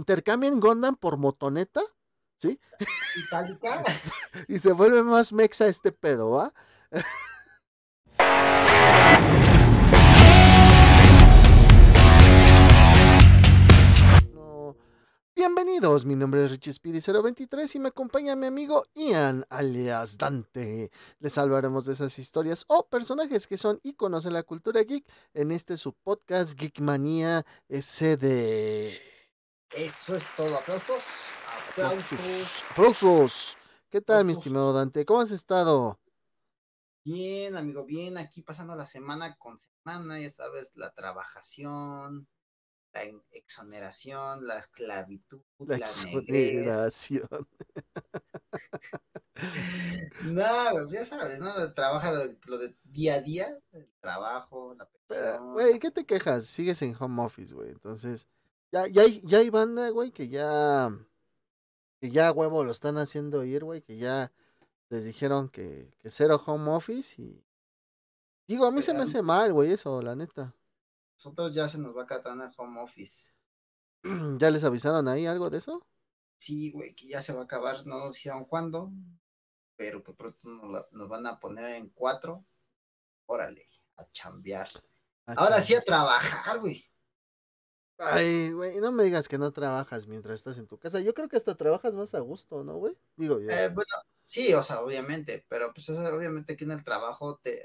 [0.00, 1.82] intercambian Gundam por motoneta,
[2.38, 2.58] ¿sí?
[3.26, 3.84] Itálica.
[4.48, 6.52] y se vuelve más mexa este pedo, ¿va?
[14.32, 14.74] No.
[15.36, 20.90] Bienvenidos, mi nombre es Richie Speedy 023 y me acompaña mi amigo Ian alias Dante.
[21.18, 25.04] Les hablaremos de esas historias o personajes que son íconos en la cultura geek
[25.34, 29.09] en este su podcast Geekmanía SD.
[29.72, 30.56] Eso es todo.
[30.56, 31.36] Aplausos.
[31.70, 32.62] Aplausos.
[32.70, 33.56] Aplausos.
[33.88, 35.04] ¿Qué tal, mi estimado Dante?
[35.04, 36.00] ¿Cómo has estado?
[37.04, 38.18] Bien, amigo, bien.
[38.18, 42.28] Aquí pasando la semana con semana, ya sabes, la trabajación,
[42.92, 47.28] la exoneración, la esclavitud, La la, exoneración.
[50.24, 51.72] No, ya sabes, ¿no?
[51.72, 55.54] Trabaja lo, lo de día a día, el trabajo, la pensión.
[55.54, 56.46] Güey, ¿qué te quejas?
[56.46, 57.70] Sigues en home office, güey.
[57.70, 58.28] Entonces,
[58.72, 60.88] ya, ya, hay, ya hay banda, güey, que ya,
[62.00, 64.32] que ya huevo lo están haciendo ir, güey, que ya
[64.88, 67.44] les dijeron que, que cero home office y...
[68.46, 70.52] Digo, a mí se me hace mal, güey, eso, la neta.
[71.14, 73.32] Nosotros ya se nos va a acatar el home office.
[74.38, 75.86] ¿Ya les avisaron ahí algo de eso?
[76.36, 78.90] Sí, güey, que ya se va a acabar, no nos dijeron cuándo,
[79.76, 82.44] pero que pronto nos, la- nos van a poner en cuatro.
[83.26, 83.68] Órale,
[83.98, 84.68] a chambear.
[85.26, 86.89] Ah, Ahora sí a trabajar, güey.
[88.00, 91.00] Ay, güey, no me digas que no trabajas mientras estás en tu casa.
[91.00, 92.96] Yo creo que hasta trabajas más a gusto, ¿no, güey?
[93.16, 93.50] Digo yo.
[93.50, 93.90] Eh, bueno,
[94.22, 97.62] sí, o sea, obviamente, pero pues eso, obviamente que en el trabajo, te,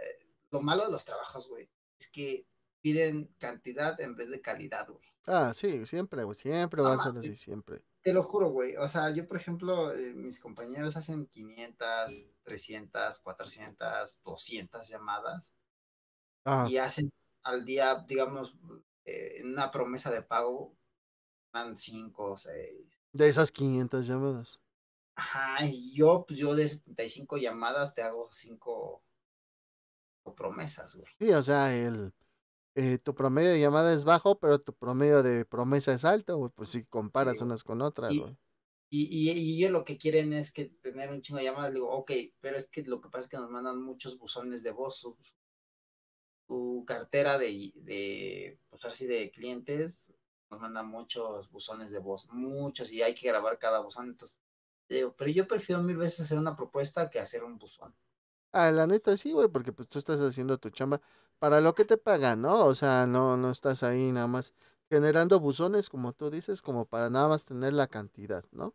[0.52, 1.70] lo malo de los trabajos, güey,
[2.00, 2.46] es que
[2.82, 5.06] piden cantidad en vez de calidad, güey.
[5.26, 7.82] Ah, sí, siempre, güey, siempre va a ser así, siempre.
[8.02, 8.76] Te lo juro, güey.
[8.76, 15.56] O sea, yo, por ejemplo, eh, mis compañeros hacen 500, 300, 400, 200 llamadas
[16.46, 17.12] Ah, y hacen
[17.44, 18.56] al día, digamos,
[19.06, 20.76] eh, en una promesa de pago,
[21.54, 23.00] van 5 o 6.
[23.14, 24.60] de esas 500 llamadas.
[25.16, 29.02] Ajá, y yo, pues yo de 75 llamadas te hago 5
[30.36, 31.08] promesas, güey.
[31.20, 32.14] Sí, o sea, el,
[32.76, 36.52] eh, tu promedio de llamada es bajo, pero tu promedio de promesa es alto, güey.
[36.54, 38.38] Pues si comparas unas con otras, Y- güey.
[38.92, 41.74] Y, y, y ellos lo que quieren es que tener un chingo de llamadas.
[41.74, 44.72] Digo, ok, pero es que lo que pasa es que nos mandan muchos buzones de
[44.72, 45.06] voz.
[46.48, 50.14] Su cartera de, de, pues así de clientes
[50.50, 54.10] nos manda muchos buzones de voz, muchos, y hay que grabar cada buzón.
[54.10, 54.42] Entonces,
[54.90, 57.96] digo, pero yo prefiero mil veces hacer una propuesta que hacer un buzón.
[58.52, 61.02] Ah, la neta sí, güey, porque pues tú estás haciendo tu chamba
[61.40, 62.66] para lo que te pagan, ¿no?
[62.66, 64.54] O sea, no, no estás ahí nada más
[64.90, 68.74] generando buzones, como tú dices, como para nada más tener la cantidad, ¿no?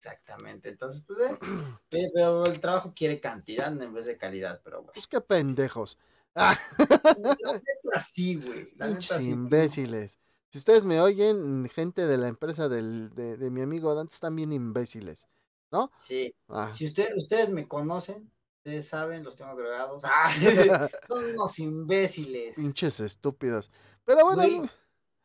[0.00, 0.68] Exactamente.
[0.70, 1.38] Entonces, pues, eh,
[1.88, 4.92] pe- pero el trabajo quiere cantidad en vez de calidad, pero bueno.
[4.92, 5.98] Pues qué pendejos.
[6.34, 8.64] Ah, La neta sí, güey.
[8.76, 9.30] La neta pinches sí.
[9.30, 10.18] imbéciles.
[10.50, 14.34] Si ustedes me oyen, gente de la empresa del, de, de mi amigo Dante, están
[14.36, 15.28] bien imbéciles,
[15.70, 15.90] ¿no?
[16.00, 16.34] Sí.
[16.48, 20.02] Ah, Si ustedes, ustedes me conocen, ustedes saben, los tengo agregados.
[20.06, 20.30] ¡Ah!
[21.06, 22.56] Son unos imbéciles.
[22.56, 23.70] pinches estúpidos.
[24.04, 24.70] Pero bueno, Güey,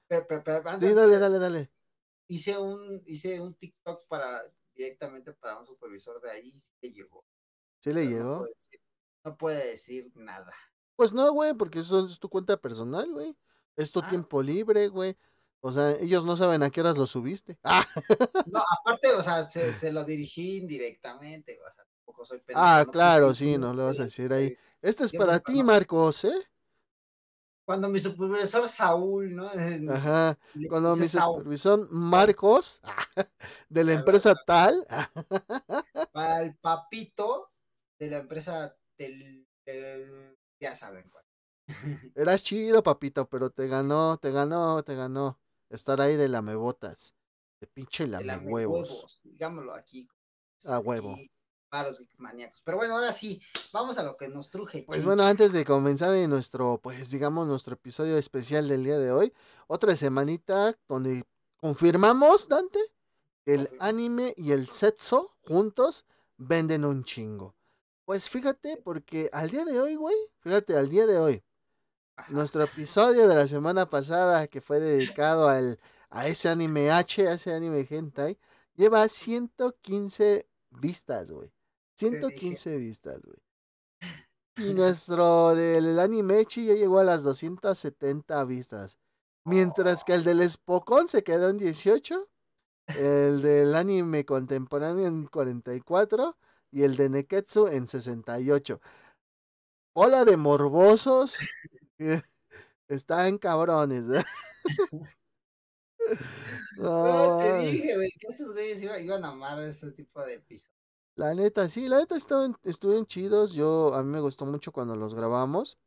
[0.07, 1.71] Pero, pero- pero antes sí, dale, dale, dale.
[2.27, 4.41] hice un hice un TikTok para
[4.75, 7.23] directamente para un supervisor de ahí y sí le llegó.
[7.79, 8.37] ¿Sí le No llegó?
[8.39, 8.81] puede, decir,
[9.23, 10.53] no puede decir nada.
[10.95, 13.35] Pues no, güey, porque eso es tu cuenta personal, güey.
[13.75, 14.09] Es tu Ah.
[14.09, 15.17] tiempo libre, güey.
[15.61, 17.57] O sea, ellos no saben a qué horas lo subiste.
[17.63, 17.85] Ah,
[18.45, 21.57] No, aparte, o sea, se, se lo dirigí indirectamente.
[21.67, 22.59] O sea, tampoco soy pendejo.
[22.59, 24.55] ah no claro, sí, no le vas a decir ahí.
[24.81, 26.47] Este es para ti, Marcos, ¿eh?
[27.65, 29.49] Cuando mi supervisor Saúl, ¿no?
[29.89, 30.37] Ajá.
[30.67, 32.81] Cuando mi Saúl, supervisor Marcos,
[33.69, 34.85] de la empresa tal,
[36.11, 37.49] para el papito
[37.97, 41.25] de la empresa del, del- ya saben cuál.
[42.15, 45.39] eras chido, papito, pero te ganó, te ganó, te ganó.
[45.69, 47.15] Estar ahí de lamebotas.
[47.59, 48.89] De pinche de la lamehuevos.
[48.89, 50.07] huevos, digámoslo aquí.
[50.65, 51.17] A huevo.
[51.71, 52.61] aquí, maníacos.
[52.63, 53.41] Pero bueno, ahora sí,
[53.73, 54.83] vamos a lo que nos truje.
[54.83, 59.11] Pues bueno, antes de comenzar en nuestro, pues digamos, nuestro episodio especial del día de
[59.11, 59.33] hoy,
[59.67, 61.25] otra semanita donde
[61.57, 62.79] confirmamos, Dante,
[63.43, 66.05] que el anime y el sexo juntos
[66.37, 67.55] venden un chingo.
[68.05, 71.43] Pues fíjate, porque al día de hoy, güey, fíjate, al día de hoy,
[72.15, 72.31] Ajá.
[72.33, 75.79] nuestro episodio de la semana pasada que fue dedicado al,
[76.09, 78.37] a ese anime H, a ese anime hentai,
[78.75, 81.51] lleva 115 vistas, güey.
[81.95, 83.37] 115 vistas, güey.
[84.57, 88.97] Y nuestro del anime Echi ya llegó a las 270 vistas.
[89.45, 92.29] Mientras que el del Spokon se quedó en 18.
[92.97, 96.37] El del anime contemporáneo en 44.
[96.73, 98.81] Y el de Neketsu en 68.
[99.93, 101.37] Hola de morbosos.
[102.87, 104.05] Están cabrones.
[104.09, 104.23] ¿eh?
[106.77, 110.73] No, te dije, güey, que estos güeyes iban, a amar ese tipo de episodios.
[111.15, 113.53] La neta, sí, la neta estuvieron, estuvieron chidos.
[113.53, 115.77] Yo, a mí me gustó mucho cuando los grabamos.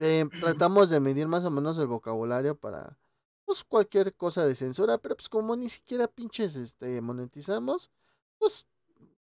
[0.00, 0.24] Eh,
[0.70, 2.98] tratamos de medir más o menos el vocabulario para
[3.44, 7.90] pues cualquier cosa de censura, pero pues como ni siquiera pinches este monetizamos,
[8.38, 8.66] pues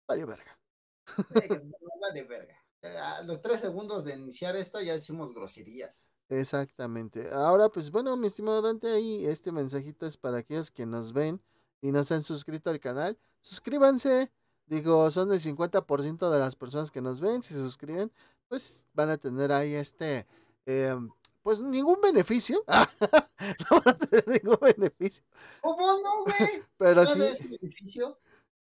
[0.06, 0.58] vale verga.
[2.00, 2.64] vale verga.
[2.82, 6.10] A los tres segundos de iniciar esto ya decimos groserías.
[6.28, 7.30] Exactamente.
[7.32, 11.42] Ahora, pues bueno, mi estimado Dante, ahí este mensajito es para aquellos que nos ven
[11.80, 13.18] y no se han suscrito al canal.
[13.40, 14.30] Suscríbanse.
[14.66, 17.42] Digo, son el 50% de las personas que nos ven.
[17.42, 18.10] Si se suscriben,
[18.48, 20.26] pues van a tener ahí este,
[20.64, 21.10] em,
[21.42, 22.64] pues ningún beneficio.
[23.70, 25.24] no van a tener ningún beneficio.
[25.60, 26.62] ¿Cómo no, güey?
[26.78, 27.18] Pero sí.
[27.18, 28.18] beneficio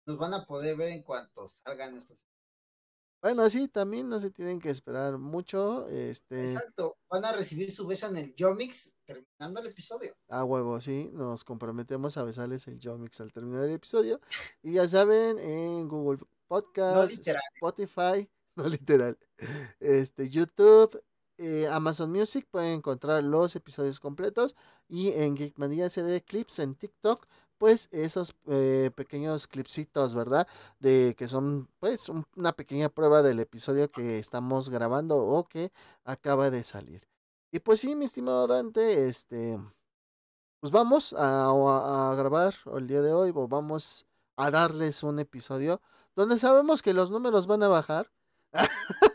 [0.06, 2.25] nos van a poder ver en cuanto salgan estos
[3.22, 5.87] bueno, sí, también no se tienen que esperar mucho.
[5.87, 6.43] Este...
[6.43, 10.16] Exacto, van a recibir su beso en el Yomix terminando el episodio.
[10.28, 14.20] A huevo, sí, nos comprometemos a besarles el Yomix al terminar el episodio.
[14.60, 16.19] Y ya saben, en Google
[16.49, 17.12] Podcast,
[17.54, 19.16] Spotify, no literal,
[19.78, 21.00] este, YouTube,
[21.38, 24.56] eh, Amazon Music pueden encontrar los episodios completos
[24.88, 27.26] y en Geekmania CD Clips en TikTok
[27.62, 30.49] pues esos eh, pequeños clipsitos, ¿verdad?
[30.81, 35.70] De que son pues una pequeña prueba del episodio que estamos grabando o que
[36.05, 37.06] acaba de salir.
[37.53, 39.61] Y pues sí, mi estimado Dante, este,
[40.59, 41.50] pues vamos a,
[42.11, 44.06] a grabar el día de hoy, o vamos
[44.37, 45.81] a darles un episodio
[46.17, 48.11] donde sabemos que los números van a bajar.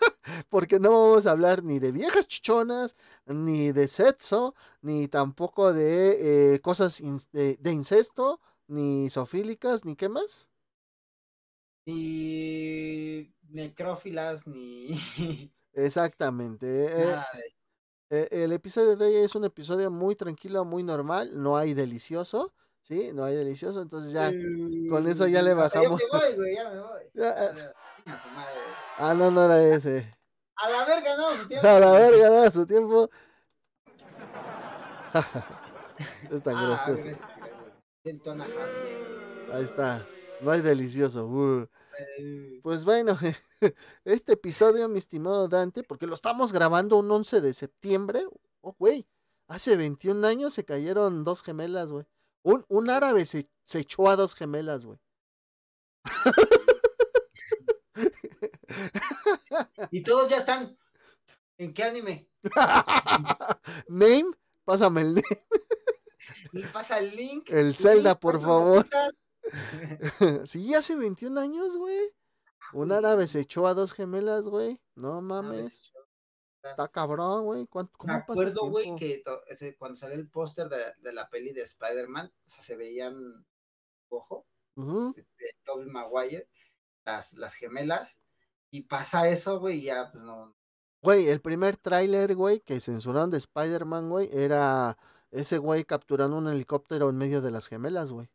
[0.50, 2.96] porque no vamos a hablar ni de viejas chichonas,
[3.26, 7.02] ni de sexo, ni tampoco de eh, cosas
[7.32, 10.50] de, incesto, ni sofílicas, ni qué más.
[11.86, 15.00] Ni necrófilas, ni...
[15.74, 16.68] Exactamente.
[16.86, 17.16] Eh,
[18.10, 22.54] eh, el episodio de hoy es un episodio muy tranquilo, muy normal, no hay delicioso.
[22.82, 23.12] ¿Sí?
[23.14, 24.32] No hay delicioso, entonces ya
[24.90, 26.00] con eso ya le bajamos.
[26.00, 27.02] Ya me voy, güey, ya me voy.
[28.98, 30.10] ah, no, no era ese.
[30.58, 31.68] A la verga no su tiempo.
[31.68, 33.10] A la verga no su tiempo.
[36.32, 37.10] es tan ah, gracioso.
[39.54, 40.06] Ahí está.
[40.42, 41.28] No hay delicioso.
[41.28, 41.68] Uh.
[42.62, 43.18] Pues bueno,
[44.06, 48.26] este episodio, mi estimado Dante, porque lo estamos grabando un 11 de septiembre.
[48.62, 49.08] Oh, güey.
[49.48, 52.06] Hace 21 años se cayeron dos gemelas, güey.
[52.44, 55.00] Un, un árabe se, se echó a dos gemelas, güey.
[59.92, 60.78] y todos ya están.
[61.58, 62.30] ¿En qué anime?
[63.88, 64.32] name,
[64.64, 66.68] pásame el name.
[66.74, 67.50] Pasa el link.
[67.50, 68.88] El Zelda, por favor.
[70.46, 72.14] sí, hace 21 años, güey.
[72.74, 74.82] Un árabe se echó a dos gemelas, güey.
[74.96, 75.94] No mames.
[76.64, 77.68] Está cabrón, güey.
[77.68, 79.24] ¿Cómo Me acuerdo, güey, que
[79.78, 83.46] cuando salió el póster de, la peli de Spider-Man, o sea, se veían
[84.10, 84.46] ojo
[84.76, 85.26] de,
[85.64, 86.50] Tobey Maguire,
[87.06, 88.20] las, las gemelas,
[88.72, 90.56] y pasa eso, güey, ya, pues no.
[91.02, 94.98] Güey, el primer tráiler, güey, que censuraron de Spider-Man, güey, era
[95.32, 98.30] ese güey capturando un helicóptero en medio de las gemelas, güey.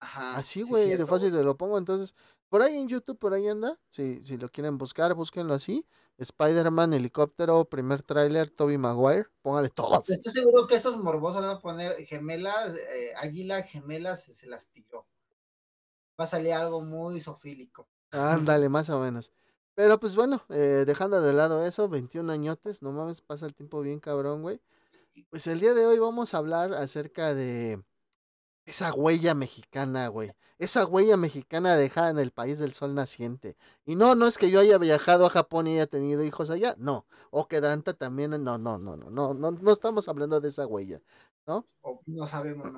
[0.00, 0.36] Ajá.
[0.36, 1.78] Así, güey, de fácil te lo pongo.
[1.78, 2.14] Entonces,
[2.48, 3.78] por ahí en YouTube, por ahí anda.
[3.88, 5.86] Si, si lo quieren buscar, búsquenlo así.
[6.18, 9.26] Spider-Man, helicóptero, primer tráiler, Toby Maguire.
[9.42, 10.08] Póngale todos.
[10.10, 15.06] Estoy seguro que estos morbosos van a poner gemelas, eh, águila, gemelas, se las tiró.
[16.20, 17.88] Va a salir algo muy sofílico.
[18.10, 19.32] Ándale, más o menos.
[19.74, 23.80] Pero pues bueno, eh, dejando de lado eso, 21 añotes, no mames, pasa el tiempo
[23.80, 24.60] bien cabrón, güey.
[25.30, 27.82] Pues el día de hoy vamos a hablar acerca de
[28.66, 30.32] esa huella mexicana, güey.
[30.58, 33.56] Esa huella mexicana dejada en el país del sol naciente.
[33.84, 36.76] Y no, no es que yo haya viajado a Japón y haya tenido hijos allá,
[36.78, 37.06] no.
[37.30, 40.66] O que Dante también, no, no, no, no, no, no, no estamos hablando de esa
[40.66, 41.02] huella,
[41.46, 41.68] ¿no?
[41.82, 42.70] O no sabemos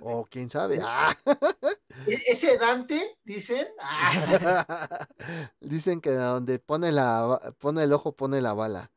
[0.00, 0.80] O quién sabe.
[0.82, 1.16] Ah.
[2.06, 3.66] ¿E-, ¿Ese Dante, dicen?
[5.60, 8.90] dicen que donde pone, la, pone el ojo, pone la bala.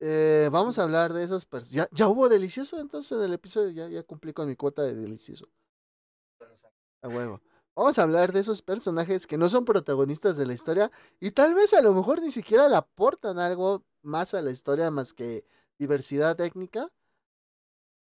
[0.00, 4.02] Eh, vamos a hablar de esos ya, ya hubo delicioso entonces del episodio, ya, ya
[4.04, 5.48] cumplí con mi cuota de delicioso.
[7.02, 7.40] A huevo.
[7.74, 11.54] Vamos a hablar de esos personajes que no son protagonistas de la historia y tal
[11.54, 15.44] vez a lo mejor ni siquiera le aportan algo más a la historia más que
[15.78, 16.90] diversidad técnica.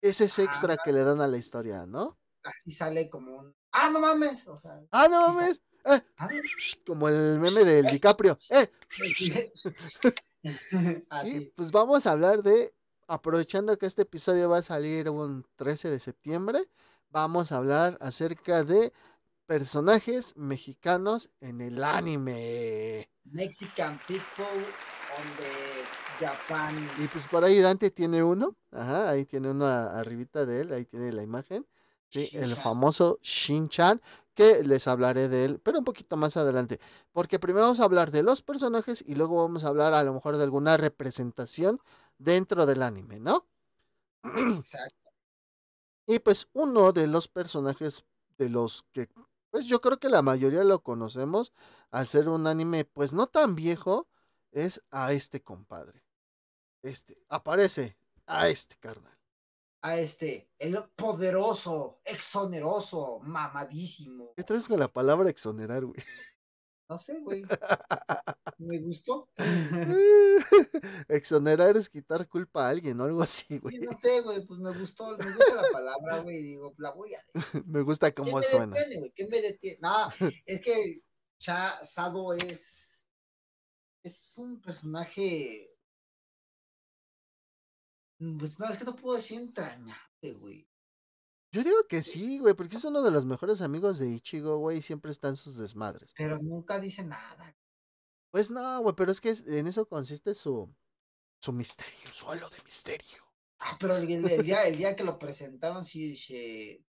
[0.02, 2.18] Ese Es extra que le dan a la historia, ¿no?
[2.44, 3.56] Así sale como un...
[3.72, 4.48] ¡Ah, no mames!
[4.92, 5.62] ¡Ah, no mames!
[5.86, 6.30] Eh, ah.
[6.86, 8.38] como el meme del DiCaprio.
[8.50, 8.70] ¡Eh!
[11.10, 11.54] Así.
[11.56, 12.74] pues vamos a hablar de,
[13.08, 16.68] aprovechando que este episodio va a salir un 13 de septiembre,
[17.10, 18.92] vamos a hablar acerca de
[19.46, 23.08] personajes mexicanos en el anime.
[23.26, 26.90] Mexican people on the Japan.
[26.98, 28.56] Y pues por ahí Dante tiene uno.
[28.72, 31.68] Ajá, ahí tiene uno arribita de él, ahí tiene la imagen.
[32.10, 34.02] Sí, el famoso Shin-Chan,
[34.34, 36.80] que les hablaré de él, pero un poquito más adelante.
[37.14, 40.14] Porque primero vamos a hablar de los personajes y luego vamos a hablar a lo
[40.14, 41.80] mejor de alguna representación
[42.18, 43.48] dentro del anime, ¿no?
[44.24, 44.96] Exacto.
[46.08, 48.04] Y pues uno de los personajes
[48.38, 49.08] de los que,
[49.50, 51.54] pues yo creo que la mayoría lo conocemos,
[51.92, 54.08] al ser un anime pues no tan viejo,
[54.52, 56.04] es a este compadre.
[56.84, 59.12] Este, aparece a este carnal.
[59.84, 64.34] A este, el poderoso, exoneroso, mamadísimo.
[64.36, 66.00] ¿Qué traes con la palabra exonerar, güey?
[66.88, 67.44] No sé, güey.
[68.60, 69.30] Me gustó.
[71.08, 73.80] exonerar es quitar culpa a alguien o algo así, Sí, güey.
[73.80, 77.24] no sé, güey, pues me gustó, me gusta la palabra, güey, digo, la voy a
[77.34, 77.64] decir.
[77.66, 78.76] Me gusta ¿Qué cómo me suena.
[78.76, 79.12] detiene, güey?
[79.16, 79.80] ¿Qué me detiene?
[79.82, 80.10] No,
[80.46, 81.02] es que
[81.40, 83.08] Cha Sado es.
[84.04, 85.71] Es un personaje.
[88.38, 90.68] Pues no, es que no puedo decir entrañable, güey.
[91.52, 94.78] Yo digo que sí, güey, porque es uno de los mejores amigos de Ichigo, güey,
[94.78, 96.14] y siempre está en sus desmadres.
[96.16, 97.58] Pero nunca dice nada.
[98.32, 100.74] Pues no, güey, pero es que en eso consiste su,
[101.42, 103.24] su misterio, su halo de misterio.
[103.60, 106.86] Ah, pero el, el- el día, el día que lo presentaron, sí dice.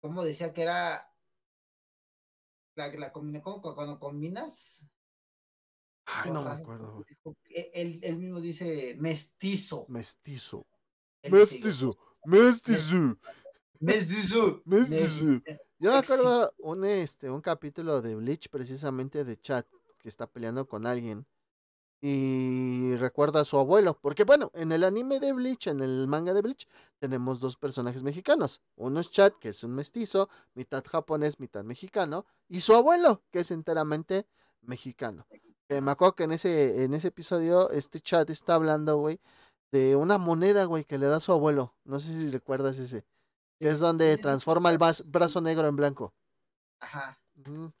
[0.00, 1.12] ¿Cómo decía que era?
[2.76, 4.86] La, la cuando combinas.
[6.10, 9.84] Ay, no me acuerdo, dijo- él, mismo dice mestizo.
[9.88, 10.66] Mestizo.
[11.22, 11.98] Él Mestizo.
[12.24, 13.18] Mestizo.
[13.80, 14.62] Mestizo.
[14.64, 15.42] Mestizo.
[15.78, 19.66] Yo me acuerdo un, este, un capítulo de Bleach precisamente de Chat
[19.98, 21.26] que está peleando con alguien
[22.00, 23.98] y recuerda a su abuelo.
[24.00, 26.66] Porque bueno, en el anime de Bleach, en el manga de Bleach,
[26.98, 28.62] tenemos dos personajes mexicanos.
[28.76, 33.40] Uno es Chat, que es un mestizo, mitad japonés, mitad mexicano, y su abuelo, que
[33.40, 34.26] es enteramente
[34.62, 35.26] mexicano.
[35.68, 39.20] Eh, me acuerdo que en ese, en ese episodio este Chat está hablando, güey,
[39.70, 41.74] de una moneda, güey, que le da su abuelo.
[41.84, 43.04] No sé si recuerdas ese.
[43.58, 46.14] Que es donde transforma el brazo negro en blanco.
[46.80, 47.18] Ajá.
[47.44, 47.72] No,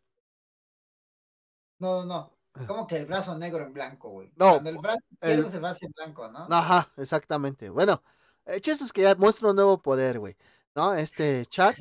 [1.78, 2.32] no, no.
[2.66, 4.32] Como que el brazo negro en blanco, güey.
[4.36, 6.46] No, Cuando el brazo el- se va hacia blanco, ¿no?
[6.50, 7.70] Ajá, exactamente.
[7.70, 8.02] Bueno,
[8.44, 10.36] el chiste es que ya muestra un nuevo poder, güey.
[10.74, 10.92] ¿No?
[10.94, 11.76] Este chat.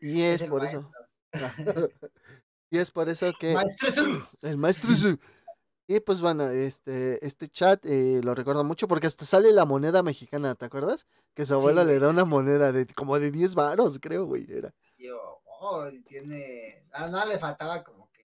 [0.00, 0.90] Y es, por eso.
[2.70, 5.18] y es por eso que Maestro es un- el maestro Zu.
[5.90, 10.04] Y pues bueno, este, este chat eh, lo recuerdo mucho porque hasta sale la moneda
[10.04, 11.08] mexicana, ¿te acuerdas?
[11.34, 14.72] Que su abuela le da una moneda de como de 10 varos, creo, güey, era.
[14.78, 16.86] Sí, oh, oh, tiene.
[16.92, 18.24] Ah, no, le faltaba como que.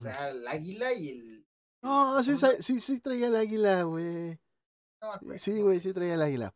[0.00, 1.46] O sea, el águila y el.
[1.82, 4.40] No, sí, ¿Cómo sa- sí, sí traía el águila, güey.
[5.36, 6.54] Sí, güey, sí traía el águila.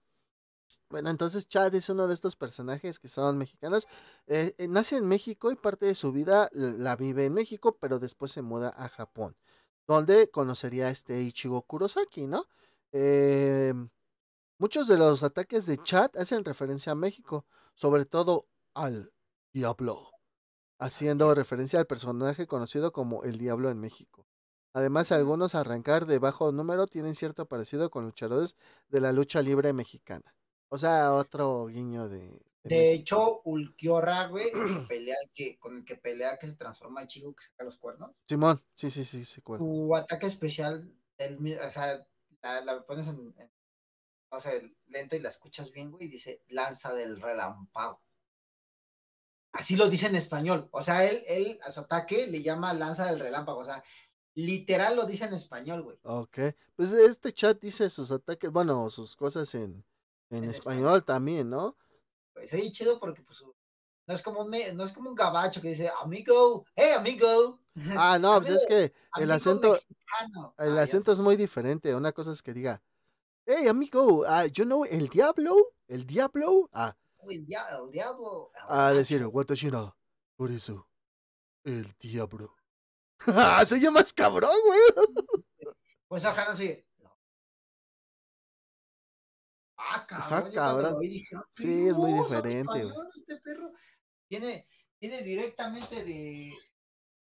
[0.88, 3.86] Bueno, entonces Chad es uno de estos personajes que son mexicanos.
[4.28, 7.98] Eh, eh, nace en México y parte de su vida la vive en México, pero
[7.98, 9.36] después se muda a Japón,
[9.86, 12.46] donde conocería a este Ichigo Kurosaki, ¿no?
[12.92, 13.74] Eh,
[14.58, 19.12] muchos de los ataques de Chad hacen referencia a México, sobre todo al
[19.52, 20.10] Diablo,
[20.78, 24.26] haciendo referencia al personaje conocido como el Diablo en México.
[24.76, 28.56] Además, algunos arrancar de bajo número tienen cierto parecido con luchadores
[28.88, 30.34] de la lucha libre mexicana.
[30.68, 32.44] O sea, otro guiño de.
[32.68, 34.52] De hecho, Ulquiorra, güey, que
[34.88, 37.76] pelea, el que, con el que pelea que se transforma en chico que saca los
[37.78, 38.10] cuernos.
[38.26, 39.58] Simón, sí, sí, sí, sí, cuál.
[39.58, 42.06] Su ataque especial, el o sea,
[42.42, 43.50] la, la pones en, en-
[44.28, 44.52] o sea,
[44.88, 48.02] lento y la escuchas bien, güey, y dice lanza del relámpago.
[49.52, 50.68] Así lo dice en español.
[50.72, 53.60] O sea, él, él a su ataque le llama lanza del relámpago.
[53.60, 53.82] O sea,
[54.34, 55.98] literal lo dice en español, güey.
[56.02, 56.38] Ok.
[56.74, 59.82] Pues este chat dice sus ataques, bueno, sus cosas en,
[60.28, 61.04] en, En español, español.
[61.04, 61.76] también, ¿no?
[62.36, 65.62] Pues oye, chido porque pues no es como un, me- no es como un gabacho
[65.62, 67.60] que dice amigo, hey amigo.
[67.98, 70.54] Ah, no, pues es que el acento, mexicano.
[70.58, 71.94] el Ah, acento es muy diferente.
[71.94, 72.82] Una cosa es que diga,
[73.46, 75.56] hey, amigo, ah, you know, el diablo,
[75.88, 76.94] el diablo, ah,
[77.28, 78.50] el, dia- el diablo.
[78.68, 79.96] a decir, watashi no,
[80.36, 80.88] por eso,
[81.64, 82.54] el diablo.
[83.66, 85.74] Se llama más cabrón, güey.
[86.06, 86.85] Pues acá no sé.
[89.88, 90.06] Ah,
[90.52, 91.00] cabrón.
[91.00, 93.72] dije, ah, Sí, es muy perro, ¿sabe diferente, español Este perro
[94.28, 94.66] viene,
[95.00, 96.54] viene directamente de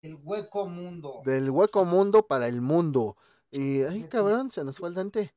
[0.02, 1.22] del hueco mundo.
[1.26, 3.18] Del hueco mundo para el mundo.
[3.52, 5.36] Y, ay, cabrón, se nos fue el Dante.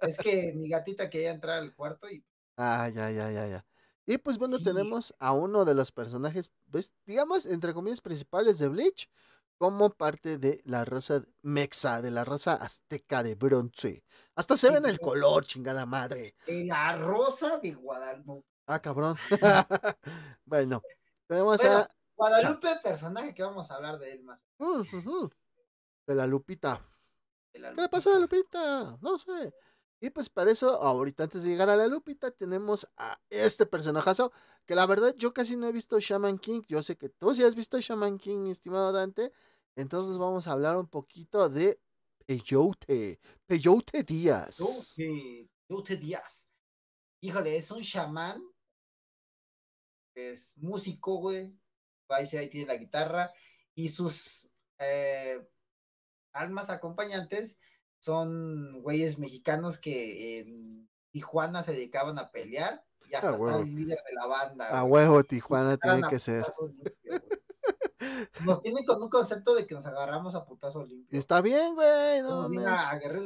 [0.00, 2.24] es que mi gatita quería entrar al cuarto y
[2.56, 3.66] Ah, ya, ya, ya, ya.
[4.04, 4.64] Y pues bueno, Sí.
[4.64, 9.08] tenemos a uno de los personajes, pues, digamos, entre comillas, principales de Bleach,
[9.62, 14.02] como parte de la raza mexa, de la raza azteca de bronce.
[14.34, 16.34] Hasta se Sí, ve en el color, chingada madre.
[16.44, 18.44] de la rosa de Guadalupe.
[18.66, 19.16] Ah, cabrón.
[20.44, 20.82] bueno,
[21.28, 21.90] tenemos Bueno, a...
[22.16, 24.40] Guadalupe, personaje que vamos a hablar de él más.
[26.06, 26.84] De la Lupita.
[27.52, 28.80] de la ¿Qué le pasó a Lupita.
[28.80, 28.98] Lupita?
[29.00, 29.54] No sé.
[30.00, 34.32] Y pues para eso, ahorita antes de llegar a la Lupita, tenemos a este personajazo,
[34.66, 36.62] que la verdad yo casi no he visto Shaman King.
[36.68, 39.32] Yo sé que tú sí has visto Shaman King, mi estimado Dante.
[39.76, 41.80] Entonces vamos a hablar un poquito de
[42.26, 43.20] Peyote.
[43.46, 44.58] Peyote Díaz.
[44.96, 46.48] Peyote, Peyote Díaz.
[47.20, 48.42] Híjole, es un chamán.
[50.14, 51.56] Es músico, güey.
[52.08, 53.32] Ahí, ahí tiene la guitarra.
[53.74, 54.48] Y sus
[54.78, 55.46] eh,
[56.32, 57.58] almas acompañantes
[57.98, 63.98] son güeyes mexicanos que en Tijuana se dedicaban a pelear y hasta está el líder
[64.08, 64.68] de la banda.
[64.68, 66.44] A huevo, Tijuana tiene que ser.
[68.44, 71.18] Nos tienen con un concepto de que nos agarramos a putazo limpio.
[71.18, 72.22] Está bien, güey.
[72.22, 72.48] No,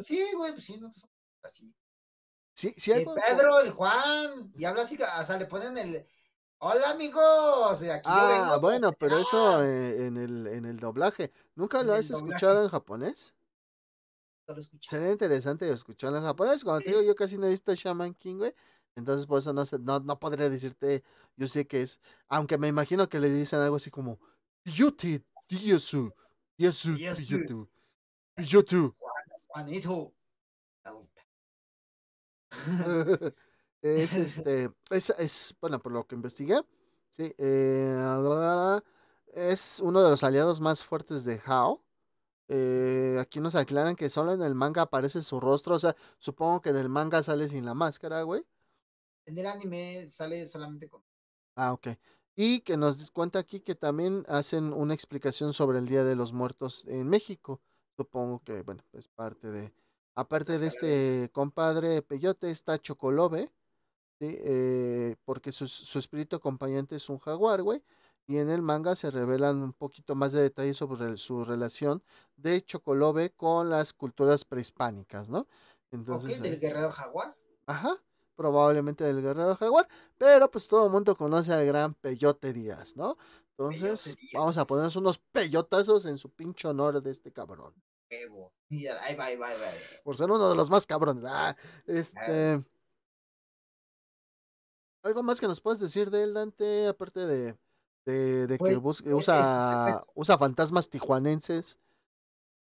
[0.02, 0.90] sí, güey, pues sí, no,
[1.42, 1.72] así.
[2.54, 6.06] Sí, sí, el Pedro, el Juan, y habla así, o sea, le ponen el,
[6.58, 11.30] Hola amigos, aquí ah, bueno, pero eso eh, en, el, en el doblaje.
[11.54, 13.34] ¿Nunca lo has escuchado en japonés?
[14.80, 16.64] Sería interesante escucharlo en japonés.
[16.64, 18.54] Cuando te digo, yo casi no he visto Shaman King, güey.
[18.94, 21.04] Entonces, por eso no, sé, no, no podría decirte,
[21.36, 24.18] yo sé que es, aunque me imagino que le dicen algo así como,
[24.66, 26.12] Yuti, Diyasu,
[26.58, 27.68] Diyasu, Piyutu,
[28.34, 28.94] Piyutu.
[29.48, 30.12] Juanito.
[33.82, 36.60] es este, es, es, bueno, por lo que investigué,
[37.08, 38.80] sí, eh,
[39.34, 41.84] es uno de los aliados más fuertes de Hao.
[42.48, 46.60] Eh, aquí nos aclaran que solo en el manga aparece su rostro, o sea, supongo
[46.60, 48.44] que en el manga sale sin la máscara, güey.
[49.26, 51.02] En el anime sale solamente con.
[51.54, 51.88] Ah, ok.
[52.36, 56.34] Y que nos cuenta aquí que también hacen una explicación sobre el Día de los
[56.34, 57.62] Muertos en México.
[57.96, 59.72] Supongo que, bueno, es parte de.
[60.14, 63.50] Aparte de este compadre Peyote, está Chocolobe,
[64.18, 64.36] ¿sí?
[64.40, 67.82] Eh, porque su, su, espíritu acompañante es un jaguar, güey.
[68.26, 72.02] Y en el manga se revelan un poquito más de detalles sobre su relación
[72.36, 75.46] de Chocolobe con las culturas prehispánicas, ¿no?
[75.90, 77.36] Entonces, del guerrero jaguar.
[77.66, 78.02] Ajá,
[78.36, 79.88] probablemente del guerrero jaguar,
[80.18, 83.16] pero pues todo el mundo conoce al gran Peyote Díaz, ¿no?
[83.58, 87.74] Entonces, vamos a ponernos unos peyotazos en su pinche honor de este cabrón.
[88.10, 89.68] Ahí va, ahí va, ahí va.
[90.04, 91.24] Por ser uno de los más cabrones.
[91.26, 91.56] Ah,
[91.86, 92.62] este.
[95.02, 96.88] ¿Algo más que nos puedes decir de él, Dante?
[96.88, 97.56] Aparte de
[98.06, 101.78] de, de que pues, usa, usa fantasmas tijuanenses.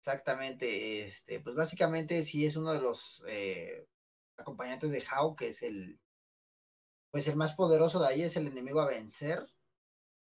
[0.01, 3.87] Exactamente, este, pues básicamente sí es uno de los eh,
[4.37, 6.01] acompañantes de Hao, que es el,
[7.11, 9.47] pues el más poderoso de ahí, es el enemigo a vencer.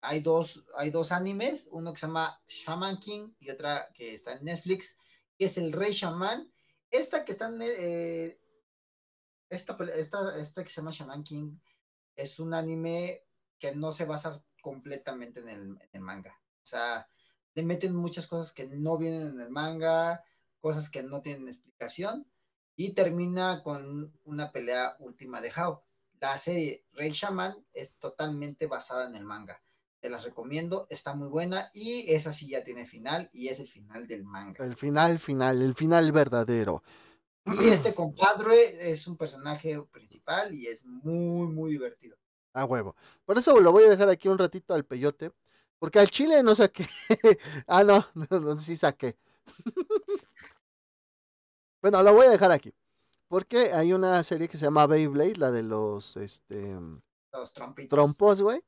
[0.02, 4.34] Hay dos, hay dos animes, uno que se llama Shaman King y otra que está
[4.34, 4.98] en Netflix,
[5.38, 6.52] que es el Rey Shaman.
[6.92, 8.40] Esta que está en, eh,
[9.50, 11.58] esta, esta, esta que se llama Shaman King
[12.16, 13.24] es un anime
[13.60, 16.38] que no se basa completamente en el, manga.
[16.58, 17.10] O sea,
[17.54, 20.24] le meten muchas cosas que no vienen en el manga,
[20.60, 22.30] cosas que no tienen explicación,
[22.78, 25.84] y termina con una pelea última de Hao.
[26.22, 29.62] La serie Rey Shaman es totalmente basada en el manga.
[30.00, 33.68] Te las recomiendo, está muy buena y esa sí ya tiene final y es el
[33.68, 34.63] final del manga.
[34.63, 36.84] El final, final, el final verdadero.
[37.62, 42.16] Y este compadre es un personaje principal y es muy, muy divertido.
[42.54, 42.96] A huevo.
[43.26, 45.32] Por eso lo voy a dejar aquí un ratito al peyote.
[45.80, 46.88] Porque al chile no saqué.
[47.68, 49.18] ah, no, no, no, sí saqué.
[51.82, 52.74] bueno, lo voy a dejar aquí.
[53.28, 56.78] Porque hay una serie que se llama Beyblade, la de los, este...
[57.32, 57.54] Los
[57.90, 58.63] trompos, güey.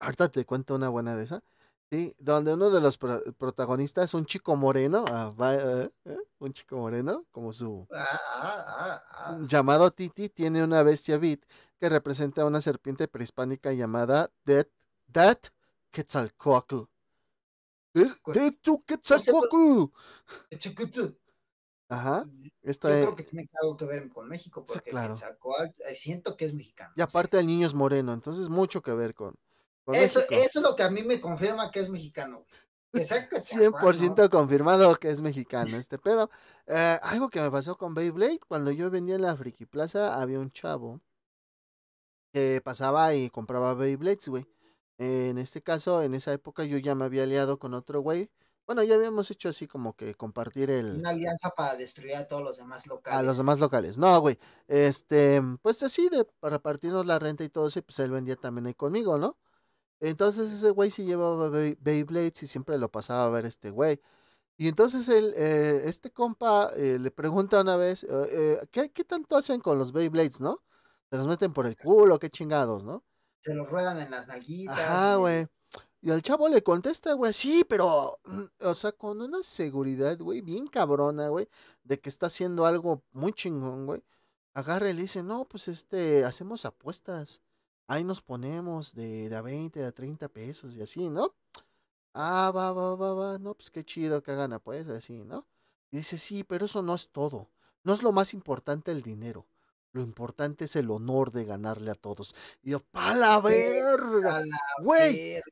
[0.00, 1.42] Ahorita te cuento una buena de esa.
[1.90, 7.26] Sí, donde uno de los protagonistas, un chico moreno, ah, eh, eh, un chico moreno,
[7.30, 11.44] como su ah, ah, llamado Titi, tiene una bestia bit
[11.78, 14.70] que representa a una serpiente prehispánica llamada Det,
[15.06, 15.52] Det
[15.90, 16.84] Quetzalcoatl.
[17.92, 19.92] Quetzalcoatl!
[21.92, 22.24] Ajá.
[22.62, 25.14] Yo creo que tiene algo que ver con México, porque claro.
[25.14, 26.92] Eh, siento que es mexicano.
[26.96, 29.34] Y aparte el niño es moreno, entonces mucho que ver con,
[29.88, 32.46] eso, eso, es lo que a mí me confirma que es mexicano.
[32.94, 36.30] 100% confirmado que es mexicano este pedo.
[36.66, 40.40] Eh, algo que me pasó con Beyblade, cuando yo vendía en la Friki Plaza, había
[40.40, 41.00] un chavo
[42.32, 44.46] que pasaba y compraba Beyblades, güey.
[44.96, 48.30] en este caso, en esa época yo ya me había aliado con otro güey.
[48.72, 50.96] Bueno, ya habíamos hecho así como que compartir el...
[50.96, 53.20] Una alianza para destruir a todos los demás locales.
[53.20, 53.98] A los demás locales.
[53.98, 54.38] No, güey.
[54.66, 58.66] Este, pues así de para partirnos la renta y todo eso, pues él vendía también
[58.66, 59.36] ahí conmigo, ¿no?
[60.00, 64.00] Entonces ese güey sí llevaba Beyblades y siempre lo pasaba a ver este güey.
[64.56, 69.36] Y entonces él, eh, este compa eh, le pregunta una vez, eh, ¿qué, ¿qué, tanto
[69.36, 70.62] hacen con los Beyblades, no?
[71.10, 73.04] Se los meten por el culo, qué chingados, ¿no?
[73.40, 74.78] Se los ruedan en las nalguitas.
[74.78, 75.42] Ajá, güey.
[75.42, 75.46] Y
[76.10, 80.66] al chavo le contesta, güey, sí, pero, mm, o sea, con una seguridad, güey, bien
[80.66, 81.48] cabrona, güey,
[81.84, 84.02] de que está haciendo algo muy chingón, güey.
[84.54, 87.40] Agarra y le dice, no, pues este, hacemos apuestas.
[87.86, 91.34] Ahí nos ponemos de, de a 20, de a 30 pesos y así, ¿no?
[92.14, 95.46] Ah, va, va, va, va, no, pues qué chido que hagan pues, así, ¿no?
[95.90, 97.48] Y dice, sí, pero eso no es todo.
[97.84, 99.46] No es lo más importante el dinero.
[99.92, 102.34] Lo importante es el honor de ganarle a todos.
[102.62, 104.42] Y yo, pa la verga.
[104.82, 105.42] Güey,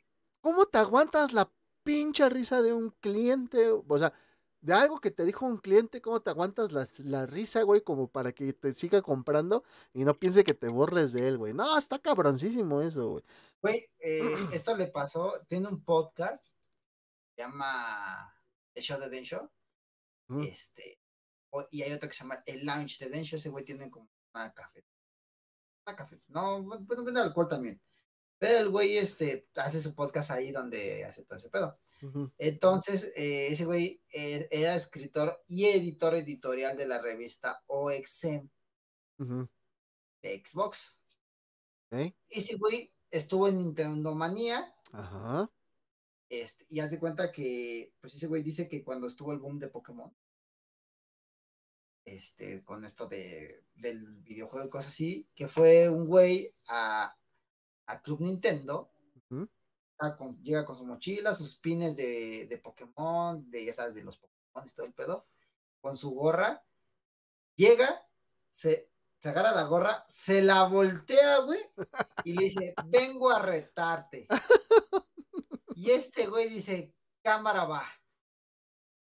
[0.41, 1.51] ¿cómo te aguantas la
[1.83, 3.71] pinche risa de un cliente?
[3.71, 4.13] O sea,
[4.61, 7.83] de algo que te dijo un cliente, ¿cómo te aguantas la, la risa, güey?
[7.83, 11.55] Como para que te siga comprando y no piense que te borres de él, güey.
[11.55, 13.25] No, está cabroncísimo eso, güey.
[13.63, 14.21] Güey, eh,
[14.53, 16.55] esto le pasó, tiene un podcast,
[17.35, 18.35] se llama
[18.75, 19.51] The Show de Den Show.
[20.47, 21.01] Este,
[21.71, 24.09] y hay otro que se llama El Lounge de Den Show, ese güey tiene como
[24.35, 24.85] una café.
[25.87, 26.21] Una café.
[26.29, 27.81] No, bueno, vende alcohol también.
[28.41, 31.77] Pero el güey este, hace su podcast ahí donde hace todo ese pedo.
[32.39, 38.49] Entonces, eh, ese güey eh, era escritor y editor editorial de la revista OXM
[40.23, 41.03] de Xbox.
[42.31, 44.75] Ese güey estuvo en Nintendo Manía.
[44.93, 45.51] Ajá.
[46.31, 49.69] Este, y hace cuenta que, pues ese güey dice que cuando estuvo el boom de
[49.69, 50.11] Pokémon,
[52.07, 57.15] este, con esto de, del videojuego y cosas así, que fue un güey a,
[57.91, 58.91] a Club Nintendo,
[60.43, 64.67] llega con su mochila, sus pines de, de Pokémon, de, ya sabes, de los Pokémon
[64.67, 65.27] y todo el pedo,
[65.81, 66.65] con su gorra,
[67.55, 68.07] llega,
[68.51, 71.61] se, se agarra la gorra, se la voltea, güey,
[72.25, 74.27] y le dice, vengo a retarte.
[75.75, 77.85] Y este güey dice, cámara va.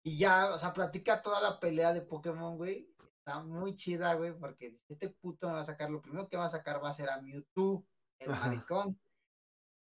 [0.03, 2.91] Y ya, o sea, platica toda la pelea de Pokémon, güey.
[3.19, 6.47] Está muy chida, güey, porque este puto me va a sacar, lo primero que va
[6.47, 7.87] a sacar va a ser a Mewtwo,
[8.21, 8.99] el maricón.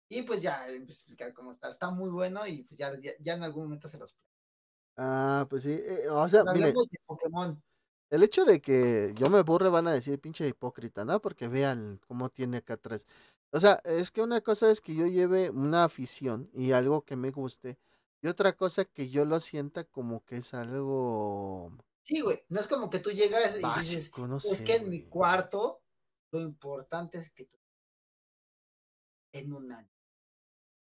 [0.08, 1.68] Y pues ya, a explicar cómo está.
[1.68, 4.16] Está muy bueno y pues ya, ya, en algún momento se los
[4.96, 5.72] Ah, pues sí.
[5.72, 6.72] Eh, o sea, mire,
[7.06, 7.62] Pokémon.
[8.10, 11.20] El hecho de que yo me burre van a decir pinche hipócrita, ¿no?
[11.20, 13.06] Porque vean cómo tiene acá atrás.
[13.52, 17.16] O sea, es que una cosa es que yo lleve una afición y algo que
[17.16, 17.78] me guste.
[18.22, 21.70] Y otra cosa que yo lo sienta como que es algo.
[22.02, 22.40] Sí, güey.
[22.48, 24.10] No es como que tú llegas y dices,
[24.50, 25.82] es que en mi cuarto
[26.32, 27.58] lo importante es que tú
[29.32, 29.88] en un año.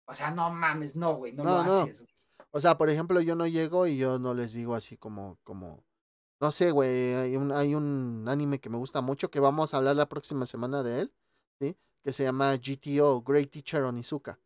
[0.06, 2.06] O sea, no mames, no, güey, no, lo haces.
[2.50, 5.84] O sea, por ejemplo, yo no llego y yo no les digo así como, como,
[6.40, 9.78] no sé, güey, hay un, hay un anime que me gusta mucho que vamos a
[9.78, 11.14] hablar la próxima semana de él,
[11.58, 11.76] ¿sí?
[12.02, 14.38] Que se llama GTO, Great Teacher Onizuka.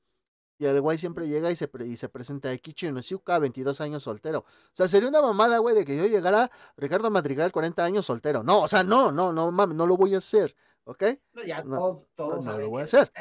[0.59, 4.03] Y el güey siempre llega y se, y se presenta a Kichi Onizuka, 22 años
[4.03, 4.41] soltero.
[4.41, 8.43] O sea, sería una mamada, güey, de que yo llegara Ricardo Madrigal, 40 años soltero.
[8.43, 11.05] No, o sea, no, no, no, mames, no lo voy a hacer, ¿ok?
[11.33, 13.13] No, ya todos, todos no, lo voy a hacer.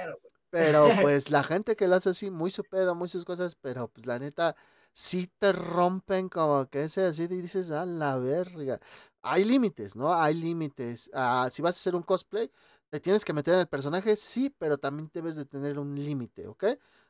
[0.49, 3.87] Pero pues la gente que lo hace así, muy su pedo, muy sus cosas, pero
[3.89, 4.55] pues la neta,
[4.93, 8.79] si te rompen como que ese así y dices, a la verga.
[9.21, 10.13] Hay límites, ¿no?
[10.13, 11.09] Hay límites.
[11.13, 12.51] Ah, si vas a hacer un cosplay,
[12.89, 16.47] te tienes que meter en el personaje, sí, pero también debes de tener un límite,
[16.47, 16.65] ¿ok?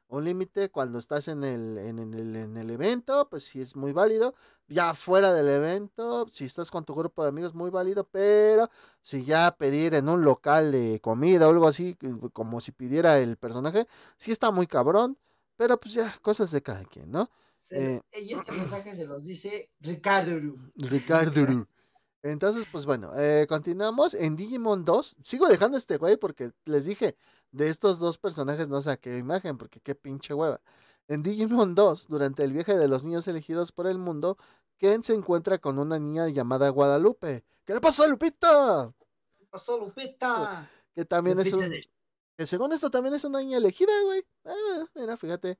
[0.09, 3.91] Un límite cuando estás en el, en, el, en el evento, pues sí es muy
[3.91, 4.35] válido.
[4.67, 8.69] Ya fuera del evento, si estás con tu grupo de amigos, muy válido, pero
[9.01, 11.97] si ya pedir en un local de comida o algo así,
[12.31, 13.85] como si pidiera el personaje,
[14.17, 15.17] sí está muy cabrón,
[15.57, 17.29] pero pues ya, cosas de cada quien, ¿no?
[17.71, 20.55] Eh, y este mensaje se los dice Ricardo.
[20.75, 21.67] Ricardo.
[22.23, 25.17] Entonces, pues bueno, eh, continuamos en Digimon 2.
[25.23, 27.15] Sigo dejando este güey porque les dije,
[27.51, 30.61] de estos dos personajes no saqué imagen porque qué pinche hueva.
[31.07, 34.37] En Digimon 2, durante el viaje de los niños elegidos por el mundo,
[34.77, 37.45] Ken se encuentra con una niña llamada Guadalupe.
[37.65, 38.93] ¿Qué le pasó a Lupita?
[39.37, 40.69] ¿Qué pasó, Lupita?
[40.93, 41.73] Que también es un...
[42.37, 44.23] Que según esto también es una niña elegida, güey.
[44.45, 45.57] Ah, mira, fíjate.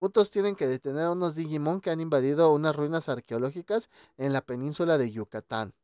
[0.00, 4.40] Juntos tienen que detener a unos Digimon que han invadido unas ruinas arqueológicas en la
[4.40, 5.74] península de Yucatán.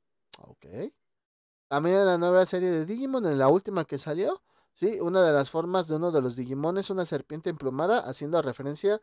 [0.40, 0.66] Ok.
[1.68, 4.42] También en la nueva serie de Digimon, en la última que salió,
[4.80, 8.40] sí, una de las formas de uno de los Digimon es una serpiente emplumada, haciendo
[8.40, 8.98] referencia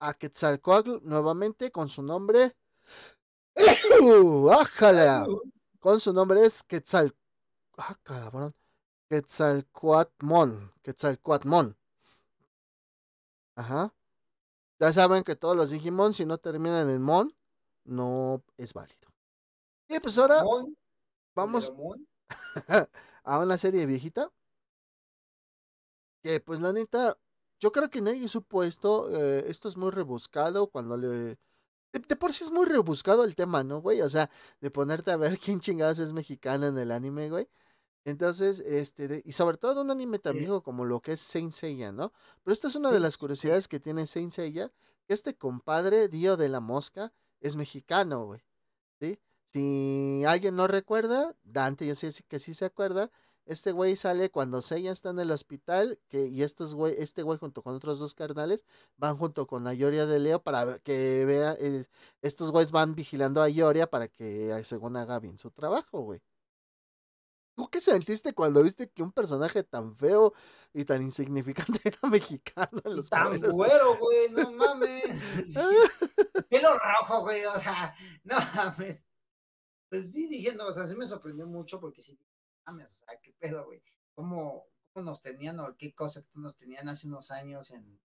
[0.00, 2.56] a Quetzalcoatl nuevamente con su nombre.
[4.50, 5.26] ¡Ájala!
[5.78, 7.14] Con su nombre es Quetzal.
[7.76, 8.54] ¡Ah, cabrón!
[9.10, 10.72] Quetzalcoatmon.
[10.82, 11.76] Quetzalcoatmon.
[13.56, 13.92] Ajá.
[14.80, 17.36] Ya saben que todos los Digimon, si no terminan en Mon,
[17.84, 19.12] no es válido.
[19.86, 20.42] Y pues ahora
[21.34, 21.74] vamos
[23.24, 24.32] a una serie viejita.
[26.22, 27.16] Que pues la neta,
[27.60, 29.08] yo creo que nadie supo esto.
[29.10, 31.38] Eh, esto es muy rebuscado cuando le...
[31.92, 34.02] De, por sí es muy rebuscado el tema, ¿no, güey?
[34.02, 37.48] O sea, de ponerte a ver quién chingados es mexicana en el anime, güey.
[38.04, 40.40] Entonces, este, de- y sobre todo un anime tan Sí.
[40.40, 42.12] viejo como lo que es Saint Seiya, ¿no?
[42.42, 44.70] Pero esta es una de las curiosidades que tiene Saint Seiya,
[45.06, 48.40] que este compadre, Dio de la Mosca, es mexicano, güey,
[49.00, 49.18] ¿sí?
[49.52, 53.10] Si alguien no recuerda, Dante yo sé que sí se acuerda,
[53.48, 57.38] este güey sale cuando Seiya está en el hospital, que, y estos güey, este güey
[57.38, 58.64] junto con otros dos carnales
[58.98, 61.86] van junto con Ayoria de Leo para que vea, eh,
[62.22, 66.20] estos güeyes van vigilando a Ayoria para que según haga bien su trabajo, güey.
[67.56, 70.32] ¿Tú qué sentiste cuando viste que un personaje tan feo
[70.72, 75.18] y tan insignificante era mexicano en Y los tan güero, güey, no mames.
[76.50, 79.02] Pelo rojo, güey, o sea, no mames.
[79.88, 82.16] Pues sí, dije, no, o sea, sí me sorprendió mucho porque sí,
[82.68, 83.82] mames, o sea, qué pedo, güey.
[84.14, 88.00] ¿Cómo, cómo nos tenían o qué concepto nos tenían hace unos años en.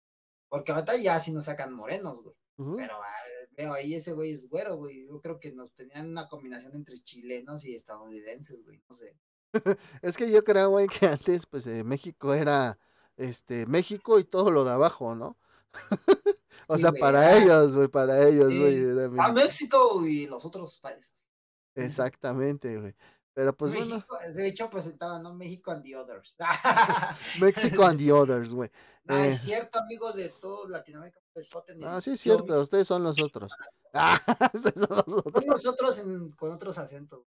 [0.48, 2.34] Porque ahorita ya sí nos sacan morenos, güey.
[2.76, 3.08] Pero ah,
[3.52, 5.06] veo ahí ese güey es güero, güey.
[5.06, 9.16] Yo creo que nos tenían una combinación entre chilenos y estadounidenses, güey, no sé.
[10.02, 12.78] Es que yo creo, güey, que antes, pues, eh, México era,
[13.16, 15.38] este, México y todo lo de abajo, ¿no?
[16.68, 18.74] o Sí, sea, güey, para ellos, güey, para ellos, sí, güey.
[18.82, 19.32] era A.
[19.32, 21.30] México y los otros países.
[21.74, 22.94] Exactamente, güey.
[23.32, 25.32] Pero pues bueno, de hecho presentaban, ¿no?
[25.34, 26.36] México and the others.
[27.40, 28.70] México and the others, güey.
[29.04, 31.20] No, Eh, es cierto, amigos de todo Latinoamérica.
[31.32, 31.48] pues,
[31.84, 33.52] ah, sí es cierto, ustedes son los otros.
[33.92, 34.20] Ah,
[34.54, 35.32] ustedes son los otros.
[35.34, 37.24] Son nosotros en- con otros acentos.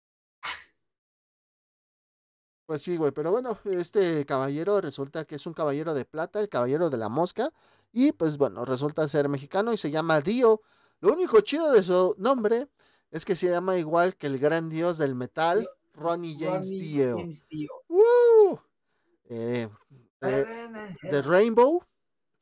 [2.66, 6.48] Pues sí, güey, pero bueno, este caballero resulta que es un caballero de plata, el
[6.48, 7.52] caballero de la mosca,
[7.92, 10.62] y pues bueno, resulta ser mexicano y se llama Dio.
[11.00, 12.68] Lo único chido de su nombre
[13.10, 16.36] es que se llama igual que el gran dios del metal, Ronnie.
[16.38, 16.68] James
[17.48, 17.70] Dio.
[17.88, 18.60] ¡Woo!
[19.28, 19.68] Eh,
[20.20, 20.46] de,
[21.10, 21.82] de Rainbow,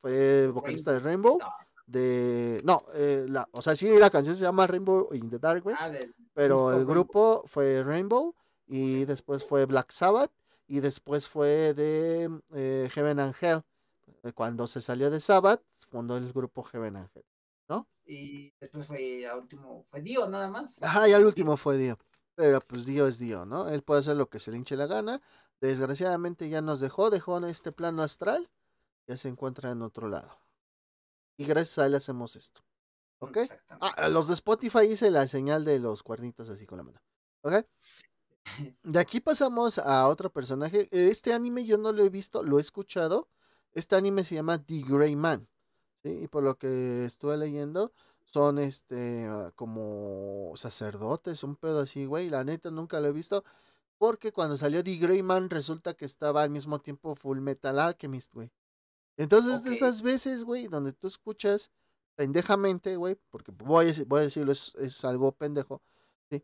[0.01, 1.47] fue vocalista de Rainbow, No,
[1.85, 2.61] de...
[2.63, 5.75] No, eh, la, o sea, sí, la canción se llama Rainbow in the Dark, güey.
[5.79, 5.91] ah,
[6.33, 6.93] Pero el Rainbow.
[6.93, 8.35] grupo fue Rainbow
[8.67, 10.31] y después fue Black Sabbath
[10.67, 13.61] y después fue de eh, Heaven and Hell.
[14.23, 17.23] Eh, Cuando se salió de Sabbath, fundó el grupo Heaven and Hell.
[18.03, 20.81] Y después fue, último, fue Dio nada más.
[20.83, 21.97] Ajá, y al último fue Dio.
[22.41, 23.69] Pero pues Dio es Dio, ¿no?
[23.69, 25.21] Él puede hacer lo que se le hinche la gana.
[25.59, 28.49] Desgraciadamente ya nos dejó, dejó en este plano astral.
[29.05, 30.41] Ya se encuentra en otro lado.
[31.37, 32.63] Y gracias a él hacemos esto.
[33.19, 33.37] ¿Ok?
[33.79, 36.99] Ah, los de Spotify hice la señal de los cuernitos así con la mano.
[37.43, 37.63] ¿Ok?
[38.81, 40.89] De aquí pasamos a otro personaje.
[40.89, 43.29] Este anime yo no lo he visto, lo he escuchado.
[43.73, 45.47] Este anime se llama The Grey Man.
[46.01, 46.23] ¿sí?
[46.23, 47.93] Y por lo que estuve leyendo,
[48.25, 52.29] son este ah, como sacerdotes, un pedo así, güey.
[52.29, 53.43] La neta nunca lo he visto.
[53.97, 58.33] Porque cuando salió The Grey Man resulta que estaba al mismo tiempo Full Metal Alchemist,
[58.33, 58.51] güey.
[59.17, 61.71] Entonces, de esas veces, güey, donde tú escuchas
[62.15, 65.81] pendejamente, güey, porque voy a, voy a decirlo, es, es algo pendejo,
[66.29, 66.43] ¿sí?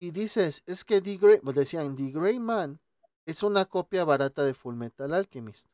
[0.00, 2.80] Y dices, es que The Grey, pues decían, The Grey Man
[3.26, 5.68] es una copia barata de Full Metal Alchemist.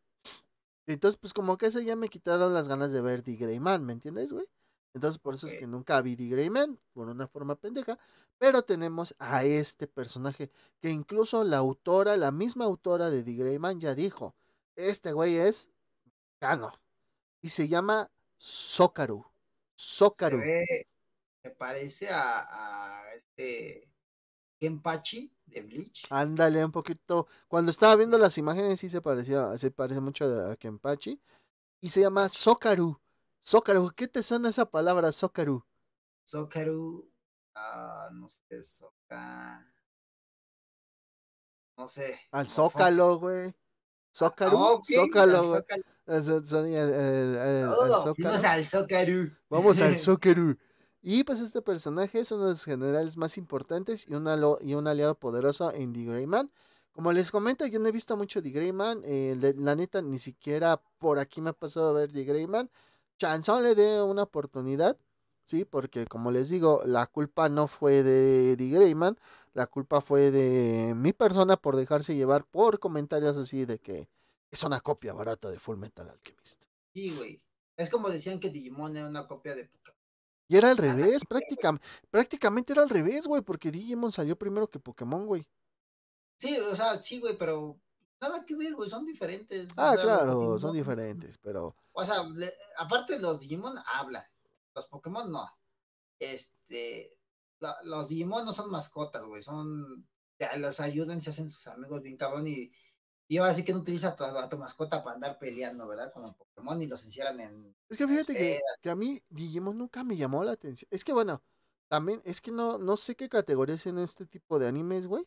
[0.87, 3.85] Entonces, pues como que eso ya me quitaron las ganas de ver The Grey Man,
[3.87, 4.47] ¿me entiendes, güey?
[4.95, 7.99] Entonces, por eso es que nunca vi The Grey Man, por una forma pendeja,
[8.39, 13.59] pero tenemos a este personaje, que incluso la autora, la misma autora de The Grey
[13.59, 14.35] Man ya dijo,
[14.77, 15.69] este güey es
[16.39, 16.73] Kano,
[17.43, 18.11] y se llama.
[18.39, 18.83] Se
[19.77, 20.39] Sokaru.
[20.39, 20.87] ve,
[21.43, 23.89] se parece a, a este
[24.61, 26.07] Kenpachi de Bleach.
[26.11, 27.27] Ándale un poquito.
[27.49, 31.21] Cuando estaba viendo las imágenes sí se parecía, se parece mucho a Kenpachi.
[31.81, 32.99] Y se llama Sokaru.
[33.45, 35.65] Sokaru, ¿qué te suena esa palabra, Sokaru?
[36.25, 37.11] Sokaru,
[37.55, 39.67] ah, no sé, Soka,
[41.77, 42.19] no sé.
[42.31, 43.55] Al Zócalo, güey.
[44.15, 45.61] Zócalo, Ah, ok, Zócalo, al güey.
[45.61, 45.85] Zócalo.
[46.07, 48.15] Al Zócalo.
[48.15, 49.31] fuimos al Sokaru.
[49.51, 50.57] Vamos al Sokeru.
[51.03, 54.73] Y pues este personaje es uno de los generales más importantes y un, alo- y
[54.73, 56.51] un aliado poderoso en The Grey Man.
[56.93, 59.03] Como les comento, yo no he visto mucho The Grey Man.
[59.05, 62.71] eh, la neta, ni siquiera por aquí me ha pasado a ver The Grey Man.
[63.19, 64.99] Chanson le dé una oportunidad,
[65.45, 65.65] ¿sí?
[65.65, 69.19] Porque como les digo, la culpa no fue de The Grey Man.
[69.53, 74.09] La culpa fue de mi persona por dejarse llevar por comentarios así de que
[74.51, 76.65] es una copia barata de Full Metal Alchemist.
[76.93, 77.41] Sí, güey.
[77.77, 79.99] Es como decían que Digimon era una copia de Pokémon.
[80.47, 84.79] Y era al revés, prácticamente, prácticamente era al revés, güey, porque Digimon salió primero que
[84.79, 85.49] Pokémon, güey.
[86.39, 87.79] Sí, o sea, sí, güey, pero
[88.21, 89.71] nada que ver, güey, son diferentes.
[89.71, 94.25] o Ah, sea, claro, son diferentes, pero O sea, le- aparte los Digimon hablan,
[94.75, 95.49] los Pokémon no.
[96.19, 97.17] Este,
[97.61, 100.07] la- los Digimon no son mascotas, güey, son,
[100.39, 102.73] ya, los ayudan, se hacen sus amigos bien cabrón y,
[103.29, 106.13] y ahora sí que no utiliza a tu, a tu mascota para andar peleando, ¿verdad?
[106.13, 107.77] Con los Pokémon y los encierran en...
[107.89, 110.89] es que fíjate que, que a mí Digimon nunca me llamó la atención.
[110.91, 111.43] Es que bueno,
[111.89, 115.27] también, es que no, no sé qué categoría en este tipo de animes, güey,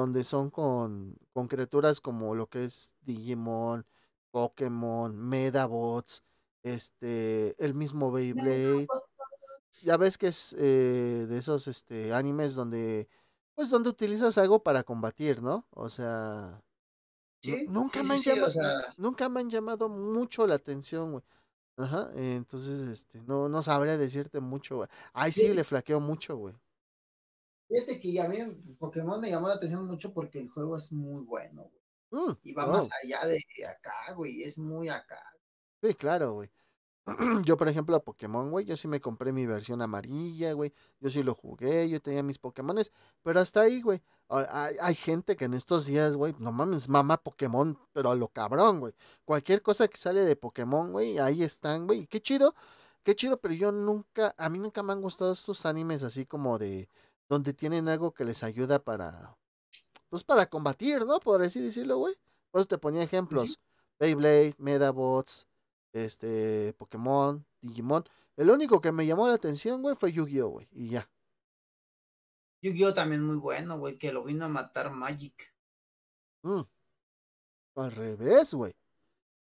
[0.00, 3.86] donde son con, con criaturas como lo que es Digimon,
[4.30, 6.22] Pokémon, Medabots,
[6.62, 8.86] este, el mismo Beyblade.
[9.82, 13.08] Ya ves que es eh, de esos este, animes donde,
[13.54, 15.66] pues, donde utilizas algo para combatir, ¿no?
[15.70, 16.62] O sea,
[17.42, 20.46] Sí, nunca, sí, me sí, han sí, o llamado, sea, nunca me han llamado mucho
[20.46, 21.24] la atención, güey.
[21.76, 24.88] Ajá, entonces, este, no, no sabría decirte mucho, güey.
[25.12, 26.54] Ay, sí, le flaqueo mucho, güey.
[27.68, 28.38] Fíjate que a mí
[28.78, 31.82] Pokémon me llamó la atención mucho porque el juego es muy bueno, güey.
[32.10, 35.20] Mm, Y va más allá de acá, güey, es muy acá.
[35.82, 36.50] Sí, claro, güey.
[37.46, 40.72] Yo, por ejemplo, a Pokémon, güey, yo sí me compré mi versión amarilla, güey.
[41.00, 44.02] Yo sí lo jugué, yo tenía mis Pokémones, pero hasta ahí, güey.
[44.28, 48.16] Ah, Hay, hay gente que en estos días, güey, no mames, mama Pokémon, pero a
[48.16, 48.94] lo cabrón, güey.
[49.24, 52.06] Cualquier cosa que sale de Pokémon, güey, ahí están, güey.
[52.08, 52.54] Qué chido,
[53.04, 56.58] qué chido, pero yo nunca, a mí nunca me han gustado estos animes así como
[56.58, 56.88] de,
[57.28, 59.36] donde tienen algo que les ayuda para,
[60.08, 61.18] pues para combatir, ¿no?
[61.20, 62.14] Por así decirlo, güey.
[62.50, 63.60] Por eso te ponía sí, ejemplos.
[63.98, 65.46] Beyblade, Medabots,
[65.92, 68.04] este, Pokémon, Digimon.
[68.36, 70.68] El único que me llamó la atención, güey, fue Yu-Gi-Oh, güey.
[70.72, 71.10] Y ya.
[72.62, 75.54] Yu-Gi-Oh también muy bueno, güey, que lo vino a matar Magic.
[76.42, 76.62] Mm,
[77.76, 78.74] al revés, güey.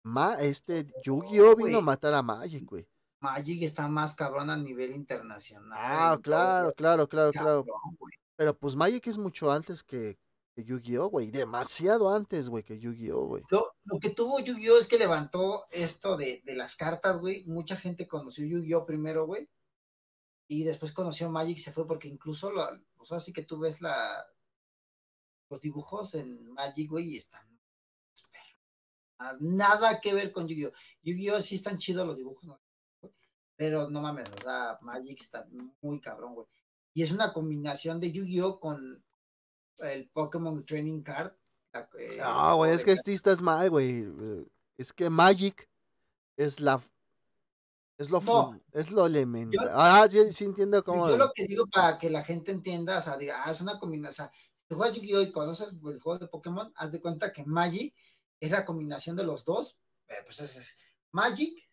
[0.03, 2.87] Ma, este Yu-Gi-Oh vino a matar a Magic, güey.
[3.25, 7.65] Magic está más cabrón a nivel internacional, Ah, claro, claro, claro, claro.
[8.37, 10.19] Pero pues Magic es mucho antes que,
[10.55, 11.31] que Yu-Gi-Oh, güey.
[11.31, 13.43] Demasiado antes, güey, que Yu-Gi-Oh, güey.
[13.49, 17.45] Lo, lo que tuvo Yu-Gi-Oh es que levantó esto de, de las cartas, güey.
[17.47, 19.49] Mucha gente conoció Yu-Gi-Oh primero, güey.
[20.47, 22.63] Y después conoció Magic, se fue porque incluso, lo,
[22.99, 24.27] o sea, sí que tú ves la,
[25.49, 27.49] los dibujos en Magic, güey, y están
[29.19, 30.73] ah, nada que ver con Yu-Gi-Oh.
[31.05, 32.61] Yu-Gi-Oh sí están chidos los dibujos, ¿no?
[33.57, 35.47] Pero no mames, o sea, Magic está
[35.83, 36.47] muy cabrón, güey.
[36.95, 39.05] Y es una combinación de Yu-Gi-Oh con
[39.79, 41.33] el Pokémon Training Card,
[41.73, 44.01] la- eh, Ah, güey, es que sí estás mal, güey.
[44.03, 45.69] Eh, Es que Magic
[46.37, 46.83] es la
[47.97, 49.71] Es lo, No, es lo yo, elemental.
[49.73, 51.09] Ah, sí, sí entiendo cómo.
[51.09, 53.79] yo lo que digo para que la gente entienda, o sea, diga, ah, es una
[53.79, 57.01] combinación, o sea, si tú juegas Yu-Gi-Oh y conoces el juego de Pokémon, haz de
[57.01, 57.95] cuenta que Magic
[58.40, 60.77] es la combinación de los dos, pero pues es, es
[61.12, 61.69] Magic,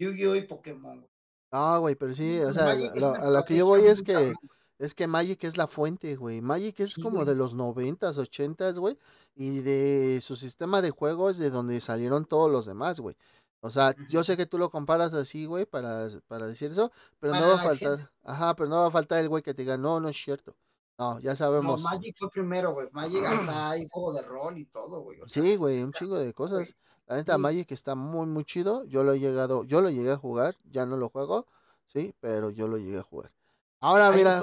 [0.00, 1.10] Yu-Gi-Oh y Pokémon, güey.
[1.52, 4.34] Ah, güey, pero sí, o sea, lo- a lo que yo voy es que cabrón.
[4.78, 6.40] es que Magic es la fuente, güey.
[6.40, 7.26] Magic es Sí, como güey.
[7.28, 8.96] de los noventas, ochentas, güey,
[9.34, 13.16] y de su sistema de juegos de donde salieron todos los demás, güey.
[13.62, 17.34] O sea, yo sé que tú lo comparas así, güey, para, para decir eso, pero
[17.34, 19.62] no va a gente, faltar, ajá, pero no va a faltar el güey que te
[19.62, 20.56] diga, no, no es cierto.
[20.98, 21.82] No, ya no, sabemos.
[21.82, 22.86] Magic fue primero, güey.
[22.92, 25.20] Magic hasta hay juego de rol y todo, güey.
[25.20, 26.74] O sea, Sí, güey, un chingo de güey.
[27.10, 28.84] La neta, Sí, Magic está muy, muy chido.
[28.84, 31.48] Yo lo he llegado, yo lo llegué a jugar, ya no lo juego,
[31.84, 33.32] sí, pero yo lo llegué a jugar.
[33.80, 34.40] Ahora, mira.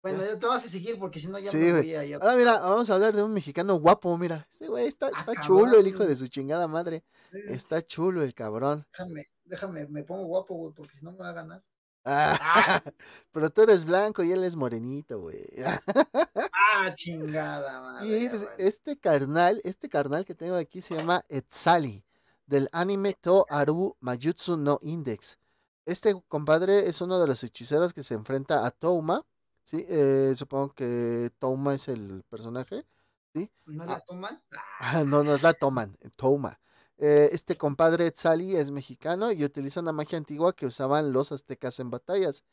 [0.00, 0.32] Bueno, ya.
[0.32, 2.14] ya te vas a seguir porque si no ya Sí, me voy a ir.
[2.14, 4.48] Ahora, mira, vamos a hablar de un mexicano guapo, mira.
[4.50, 7.04] Este güey está, Ah, está chulo, el hijo de su chingada madre.
[7.32, 8.86] Eh, Está chulo el cabrón.
[8.92, 11.62] Déjame, déjame, me pongo guapo, güey, porque si no me va a ganar.
[12.08, 12.82] Ah, Ah,
[13.32, 15.44] pero tú eres blanco y él es morenito, güey.
[16.52, 18.18] ah, chingada madre.
[18.24, 22.04] Y pues, este carnal, este carnal que tengo aquí se llama Etzali,
[22.46, 25.38] del anime To Aru Mayutsu no Index.
[25.84, 29.24] Este compadre es uno de los hechiceros que se enfrenta a Touma,
[29.62, 29.84] ¿sí?
[29.88, 32.86] Eh, supongo que Touma es el personaje,
[33.34, 33.50] ¿sí?
[33.66, 34.42] ¿No Ah, la toman?
[34.52, 34.58] Ah,
[35.00, 36.58] ah, no, nos la toman, Touma.
[36.98, 41.78] Eh, este compadre Etzali es mexicano y utiliza una magia antigua que usaban los aztecas
[41.80, 42.44] en batallas.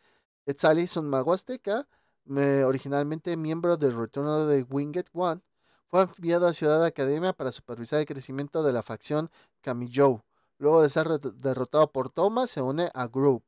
[0.46, 1.88] Etzali es un mago azteca,
[2.26, 5.42] me- originalmente miembro del retorno de Winged One.
[5.88, 9.30] Fue enviado a Ciudad Academia para supervisar el crecimiento de la facción
[9.62, 10.22] Kamijou.
[10.58, 13.08] Luego de ser derrotado por Thomas, se une a.
[13.08, 13.42] Grove.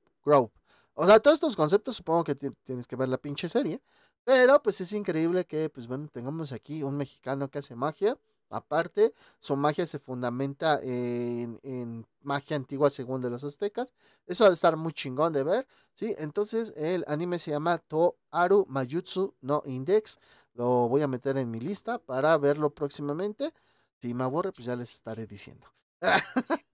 [0.94, 3.82] O sea, todos estos conceptos supongo que ti- tienes que ver la pinche serie.
[4.24, 8.18] Pero pues es increíble que, pues bueno, tengamos aquí un mexicano que hace magia.
[8.50, 13.94] Aparte, su magia se fundamenta en, en magia antigua según de los aztecas.
[14.28, 15.68] Eso ha de estar muy chingón de ver.
[15.96, 16.16] ¿sí?
[16.18, 20.20] Entonces el anime se llama To Aru Mayutsu no Index.
[20.54, 23.54] Lo voy a meter en mi lista para verlo próximamente.
[24.00, 25.68] Si me aburre, pues ya les estaré diciendo.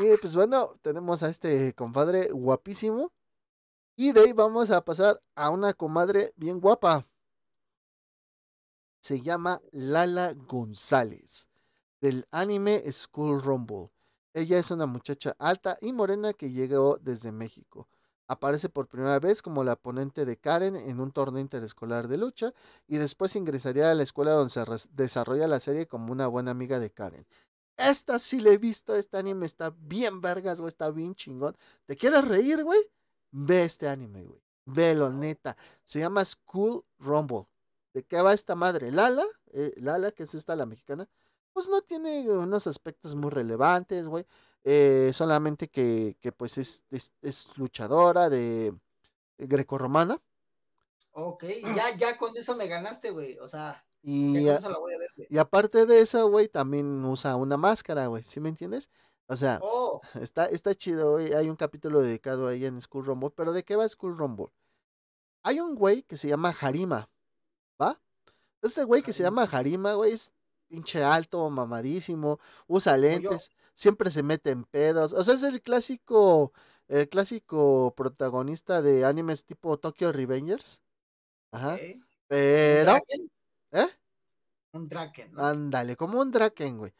[0.00, 3.12] Y pues bueno, tenemos a este compadre guapísimo.
[3.96, 7.06] Y de ahí vamos a pasar a una comadre bien guapa.
[9.04, 11.50] Se llama Lala González,
[12.00, 13.90] del anime School Rumble.
[14.32, 17.86] Ella es una muchacha alta y morena que llegó desde México.
[18.28, 22.54] Aparece por primera vez como la ponente de Karen en un torneo interescolar de lucha
[22.86, 26.80] y después ingresaría a la escuela donde se desarrolla la serie como una buena amiga
[26.80, 27.26] de Karen.
[27.76, 31.58] Esta sí la he visto, este anime está bien vergas, güey, está bien chingón.
[31.84, 32.80] ¿Te quieres reír, güey?
[33.32, 34.40] Ve este anime, güey.
[34.64, 35.58] Velo, neta.
[35.84, 37.48] Se llama School Rumble.
[37.94, 38.90] ¿De qué va esta madre?
[38.90, 41.08] Lala, eh, Lala, que es esta la mexicana,
[41.52, 44.26] pues no tiene unos aspectos muy relevantes, güey.
[44.64, 48.74] Eh, solamente que, que pues es, es, es luchadora de
[49.38, 50.20] grecorromana.
[51.12, 51.44] Ok,
[51.76, 53.38] ya, ya con eso me ganaste, güey.
[53.38, 56.48] O sea, Y, a- con eso la voy a ver, y aparte de eso, güey,
[56.48, 58.22] también usa una máscara, güey.
[58.22, 58.90] ¿Sí me entiendes?
[59.26, 61.32] O sea, Oh, está, está chido, güey.
[61.32, 63.30] Hay un capítulo dedicado a ella en School Rumble.
[63.36, 64.48] Pero ¿de qué va School Rumble?
[65.44, 67.08] Hay un güey que se llama Harima,
[67.80, 68.00] ¿va?
[68.62, 70.32] Este güey que se llama Harima, güey, es
[70.68, 75.12] pinche alto, mamadísimo, usa lentes, siempre se mete en pedos.
[75.12, 76.52] O sea, es el clásico,
[76.88, 80.82] el clásico protagonista de animes tipo Tokyo Revengers.
[81.52, 81.74] Ajá.
[81.74, 81.80] ok.
[81.82, 82.96] ¿Un Pero?
[83.72, 83.88] ¿eh?
[84.72, 85.44] Un Draken, ¿no?
[85.44, 86.92] Ándale, como un Draken, güey.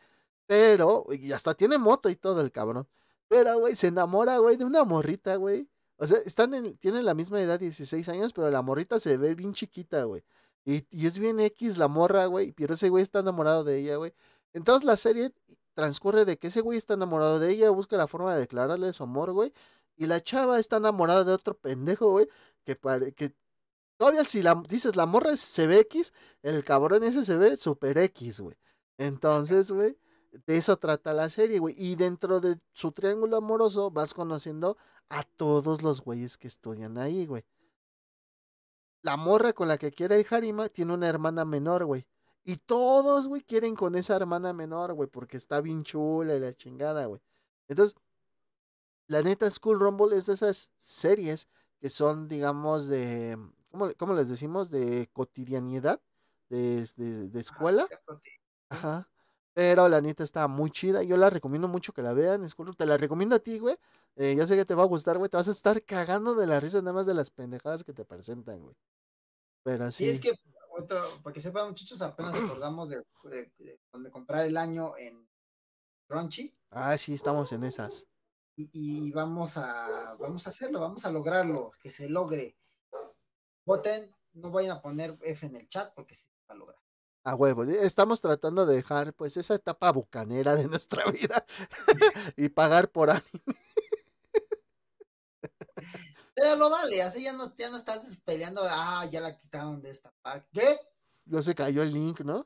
[0.47, 2.87] Pero, y hasta tiene moto y todo el cabrón.
[3.29, 5.69] Pero, güey, se enamora, güey, de una morrita, güey.
[5.97, 9.35] O sea, están en, tienen la misma edad, 16 años, pero la morrita se ve
[9.35, 10.23] bien chiquita, güey.
[10.65, 12.53] Y, y es bien X la morra, güey.
[12.53, 14.15] Pero ese güey está enamorado de ella, güey.
[14.53, 15.33] Entonces la serie
[15.75, 19.03] transcurre de que ese güey está enamorado de ella, busca la forma de declararle su
[19.03, 19.53] amor, güey.
[19.97, 22.29] Y la chava está enamorada de otro pendejo, güey.
[22.65, 23.35] Que, pare- que
[23.97, 26.13] todavía si la dices la morra se ve X,
[26.43, 28.57] el cabrón ese se ve super X, güey.
[28.99, 29.97] Entonces, güey,
[30.47, 31.75] de eso trata la serie, güey.
[31.79, 34.77] Y dentro de su triángulo amoroso vas conociendo
[35.09, 37.45] a todos los güeyes que estudian ahí, güey.
[39.05, 42.07] La morra con la que quiere el Harima tiene una hermana menor, güey.
[42.43, 46.55] Y todos, güey, quieren con esa hermana menor, güey, porque está bien chula y la
[46.55, 47.21] chingada, güey.
[47.69, 47.95] Entonces,
[49.07, 51.49] la neta, School Rumble es de esas series
[51.81, 53.39] que son, digamos, de.
[53.71, 54.71] ¿Cómo, cómo les decimos?
[54.71, 56.01] De cotidianidad,
[56.49, 57.87] de, de, de escuela.
[58.71, 59.11] Ajá.
[59.55, 61.03] Pero la neta está muy chida.
[61.05, 62.49] Yo la recomiendo mucho que la vean.
[62.49, 63.77] School, te la recomiendo a ti, güey.
[64.17, 65.31] Eh, ya sé que te va a gustar, güey.
[65.31, 68.05] Te vas a estar cagando de la risa nada más de las pendejadas que te
[68.05, 68.77] presentan, güey.
[69.65, 70.09] Pero Sí, sí.
[70.11, 70.33] es que,
[70.77, 75.29] otro, para que sepan, muchachos, apenas acordamos de, de, de, de comprar el año en
[76.09, 78.07] Crunchy Ah, sí, estamos en esas.
[78.57, 82.57] y, y vamos a vamos a hacerlo, vamos a lograrlo, que se logre.
[83.67, 86.84] Voten, no vayan a poner F en el chat porque se va a lograr.
[87.25, 87.65] A huevo.
[87.65, 91.45] Estamos tratando de dejar, pues, esa etapa bucanera de nuestra vida
[92.37, 93.25] y pagar por anime.
[96.35, 99.91] Pero lo vale, así ya no, ya no estás peleando, ah, ya la quitaron de
[99.91, 100.47] esta pack.
[100.53, 100.77] ¿Qué?
[101.27, 102.45] No se cayó el link, ¿no?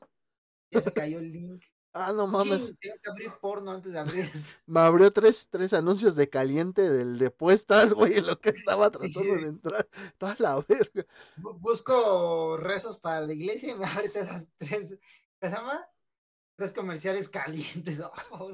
[0.71, 1.63] Ya se cayó el link.
[1.93, 2.73] Ah, no mames.
[2.79, 4.29] Tengo que abrir porno antes de abrir.
[4.67, 8.89] Me abrió tres, tres anuncios de caliente del de puestas, güey, en lo que estaba
[8.91, 9.87] tratando de entrar.
[10.17, 11.05] Toda la verga.
[11.37, 14.97] Bu- Busco rezos para la iglesia y me abre esas tres,
[15.41, 15.85] ¿qué se llama?
[16.55, 18.01] Tres comerciales calientes.
[18.31, 18.51] Oh,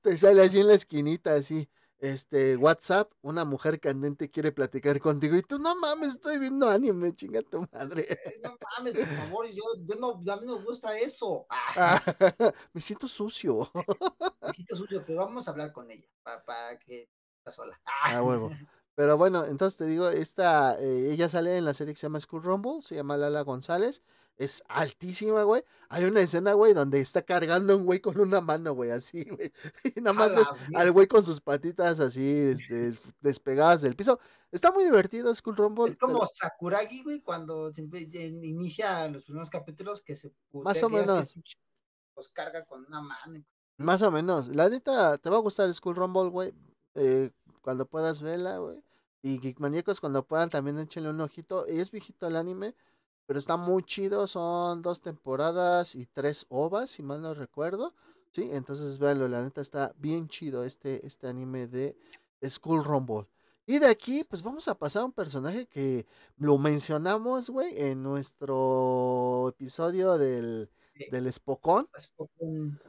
[0.00, 1.68] Te sale así en la esquinita, así.
[2.00, 5.36] Este, WhatsApp, una mujer candente quiere platicar contigo.
[5.36, 8.06] Y tú, no mames, estoy viendo anime, chinga tu madre.
[8.08, 11.46] eh, no mames, por favor, yo, yo no, a mí no me gusta eso.
[11.76, 12.02] Ah, Ah,
[12.72, 13.70] me siento sucio.
[14.42, 16.06] me siento sucio, pero vamos a hablar con ella
[16.46, 17.80] para que está sola.
[17.84, 18.50] Ah, A huevo.
[18.94, 22.20] Pero bueno, entonces te digo, esta, eh, ella sale en la serie que se llama
[22.20, 24.02] School Rumble, se llama Lala González,
[24.38, 25.64] es altísima, güey.
[25.88, 29.24] Hay una escena, güey, donde está cargando a un güey con una mano, güey, así,
[29.24, 29.52] güey.
[29.96, 32.22] Y nada más ves al güey con sus patitas así,
[32.70, 34.18] este, despegadas del piso.
[34.50, 35.86] Está muy divertido School Rumble.
[35.86, 40.88] Es como Sakuragi, güey, cuando siempre en- inicia los primeros capítulos que se Más o
[40.88, 41.34] menos.
[42.16, 43.44] Los carga con una mano.
[43.76, 44.48] Más o menos.
[44.48, 46.54] La neta, te va a gustar School Rumble, güey.
[46.94, 47.30] Eh,
[47.60, 48.82] cuando puedas verla, güey.
[49.20, 51.66] Y Geek Maníacos, cuando puedan, también échenle un ojito.
[51.66, 52.74] Es viejito el anime,
[53.28, 54.26] pero está muy chido.
[54.26, 57.94] Son dos temporadas y tres ovas, si mal no recuerdo.
[58.32, 59.28] Sí, entonces véanlo.
[59.28, 61.96] La neta está bien chido este, este anime de
[62.48, 63.26] School Rumble.
[63.66, 66.06] Y de aquí, pues vamos a pasar a un personaje que
[66.38, 70.70] lo mencionamos, güey, en nuestro episodio del,
[71.10, 71.88] del Spokon.
[71.94, 72.80] Es como un-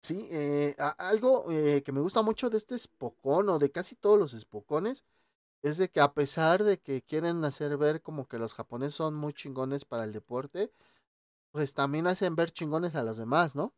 [0.00, 4.18] Sí, eh, algo eh, que me gusta mucho de este Spokon o de casi todos
[4.18, 5.04] los Spokones
[5.66, 9.14] es de que a pesar de que quieren hacer ver como que los japoneses son
[9.14, 10.70] muy chingones para el deporte,
[11.50, 13.74] pues también hacen ver chingones a los demás, ¿no?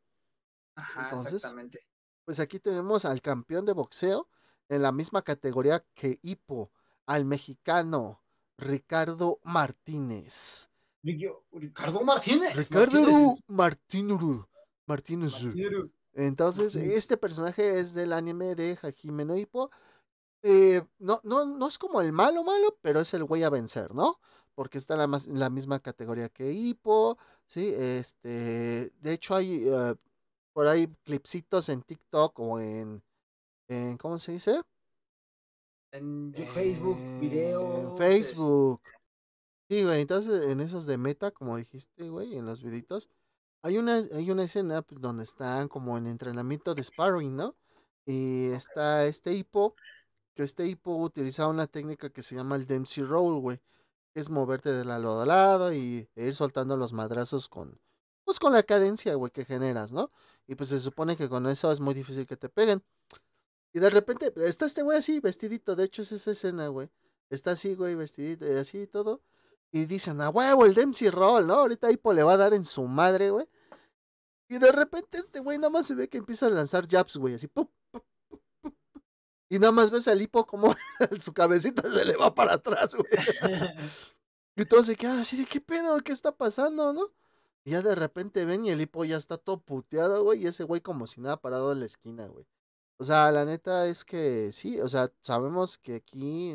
[0.74, 1.80] Ajá, Entonces, exactamente.
[2.26, 4.28] Pues aquí tenemos al campeón de boxeo
[4.68, 6.70] en la misma categoría que Hippo,
[7.06, 8.22] al mexicano
[8.58, 10.68] Ricardo Martínez.
[11.02, 12.54] Ricardo Martínez.
[12.54, 14.18] Ricardo Martínez.
[14.86, 15.42] Martínez.
[15.42, 15.90] Martínez.
[16.12, 19.70] Entonces, este personaje es del anime de Hajime no Ippo.
[20.42, 23.94] Eh, no, no, no es como el malo malo, pero es el güey a vencer,
[23.94, 24.20] ¿no?
[24.54, 27.72] Porque está en la, en la misma categoría que Hippo, ¿sí?
[27.76, 29.94] Este, de hecho hay eh,
[30.52, 33.02] por ahí clipsitos en TikTok o en,
[33.68, 34.62] en ¿cómo se dice?
[35.92, 37.92] En Facebook, videos.
[37.92, 38.82] En Facebook.
[39.68, 43.08] Sí, güey, entonces en esos de meta, como dijiste, güey, en los viditos,
[43.62, 47.54] hay una, hay una escena pues, donde están como en entrenamiento de sparring, ¿no?
[48.06, 49.74] Y está este hipo,
[50.38, 53.60] que este hipo utilizaba una técnica que se llama el Dempsey Roll, güey,
[54.14, 57.80] es moverte de lado a lado y e ir soltando los madrazos con,
[58.22, 60.12] pues con la cadencia, güey, que generas, ¿no?
[60.46, 62.84] Y pues se supone que con eso es muy difícil que te peguen.
[63.72, 66.88] Y de repente está este güey así, vestidito, de hecho es esa escena, güey.
[67.30, 69.24] Está así, güey, vestidito, y así y todo.
[69.72, 71.54] Y dicen, a huevo, el Dempsey Roll, ¿no?
[71.54, 73.48] Ahorita Hipo le va a dar en su madre, güey.
[74.48, 77.34] Y de repente este güey nada más se ve que empieza a lanzar jabs, güey,
[77.34, 77.48] así.
[77.48, 77.66] ¡pum!
[79.48, 80.74] Y nada más ves al hipo como
[81.20, 83.08] su cabecita se le va para atrás, güey.
[84.56, 85.98] y todos se quedan así de, ¿qué pedo?
[86.02, 87.12] ¿Qué está pasando, no?
[87.64, 90.42] Y ya de repente ven y el hipo ya está todo puteado, güey.
[90.42, 92.46] Y ese güey como si nada parado en la esquina, güey.
[92.98, 96.54] O sea, la neta es que sí, o sea, sabemos que aquí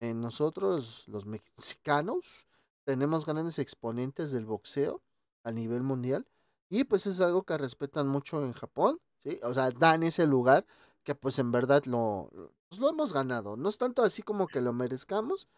[0.00, 2.46] en nosotros, los mexicanos,
[2.84, 5.02] tenemos grandes exponentes del boxeo
[5.44, 6.26] a nivel mundial.
[6.68, 9.40] Y pues es algo que respetan mucho en Japón, ¿sí?
[9.42, 10.66] O sea, dan ese lugar
[11.04, 12.30] que pues en verdad lo,
[12.68, 13.56] pues, lo hemos ganado.
[13.56, 15.48] No es tanto así como que lo merezcamos.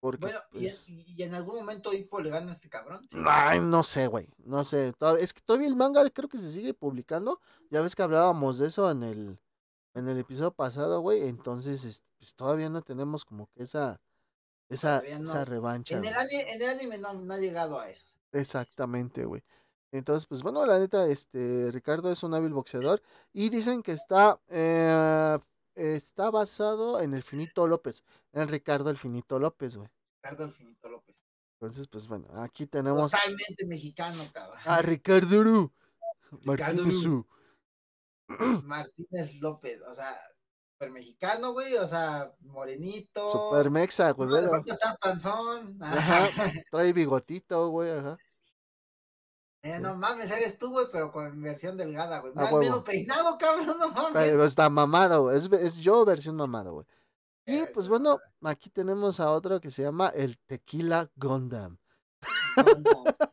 [0.00, 0.90] Porque, bueno, pues...
[0.90, 3.00] ¿y, en algún momento Hippo le gana a este cabrón?
[3.26, 4.28] Ay, no sé, güey.
[4.44, 4.94] No sé.
[5.18, 7.40] es que todavía el manga creo que se sigue publicando.
[7.70, 9.40] Ya ves que hablábamos de eso en el,
[9.94, 11.26] en el episodio pasado, güey.
[11.26, 14.00] Entonces, pues todavía no tenemos como que esa,
[14.68, 15.96] esa, esa revancha.
[15.96, 18.14] En el, anime, en el anime no, no ha llegado a eso.
[18.30, 19.42] Exactamente, güey.
[19.90, 24.38] Entonces, pues bueno, la neta, este, Ricardo es un hábil boxeador y dicen que está,
[24.48, 25.38] eh,
[25.74, 29.88] está basado en el Finito López, en Ricardo el Finito López, güey.
[30.22, 31.22] Ricardo el Finito López.
[31.60, 33.10] Entonces, pues bueno, aquí tenemos.
[33.10, 34.58] Totalmente mexicano, cabrón.
[34.64, 35.72] A Ricardo Uru.
[36.42, 36.94] Martínez
[38.64, 40.14] Martínez López, o sea,
[40.72, 43.28] super mexicano, güey, o sea, morenito.
[43.30, 44.28] Super mexa, güey.
[44.28, 44.62] No,
[45.00, 45.78] panzón.
[45.82, 46.28] Ajá,
[46.70, 48.18] trae bigotito, güey, ajá.
[49.62, 52.32] Eh, no mames, eres tú, güey, pero con versión delgada, güey.
[52.36, 54.12] Ah, menos peinado, cabrón, no mames.
[54.12, 56.86] Pero está mamado, es, es yo versión mamado, güey.
[57.44, 61.78] Y pues bueno, aquí tenemos a otro que se llama el Tequila Gundam.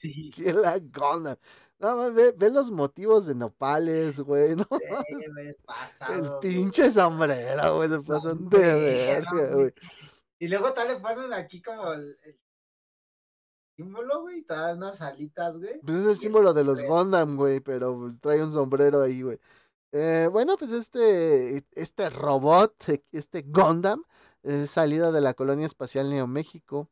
[0.00, 1.36] Tequila Gundam.
[1.78, 4.66] No, ve, ve los motivos de nopales, güey, ¿no?
[6.08, 9.74] el pinche sombrero, güey, se pasan de verga, güey.
[10.38, 12.16] Y luego tal le ponen aquí como el
[13.76, 15.80] símbolo, güey, te unas alitas, güey.
[15.80, 19.38] Pues es el símbolo de los Gundam, güey, pero pues, trae un sombrero ahí, güey.
[19.92, 22.74] Eh, bueno, pues este, este robot,
[23.12, 24.02] este Gundam,
[24.42, 26.90] es salido de la colonia espacial Neo México.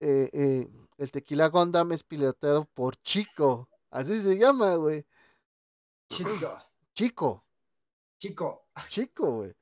[0.00, 5.04] Eh, eh, el tequila Gundam es piloteado por Chico, así se llama, güey.
[6.08, 6.30] Chico.
[6.94, 7.44] Chico.
[8.18, 8.66] Chico.
[8.88, 9.54] Chico, güey.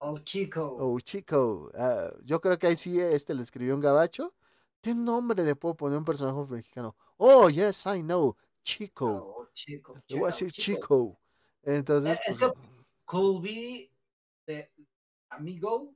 [0.00, 0.76] Oh, chico.
[0.78, 1.70] Oh, chico.
[1.74, 4.32] Ah, yo creo que ahí sí este lo escribió un gabacho.
[4.80, 6.96] ¿Qué nombre le puedo poner a un personaje mexicano?
[7.16, 8.36] Oh, yes, I know.
[8.62, 9.06] Chico.
[9.06, 10.00] Oh, chico.
[10.08, 11.18] Le voy a decir Chico.
[11.62, 12.18] Entonces.
[12.26, 12.58] Es pues, que
[13.04, 13.90] could be
[14.46, 14.70] de
[15.30, 15.94] amigo,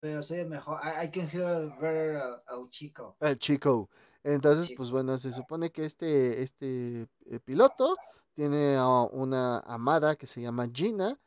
[0.00, 0.80] pero soy mejor.
[0.84, 3.16] I, can hear ver al chico.
[3.20, 3.90] El chico.
[4.22, 7.96] Entonces, pues bueno, se supone que este, este eh, piloto
[8.34, 8.76] tiene
[9.12, 11.18] una amada que se llama Gina.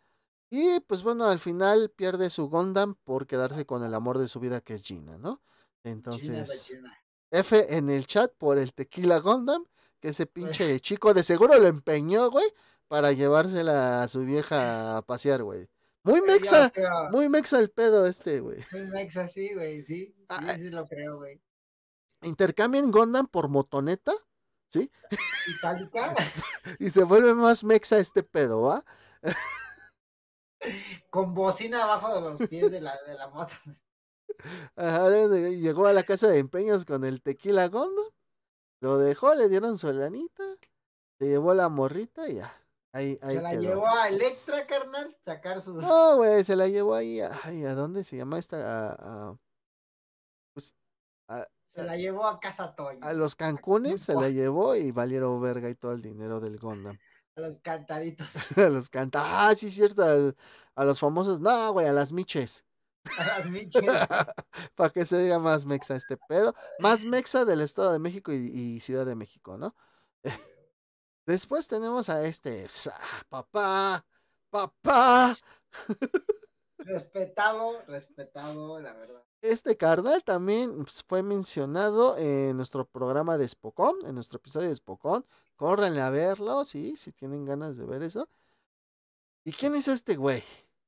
[0.49, 4.39] Y pues bueno, al final pierde su Gundam por quedarse con el amor de su
[4.39, 5.41] vida que es Gina, ¿no?
[5.83, 6.73] Entonces,
[7.31, 9.65] F en el chat por el Tequila Gundam,
[9.99, 12.51] que ese pinche chico de seguro lo empeñó, güey,
[12.87, 15.69] para llevársela a su vieja a pasear, güey.
[16.03, 16.71] Muy mexa,
[17.11, 18.63] muy mexa el pedo este, güey.
[18.71, 20.15] Muy mexa, sí, güey, sí.
[20.29, 21.41] Sí, sí lo creo, güey.
[22.21, 24.13] Intercambian Gundam por motoneta,
[24.69, 24.91] ¿sí?
[25.47, 26.15] Itálica.
[26.79, 28.83] y se vuelve más mexa este pedo, ¿va?
[31.09, 33.53] Con bocina abajo de los pies de la, de la moto.
[34.75, 38.13] Ajá, llegó a la casa de empeños con el tequila gondo,
[38.81, 40.43] lo dejó, le dieron su lanita,
[41.17, 42.55] se llevó la morrita y ya.
[42.91, 45.73] Ahí, ahí se la llevó a Electra, carnal, sacar su.
[45.73, 47.21] No, güey, se la llevó ahí.
[47.43, 48.93] Ay, ¿a dónde se llama esta?
[48.93, 49.37] A,
[50.53, 50.73] pues,
[51.69, 52.99] se la llevó a Casa Toño.
[53.03, 56.97] A los Cancunes se la llevó y valieron verga y todo el dinero del Gondam.
[57.35, 58.27] A los cantaritos.
[58.57, 59.47] a los canta.
[59.47, 60.03] Ah, sí, cierto.
[60.03, 61.39] a los famosos.
[61.39, 62.65] No, güey, a las miches.
[64.75, 66.53] Para que se diga más mexa este pedo.
[66.79, 69.75] Más mexa del Estado de México y, Ciudad de México, ¿no?
[71.25, 72.67] Después tenemos a este.
[73.29, 74.05] Papá,
[74.49, 75.35] papá.
[76.79, 79.21] Respetado, respetado, la verdad.
[79.41, 84.75] Este carnal también pues, fue mencionado en nuestro programa de Spocón, en nuestro episodio de
[84.75, 85.25] Spocón.
[85.55, 88.29] Córrenle a verlo, sí, si tienen ganas de ver eso.
[89.43, 90.43] ¿Y quién es este güey?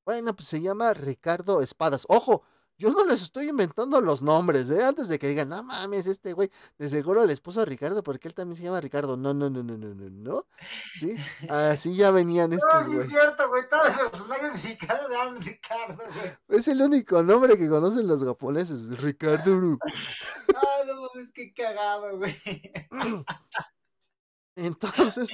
[0.06, 2.06] Bueno, pues se llama Ricardo Espadas.
[2.10, 2.44] Ojo,
[2.78, 4.84] Yo no les estoy inventando los nombres, ¿eh?
[4.84, 6.50] Antes de que digan, no mames, este güey,
[6.80, 9.18] de seguro el esposo de Ricardo, porque él también se llama Ricardo.
[9.18, 10.48] No, no, no, no, no, no, no.
[10.96, 11.16] Sí,
[11.48, 13.02] así ya venían estos, No, sí güey.
[13.02, 13.62] es cierto, güey.
[13.70, 16.04] Todos los personajes mexicanos se llaman Ricardo,
[16.48, 16.60] güey.
[16.60, 19.52] Es el único nombre que conocen los japoneses, Ricardo.
[19.56, 19.78] Uru.
[20.56, 22.36] Ah, no mames, qué cagado, güey.
[24.56, 25.30] Entonces,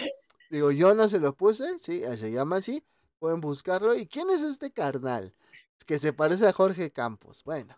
[0.49, 2.85] digo, yo no se lo puse, sí, se llama así,
[3.19, 3.95] pueden buscarlo.
[3.95, 5.33] ¿Y quién es este carnal?
[5.77, 7.43] Es que se parece a Jorge Campos.
[7.43, 7.77] Bueno,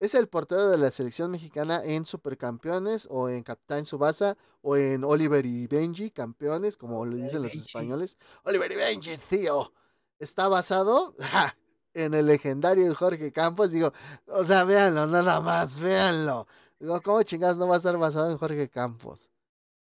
[0.00, 5.02] es el portero de la selección mexicana en Supercampeones o en Capitán Subasa o en
[5.02, 8.16] Oliver y Benji, campeones, como lo dicen los españoles.
[8.44, 9.72] Oliver y Benji, tío.
[10.18, 11.56] Está basado ja,
[11.94, 13.72] en el legendario Jorge Campos.
[13.72, 13.92] Digo,
[14.26, 16.46] o sea, véanlo, nada más, véanlo.
[16.78, 19.30] Digo, ¿cómo chingados no va a estar basado en Jorge Campos?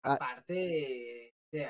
[0.01, 0.13] Ah.
[0.13, 1.69] Aparte de.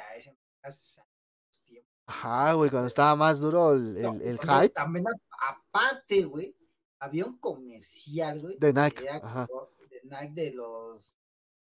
[2.10, 5.06] Ajá, güey, cuando estaba más duro el, No, el- hype También,
[5.48, 6.56] aparte, güey,
[7.00, 8.58] había un comercial, güey.
[8.58, 9.08] de Nike.
[9.10, 9.48] Ajá.
[9.92, 11.16] De Nike de los.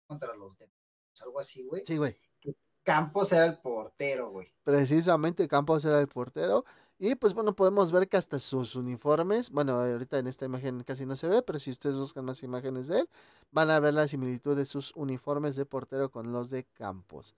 [0.08, 0.68] contra los de.
[1.24, 1.84] Algo así, güey.
[1.86, 2.18] Sí, güey.
[2.82, 4.52] Campos era el portero, güey.
[4.64, 6.66] Precisamente Campos era el portero.
[6.98, 11.06] Y pues bueno, podemos ver que hasta sus uniformes, bueno, ahorita en esta imagen casi
[11.06, 13.10] no se ve, pero si ustedes buscan más imágenes de él,
[13.52, 17.36] van a ver la similitud de sus uniformes de portero con los de Campos.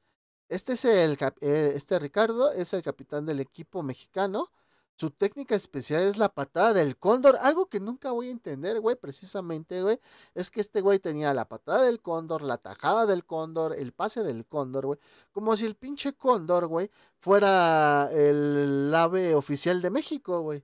[0.47, 4.51] Este es el, eh, este Ricardo es el capitán del equipo mexicano.
[4.97, 7.37] Su técnica especial es la patada del cóndor.
[7.41, 9.99] Algo que nunca voy a entender, güey, precisamente, güey.
[10.35, 14.23] Es que este güey tenía la patada del cóndor, la tajada del cóndor, el pase
[14.23, 14.99] del cóndor, güey.
[15.33, 16.89] Como si el pinche cóndor, güey,
[17.19, 20.63] fuera el ave oficial de México, güey.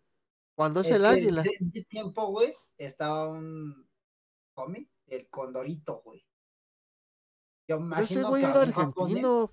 [0.55, 1.41] Cuando es, el águila.
[1.41, 3.85] En ese, tiempo, güey, estaba un
[4.53, 6.25] cómic, el Condorito, güey.
[7.67, 9.51] Yo Pero ese imagino güey que era argentino.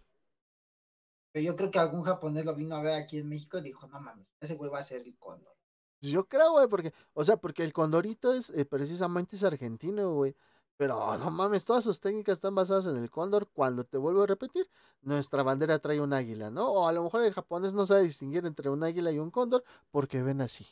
[1.33, 3.87] Pero yo creo que algún japonés lo vino a ver aquí en México y dijo,
[3.89, 5.55] no mames, ese güey va a ser el cóndor.
[6.01, 10.37] Yo creo, güey, porque, o sea, porque el condorito es eh, precisamente es argentino, güey.
[10.76, 13.49] Pero no mames, todas sus técnicas están basadas en el cóndor.
[13.53, 14.70] Cuando te vuelvo a repetir,
[15.03, 16.70] nuestra bandera trae un águila, ¿no?
[16.70, 19.64] O a lo mejor el japonés no sabe distinguir entre un águila y un cóndor
[19.91, 20.64] porque ven así.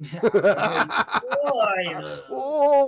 [2.30, 2.86] ¡Oh,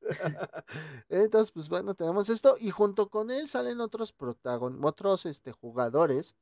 [1.08, 6.36] Entonces, pues bueno, tenemos esto y junto con él salen otros protagon otros este jugadores.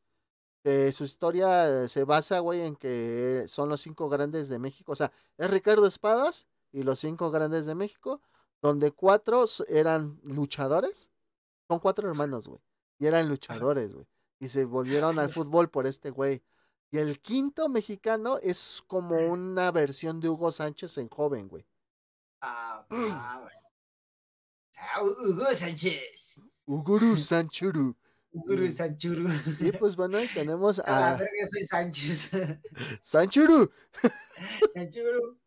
[0.64, 4.92] su historia se basa, güey, en que son los cinco grandes de México.
[4.92, 8.20] O sea, es Ricardo Espadas y los cinco grandes de México,
[8.62, 11.10] donde cuatro eran luchadores.
[11.68, 12.60] Son cuatro hermanos, güey.
[12.98, 14.06] Y eran luchadores, güey.
[14.40, 16.42] Y se volvieron al fútbol por este güey.
[16.90, 21.66] Y el quinto mexicano es como una versión de Hugo Sánchez en joven, güey.
[22.40, 23.48] Ah, ah.
[24.78, 26.40] Ah, Hugo Sánchez.
[26.66, 27.96] Uguru Sanchuru.
[28.32, 28.70] Mm.
[28.70, 29.26] Sanchuru.
[29.60, 32.30] Y pues bueno, tenemos A la a verga soy Sánchez.
[33.02, 33.70] Sanchuru.
[34.74, 35.38] Sanchuru.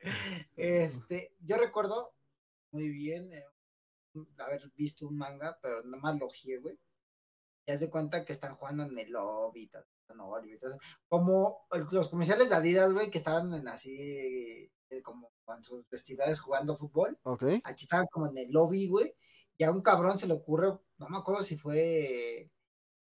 [0.57, 2.13] Este, yo recuerdo
[2.71, 3.45] muy bien eh,
[4.37, 6.77] haber visto un manga, pero nada más lo ojeé, güey.
[7.65, 9.85] Y haz de cuenta que están jugando en el lobby tal,
[10.45, 10.79] y todo eso.
[11.07, 16.39] Como los comerciales de Adidas, güey, que estaban en así, eh, como con sus vestidores
[16.39, 17.17] jugando fútbol.
[17.63, 19.15] Aquí estaban como en el lobby, güey.
[19.57, 22.49] Y a un cabrón se le ocurre, no me acuerdo si fue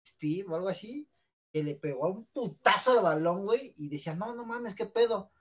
[0.06, 1.08] Steve o algo así,
[1.52, 5.32] que le pegó un putazo al balón, güey, y decía, no, no mames, qué pedo.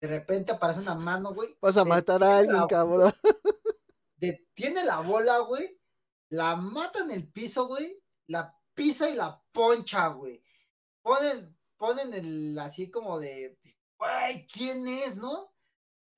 [0.00, 1.56] De repente aparece una mano, güey.
[1.60, 3.12] Vas a matar a alguien, la- cabrón.
[4.16, 5.78] Detiene la bola, güey.
[6.30, 8.00] La mata en el piso, güey.
[8.26, 10.42] La pisa y la poncha, güey.
[11.02, 13.58] Ponen, ponen el así como de,
[13.98, 15.52] güey, ¿quién es, no?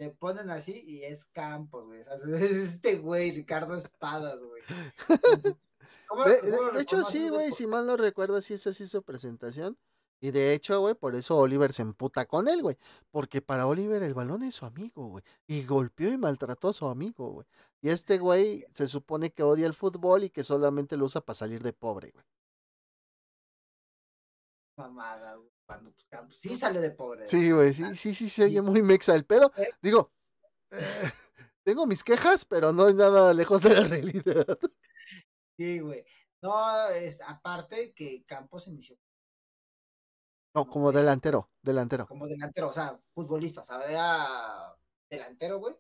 [0.03, 2.01] Le ponen así y es Campos, güey.
[2.01, 4.61] O sea, es este güey, Ricardo Espadas, güey.
[5.09, 5.55] Entonces,
[6.09, 9.05] ¿cómo- De, cómo hecho, sí, güey, Por- si mal no recuerdo, sí es así su
[9.05, 9.79] presentación.
[10.21, 12.77] Y de hecho, güey, por eso Oliver se emputa con él, güey.
[13.13, 15.25] Porque para Oliver el balón es su amigo, güey.
[15.47, 17.47] Y golpeó y maltrató a su amigo, güey.
[17.81, 21.35] Y este güey se supone que odia el fútbol y que solamente lo usa para
[21.37, 22.25] salir de pobre, güey.
[24.77, 25.52] Mamada, güey.
[25.75, 25.93] Cuando,
[26.27, 27.27] pues, sí salió de pobre.
[27.27, 29.53] Sí, güey, sí, sí, sí, se oye muy mexa el pedo.
[29.57, 29.71] Eh.
[29.81, 30.13] Digo,
[30.71, 30.77] eh,
[31.65, 34.47] tengo mis quejas, pero no es nada lejos de la realidad.
[35.57, 36.05] Sí, güey.
[36.43, 38.97] No, es, aparte que Campos inició
[40.55, 41.01] No, como Sí, sí.
[41.01, 42.07] delantero, delantero.
[42.07, 44.77] como delantero, o sea, futbolista, o sea, era
[45.09, 45.77] delantero, güey.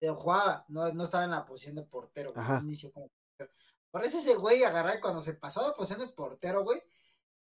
[0.00, 2.46] Pero jugaba, no, no estaba en la posición de portero, güey.
[2.46, 3.52] No inició como portero.
[3.90, 6.80] Por eso ese güey agarrar cuando se pasó a la posición de portero, güey,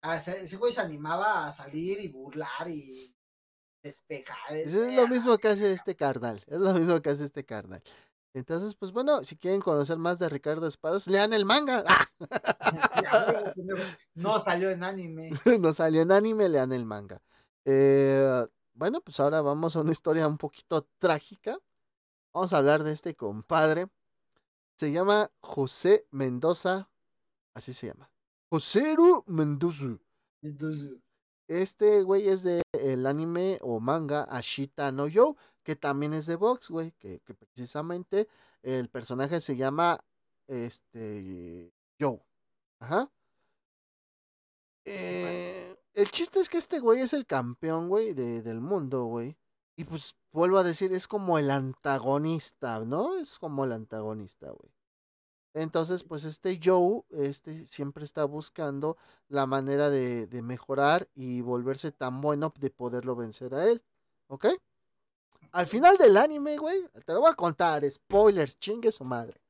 [0.02, 3.16] ese güey se animaba a salir y burlar y
[3.82, 4.56] despejar.
[4.56, 6.44] Es lo mismo que hace este carnal.
[6.48, 7.82] Es lo mismo que hace este carnal.
[8.34, 11.84] Entonces, pues bueno, si quieren conocer más de Ricardo Espadas, lean el manga.
[12.32, 13.54] ¡Ah!
[13.56, 13.62] Sí,
[14.16, 15.32] no salió en anime.
[15.60, 17.22] no salió en anime, lean el manga.
[17.66, 21.58] Eh, bueno, pues ahora vamos a una historia un poquito trágica.
[22.32, 23.88] Vamos a hablar de este compadre.
[24.76, 26.90] Se llama José Mendoza.
[27.56, 28.12] Así se llama.
[28.50, 29.98] Joséru Mendoza.
[30.42, 30.98] Entonces,
[31.48, 36.36] Este güey es de el anime o manga Ashita no Yo, que también es de
[36.36, 38.28] box, güey, que, que precisamente
[38.64, 40.00] el personaje se llama
[40.48, 42.22] este Joe.
[42.80, 43.10] Ajá.
[44.86, 49.38] Eh, el chiste es que este güey es el campeón, güey, de, del mundo, güey.
[49.76, 53.18] Y pues vuelvo a decir, es como el antagonista, ¿no?
[53.18, 54.72] Es como el antagonista, güey.
[55.54, 61.92] Entonces, pues este Joe, este siempre está buscando la manera de, de mejorar y volverse
[61.92, 63.84] tan bueno de poderlo vencer a él.
[64.28, 64.48] ¿Ok?
[65.52, 69.42] Al final del anime, güey, te lo voy a contar, spoilers, chingue su madre.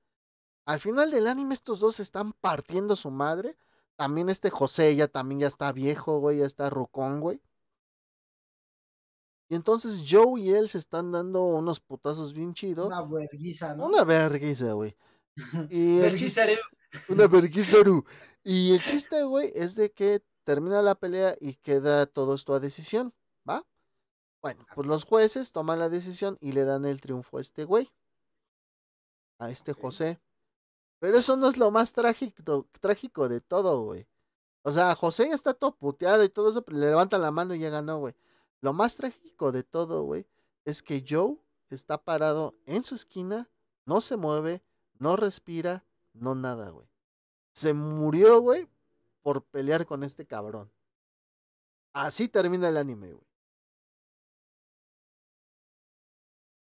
[0.65, 3.57] Al final del anime estos dos están partiendo su madre.
[3.95, 7.41] También este José ya también ya está viejo, güey, ya está rucón, güey.
[9.49, 12.87] Y entonces Joe y él se están dando unos putazos bien chidos.
[12.87, 13.85] una verguiza, ¿no?
[13.85, 14.95] Una vergüenza, güey.
[15.71, 16.57] Y el chiste-
[17.09, 17.77] una vergüenza,
[18.43, 22.59] Y el chiste, güey, es de que termina la pelea y queda todo esto a
[22.59, 23.13] decisión,
[23.47, 23.65] ¿va?
[24.41, 27.89] Bueno, pues los jueces toman la decisión y le dan el triunfo a este güey.
[29.39, 29.73] A este.
[29.73, 30.19] José.
[30.99, 34.07] Pero eso no es lo más trágico, trágico de todo, güey.
[34.63, 37.53] O sea, José ya está todo puteado y todo eso, pero le levanta la mano
[37.53, 38.15] y ya ganó, güey.
[38.61, 40.25] Lo más trágico de todo, güey,
[40.65, 41.37] es que Joe
[41.69, 43.49] está parado en su esquina,
[43.85, 44.63] no se mueve,
[44.99, 45.83] no respira,
[46.13, 46.87] no nada, güey.
[47.53, 48.67] Se murió, güey,
[49.21, 50.71] por pelear con este cabrón.
[51.93, 53.27] Así termina el anime, güey.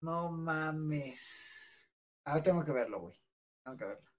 [0.01, 1.89] No mames.
[2.23, 3.19] Ahora tengo que verlo, güey.
[3.63, 4.09] Tengo que verlo.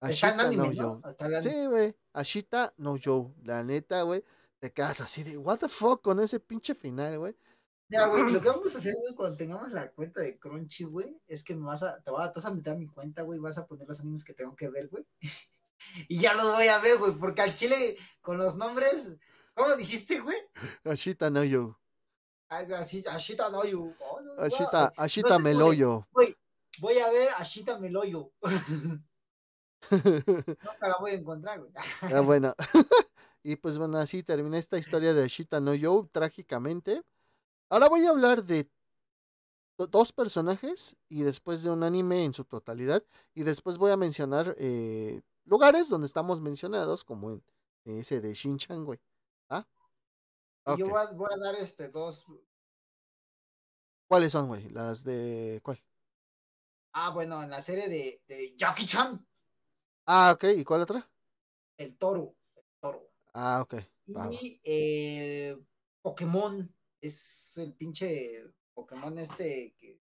[0.00, 1.00] Está en Ashita anime, no ¿no?
[1.00, 1.10] Joe.
[1.10, 1.50] Está en anime.
[1.52, 1.96] Sí, güey.
[2.12, 3.34] Ashita no Joe.
[3.42, 4.24] La neta, güey.
[4.58, 7.36] Te quedas así de, what the fuck, con ese pinche final, güey.
[7.88, 11.16] Mira, güey, lo que vamos a hacer, güey, cuando tengamos la cuenta de Crunchy, güey,
[11.26, 13.22] es que me vas a, te vas a, te vas a meter a mi cuenta,
[13.22, 15.06] güey, vas a poner los animes que tengo que ver, güey.
[16.08, 19.16] y ya los voy a ver, güey, porque al chile, con los nombres,
[19.54, 20.38] ¿cómo dijiste, güey?
[20.84, 21.42] Ashita no
[22.48, 23.48] Así, Ashita.
[23.48, 26.06] Oh, no, Ashita, no Ashita güey, Meloyo.
[26.12, 26.36] Güey,
[26.78, 28.30] voy a ver Ashita Meloyo.
[29.90, 31.72] Nunca la voy a encontrar, güey.
[32.02, 32.54] Ah, bueno.
[33.42, 37.02] y pues bueno, así termina esta historia de Ashita no Joe, trágicamente.
[37.68, 38.68] Ahora voy a hablar de
[39.78, 43.02] do- dos personajes y después de un anime en su totalidad.
[43.34, 47.42] Y después voy a mencionar eh, lugares donde estamos mencionados, como en
[47.98, 49.00] ese de Shin-Chan, güey.
[49.48, 49.66] ¿Ah?
[50.66, 52.26] Y Yo voy a, voy a dar este dos.
[54.08, 54.68] ¿Cuáles son, güey?
[54.70, 55.60] Las de.
[55.62, 55.82] ¿Cuál?
[56.92, 59.26] Ah, bueno, en la serie de, de Jackie Chan,
[60.06, 60.44] Ah, ok.
[60.58, 61.10] ¿Y cuál otra?
[61.78, 62.36] el toro.
[62.54, 63.10] El toro.
[63.32, 63.74] Ah, ok.
[64.30, 65.58] Y eh,
[66.02, 66.72] Pokémon
[67.06, 68.42] es el pinche
[68.72, 70.00] Pokémon este que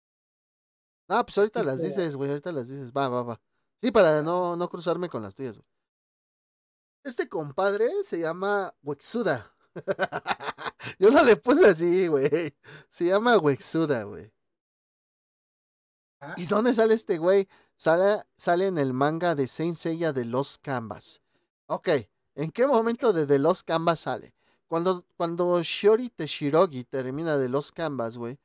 [1.09, 2.29] Ah, pues ahorita las dices, güey.
[2.29, 2.91] Ahorita las dices.
[2.91, 3.41] Va, va, va.
[3.75, 5.67] Sí, para no, no cruzarme con las tuyas, güey.
[7.03, 9.53] Este compadre se llama Wexuda.
[10.99, 12.55] Yo no le puse así, güey.
[12.89, 14.31] Se llama Wexuda, güey.
[16.21, 17.47] ah, ¿Y dónde sale este güey?
[17.75, 21.21] Sale, sale en el manga de Saint Seiya de Los Canvas.
[21.67, 21.89] Ok,
[22.35, 24.33] ¿en qué momento de The Lost Canvas sale?
[24.73, 28.39] Cuando, cuando Shiori Teshirogi termina de Los Canvas, güey,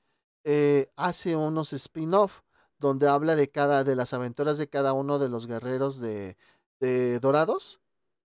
[0.45, 2.43] eh, hace unos spin-off
[2.79, 6.37] donde habla de cada, de las aventuras de cada uno de los guerreros de,
[6.81, 7.81] de Dorados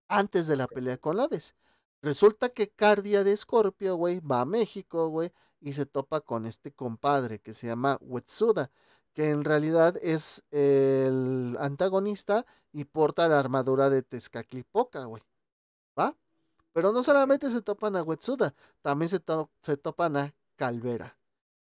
[0.06, 1.54] antes de la pelea con Hades.
[2.02, 6.72] Resulta que Cardia de Scorpio, güey, va a México, güey, y se topa con este
[6.72, 8.70] compadre que se llama Wetsuda,
[9.14, 15.22] que en realidad es el antagonista y porta la armadura de Tezcatlipoca, güey.
[15.98, 16.14] ¿Va?
[16.74, 21.18] Pero no solamente se topan a Wetsuda, también se, to- se topan a Calvera.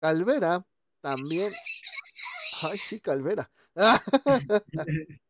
[0.00, 0.66] Calvera
[1.02, 1.52] también.
[2.62, 3.50] Ay, sí, Calvera.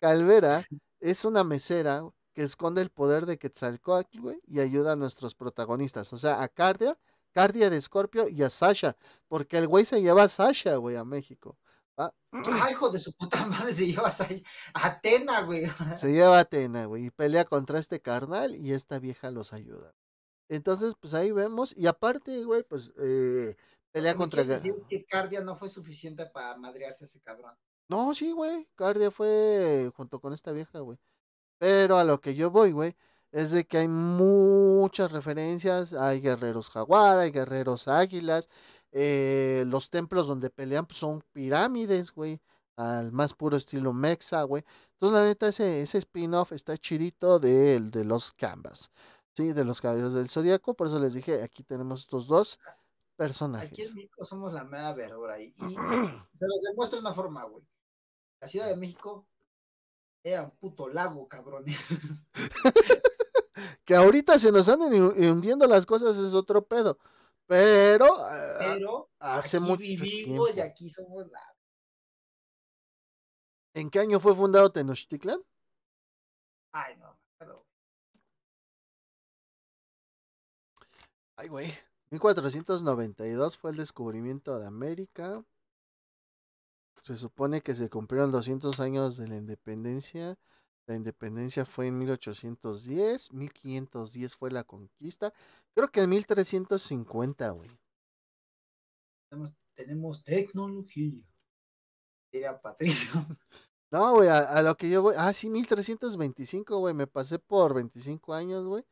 [0.00, 0.64] Calvera
[1.00, 2.02] es una mesera
[2.34, 6.12] que esconde el poder de Quetzalcóatl, güey, y ayuda a nuestros protagonistas.
[6.12, 6.98] O sea, a Cardia,
[7.32, 8.96] Cardia de Scorpio y a Sasha.
[9.28, 11.56] Porque el güey se lleva a Sasha, güey, a México.
[11.98, 12.14] ¿Va?
[12.32, 15.66] ah, hijo de su puta madre se lleva a Atena, güey.
[15.96, 19.94] Se lleva a Atena, güey, y pelea contra este carnal y esta vieja los ayuda.
[20.48, 21.74] Entonces, pues ahí vemos.
[21.76, 23.56] Y aparte, güey, pues eh,
[23.90, 24.44] pelea contra.
[24.44, 27.54] decir es que Cardia no fue suficiente para madrearse a ese cabrón.
[27.88, 28.68] No, sí, güey.
[28.74, 30.98] Cardia fue junto con esta vieja, güey.
[31.58, 32.96] Pero a lo que yo voy, güey,
[33.32, 35.92] es de que hay muchas referencias.
[35.92, 38.48] Hay guerreros jaguar, hay guerreros águilas.
[38.96, 42.40] Eh, los templos donde pelean pues, son pirámides, güey.
[42.76, 44.64] Al más puro estilo mexa, güey.
[44.92, 48.90] Entonces, la neta, ese, ese spin-off está chidito de, de los canvas.
[49.36, 50.74] Sí, de los caballeros del zodiaco.
[50.74, 52.58] Por eso les dije, aquí tenemos estos dos.
[53.16, 53.72] personajes.
[53.72, 55.54] Aquí en México somos la mera verdura y, y
[56.38, 57.64] se los demuestra de una forma, güey.
[58.40, 59.26] La Ciudad de México
[60.22, 61.78] era un puto lago, cabrones.
[63.84, 66.98] que ahorita se nos andan hundiendo las cosas es otro pedo.
[67.46, 70.72] Pero, ah, Pero hace aquí mucho vivimos y tiempo.
[70.72, 71.40] aquí somos la.
[73.74, 75.40] ¿en qué año fue fundado Tenochtitlan?
[76.72, 77.64] Ay, no, pero
[81.36, 81.72] Ay, güey.
[82.10, 85.44] 1492 fue el descubrimiento de América.
[87.02, 90.38] Se supone que se cumplieron 200 años de la independencia.
[90.86, 93.32] La independencia fue en 1810.
[93.32, 95.32] 1510 fue la conquista.
[95.74, 97.70] Creo que en 1350, güey.
[99.30, 101.24] tenemos, tenemos tecnología.
[102.32, 103.10] Diría Patricio.
[103.90, 105.14] No, güey, a, a lo que yo voy.
[105.16, 106.94] Ah, sí, 1325, güey.
[106.94, 108.84] Me pasé por 25 años, güey.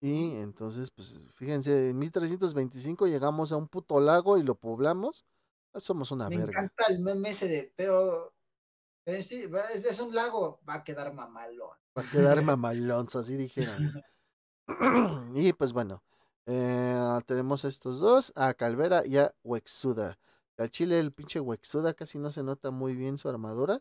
[0.00, 5.24] Y entonces, pues, fíjense, en 1325 llegamos a un puto lago y lo poblamos.
[5.74, 6.60] Somos una Me verga.
[6.62, 8.30] encanta el meme ese de, va-
[9.06, 11.76] es, es un lago, va a quedar mamalón.
[11.96, 14.02] Va a quedar mamalonzo, así dijeron.
[15.34, 16.02] y pues bueno,
[16.46, 20.18] eh, tenemos estos dos, a Calvera y a Wexuda.
[20.58, 23.80] Al chile, el pinche Wexuda casi no se nota muy bien su armadura.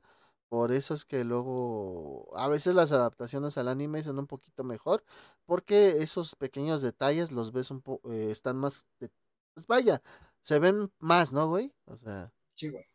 [0.49, 5.03] Por eso es que luego a veces las adaptaciones al anime son un poquito mejor.
[5.45, 9.09] Porque esos pequeños detalles los ves un poco, están más, de-
[9.53, 10.01] pues vaya,
[10.41, 11.73] se ven más, ¿no, güey?
[11.86, 12.86] O sea, Sí, güey.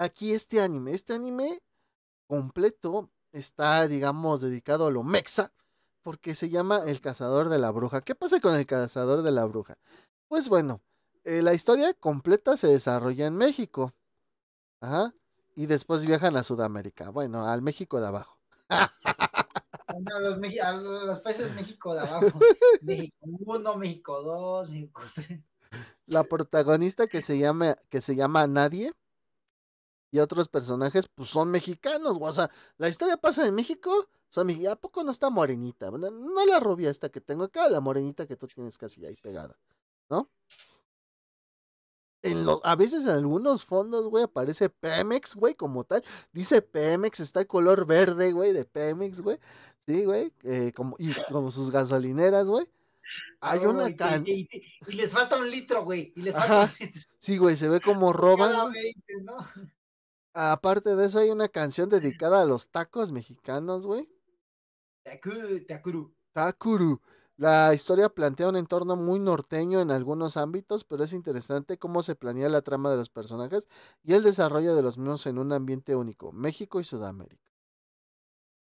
[0.00, 1.60] Aquí este anime, este anime
[2.26, 5.52] completo está, digamos, dedicado a lo mexa,
[6.02, 8.00] porque se llama El Cazador de la Bruja.
[8.00, 9.76] ¿Qué pasa con El Cazador de la Bruja?
[10.26, 10.80] Pues bueno,
[11.24, 13.92] eh, la historia completa se desarrolla en México.
[14.80, 15.14] Ajá.
[15.54, 17.10] Y después viajan a Sudamérica.
[17.10, 18.38] Bueno, al México de abajo.
[20.08, 22.38] No, los, a los países México de abajo.
[22.80, 25.40] México 1, México 2, México 3.
[26.06, 28.94] La protagonista que se llama, que se llama Nadie.
[30.12, 32.30] Y otros personajes, pues son mexicanos, güey.
[32.30, 34.08] O sea, la historia pasa en México.
[34.28, 35.90] Son mex- ¿A poco no está morenita?
[35.90, 39.16] No, no la rubia esta que tengo acá, la morenita que tú tienes casi ahí
[39.16, 39.56] pegada,
[40.08, 40.28] ¿no?
[42.22, 46.04] En lo, a veces en algunos fondos, güey, aparece Pemex, güey, como tal.
[46.32, 49.38] Dice Pemex, está el color verde, güey, de Pemex, güey.
[49.86, 50.32] Sí, güey.
[50.44, 52.70] eh, como, y como sus gasolineras, güey.
[53.40, 54.22] Hay una can...
[54.26, 56.12] y- y- y les falta un litro, güey.
[56.14, 56.66] Y les Ajá.
[56.68, 57.02] falta un litro.
[57.18, 58.50] Sí, güey, se ve como roban.
[58.52, 58.94] Cada güey.
[59.08, 59.36] 20, ¿no?
[60.34, 64.08] Aparte de eso, hay una canción dedicada a los tacos mexicanos, güey.
[65.04, 66.02] Teacuru, teacuru.
[66.32, 67.00] Takuru.
[67.36, 72.16] La historia plantea un entorno muy norteño en algunos ámbitos, pero es interesante cómo se
[72.16, 73.68] planea la trama de los personajes
[74.02, 77.48] y el desarrollo de los mismos en un ambiente único, México y Sudamérica.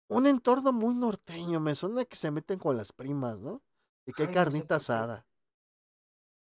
[0.08, 3.62] Un entorno muy norteño, me suena que se meten con las primas, ¿no?
[4.04, 5.28] Y que hay Ay, carnita asada,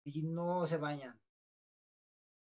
[0.05, 1.19] Y no se bañan.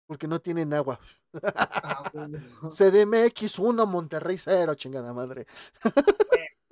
[0.07, 1.01] porque no tienen agua.
[1.45, 2.39] Ah, bueno.
[2.70, 5.47] CDMX 1, Monterrey 0, chingada madre.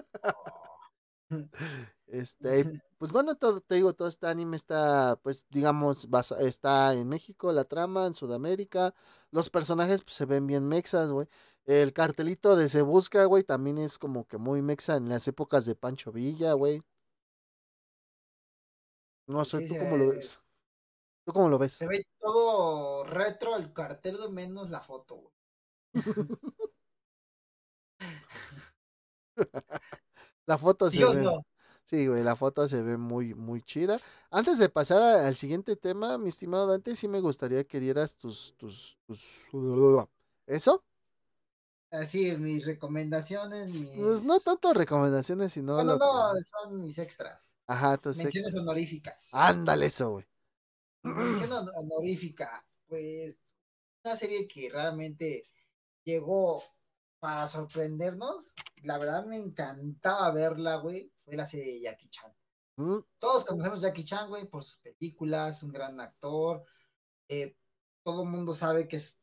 [2.06, 7.08] Este, pues bueno, todo, te digo, todo este anime está, pues, digamos, basa- está en
[7.08, 8.94] México, la trama, en Sudamérica,
[9.30, 11.26] los personajes pues, se ven bien mexas, güey.
[11.64, 15.64] El cartelito de Se Busca, güey, también es como que muy mexa en las épocas
[15.64, 16.80] de Pancho Villa, güey.
[19.26, 20.44] No sé, Sí, ¿tú cómo lo ve- ves?
[21.24, 21.72] ¿Tú cómo lo ves?
[21.74, 25.34] Se ve todo retro el cartel, menos la foto, güey.
[30.46, 31.22] La foto ¿Sí se ve.
[31.22, 31.42] no?
[31.84, 33.98] Sí, güey, la foto se ve muy, muy chida.
[34.30, 38.16] Antes de pasar a- al siguiente tema, mi estimado Dante, sí me gustaría que dieras
[38.16, 39.22] tus, tus, tus...
[40.46, 40.82] ¿Eso?
[41.90, 43.90] Así, mis recomendaciones, mis...
[43.96, 47.56] Pues no tanto recomendaciones, sino Bueno, lo no, son mis extras.
[47.66, 48.62] Ajá, tus Menciones extras.
[48.62, 49.30] honoríficas.
[49.32, 50.26] Ándale eso, güey.
[51.04, 53.38] Mención hon- honorífica, pues
[54.04, 55.44] una serie que realmente
[56.04, 56.62] llegó
[57.18, 58.54] para sorprendernos.
[58.82, 61.10] La verdad me encantaba verla, güey.
[61.16, 62.34] Fue la serie de Jackie Chan.
[62.76, 66.64] Mm, Todos conocemos a Jackie Chan, güey, por sus películas, un gran actor.
[67.28, 67.56] eh,
[68.02, 69.18] todo el mundo sabe que es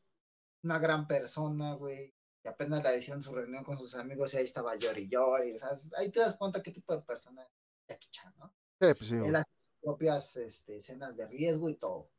[0.64, 2.12] una gran persona, güey.
[2.44, 5.52] Y apenas la hicieron su reunión con sus amigos y ahí estaba Yori Yori.
[5.54, 7.48] O sea, ahí te das cuenta qué tipo de persona es
[7.88, 8.52] Jackie Chan, ¿no?
[8.88, 9.28] Sí, pues sí, güey.
[9.28, 12.10] Él hace sus propias este, escenas de riesgo y todo.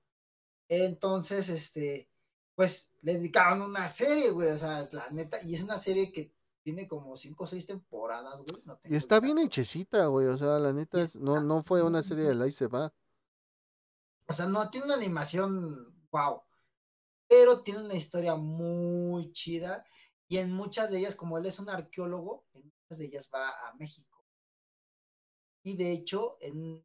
[0.67, 2.09] Entonces, este,
[2.55, 4.49] pues le dedicaron una serie, güey.
[4.49, 6.33] O sea, la neta, y es una serie que
[6.63, 8.61] tiene como cinco o seis temporadas, güey.
[8.65, 10.27] no Y está bien hechecita, güey.
[10.27, 12.93] O sea, la neta, es- no, no fue una serie de la y se va.
[14.27, 16.41] O sea, no tiene una animación, wow.
[17.27, 19.85] Pero tiene una historia muy chida.
[20.27, 23.49] Y en muchas de ellas, como él es un arqueólogo, en muchas de ellas va
[23.49, 24.12] a México.
[25.63, 26.83] Y de hecho, en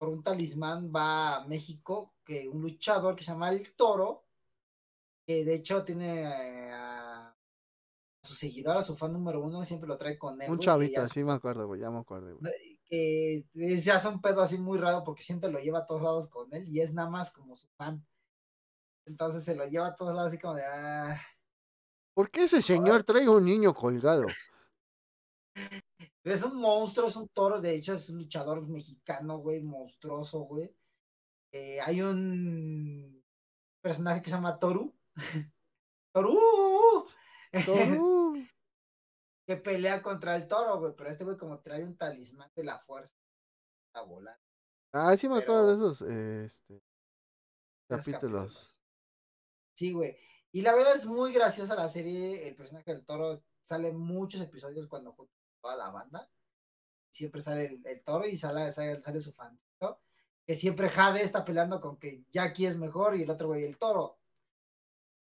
[0.00, 4.24] por un talismán va a México, que un luchador que se llama El Toro,
[5.26, 7.36] que de hecho tiene eh, a
[8.22, 10.50] su seguidor, a su fan número uno, siempre lo trae con él.
[10.50, 12.80] Un chavito, sí me acuerdo, güey, ya me acuerdo, güey.
[12.88, 13.44] que
[13.78, 16.52] se hace un pedo así muy raro porque siempre lo lleva a todos lados con
[16.54, 18.02] él y es nada más como su fan.
[19.04, 21.20] Entonces se lo lleva a todos lados así como de, ah,
[22.14, 24.26] ¿Por qué ese señor trae un niño colgado?
[26.24, 30.74] Es un monstruo, es un toro, de hecho es un luchador mexicano, güey, monstruoso, güey.
[31.52, 33.24] Eh, hay un
[33.80, 34.94] personaje que se llama Toru.
[36.12, 36.38] Toru.
[37.64, 38.46] Toru.
[39.46, 42.78] que pelea contra el toro, güey, pero este güey como trae un talismán de la
[42.78, 43.16] fuerza
[43.94, 44.38] a volar.
[44.92, 46.82] Ah, sí me acuerdo de esos eh, este,
[47.88, 48.84] capítulos.
[49.74, 50.16] Sí, güey.
[50.52, 52.48] Y la verdad es muy graciosa la serie.
[52.48, 56.30] El personaje del toro sale en muchos episodios cuando junta toda la banda.
[57.10, 59.58] Siempre sale el, el toro y sale, sale, sale su fan.
[60.46, 63.78] Que siempre Jade está peleando con que Jackie es mejor y el otro güey, el
[63.78, 64.18] toro.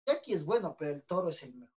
[0.05, 1.75] Jackie es bueno, pero el toro es el mejor.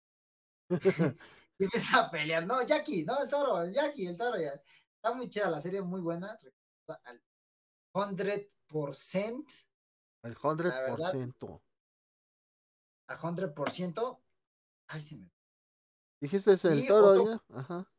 [1.59, 2.45] y empieza a pelear.
[2.47, 4.39] No, Jackie, no, el toro, el Jackie, el toro.
[4.39, 4.53] ya.
[4.95, 6.35] Está muy chida la serie, muy buena.
[6.37, 7.21] Recuerda al
[7.93, 9.67] 100%.
[10.23, 11.61] El verdad, 100%.
[13.07, 14.21] a 100%.
[14.87, 15.31] Ay, se me.
[16.19, 17.59] Dijiste es el Y toro, otro- ya.
[17.59, 17.91] Ajá.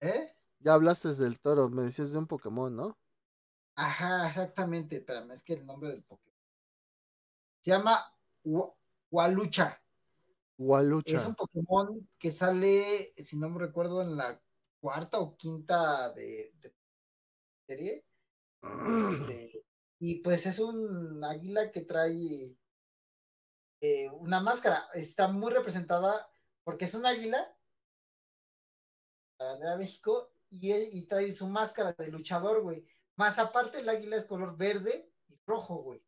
[0.00, 0.34] ¿Eh?
[0.60, 2.98] Ya hablaste del toro, me decías de un Pokémon, ¿no?
[3.76, 4.96] Ajá, exactamente.
[4.96, 6.36] Espérame, es que el nombre del Pokémon.
[7.60, 7.98] Se llama
[8.44, 8.74] Wa-
[9.10, 9.80] Walucha.
[10.58, 11.16] Walucha.
[11.16, 14.40] Es un Pokémon que sale, si no me recuerdo, en la
[14.80, 16.74] cuarta o quinta de, de
[17.66, 18.04] serie.
[18.62, 19.64] Este,
[20.00, 22.56] y pues es un águila que trae
[23.80, 24.88] eh, una máscara.
[24.94, 26.30] Está muy representada
[26.64, 27.56] porque es un águila,
[29.38, 32.84] la bandera de México, y, él- y trae su máscara de luchador, güey.
[33.16, 36.02] Más aparte, el águila es color verde y rojo, güey.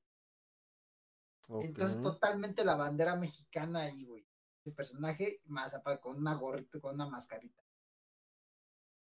[1.63, 4.25] Entonces, totalmente la bandera mexicana ahí, güey.
[4.65, 7.63] El personaje, más aparte, con una gorrita, con una mascarita.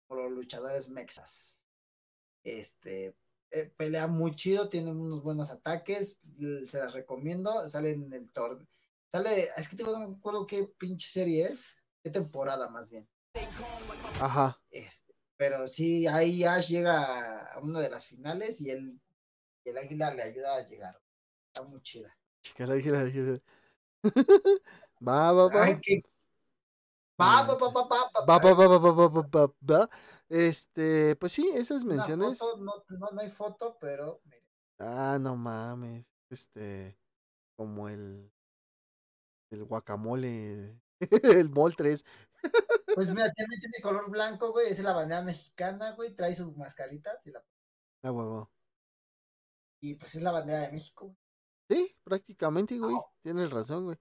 [0.06, 1.66] Por los luchadores mexas.
[2.42, 3.14] Este,
[3.50, 6.20] eh, pelea muy chido, tiene unos buenos ataques,
[6.66, 7.68] se las recomiendo.
[7.68, 8.66] Sale en el tor
[9.10, 11.66] Sale, es que tengo, no me acuerdo qué pinche serie es,
[12.02, 13.08] qué temporada más bien.
[14.20, 14.60] Ajá.
[14.70, 19.00] Este, pero sí, ahí Ash llega a una de las finales y el,
[19.64, 21.00] y el águila le ayuda a llegar.
[21.46, 22.16] Está muy chida.
[22.42, 23.40] Chica, el águila, el águila.
[25.06, 25.64] va, va, va.
[25.64, 26.02] Ay, qué...
[27.20, 29.90] Va, va, va, va, va, va,
[30.28, 32.38] Este, pues sí, esas menciones.
[32.38, 34.20] Foto, no, no, no, hay foto, pero.
[34.24, 34.42] Mira.
[34.78, 36.12] Ah, no mames.
[36.30, 36.96] Este,
[37.56, 38.30] como el.
[39.50, 40.80] El guacamole.
[41.00, 42.04] el Mol 3
[43.06, 46.52] pues mira, también tiene color blanco, güey, esa es la bandera mexicana, güey, trae su
[46.52, 47.44] mascarita, sí, la-
[48.02, 48.50] Ah, huevo.
[49.80, 51.16] y pues es la bandera de México, güey.
[51.70, 52.96] Sí, prácticamente, güey.
[53.22, 53.98] Tienes razón, güey.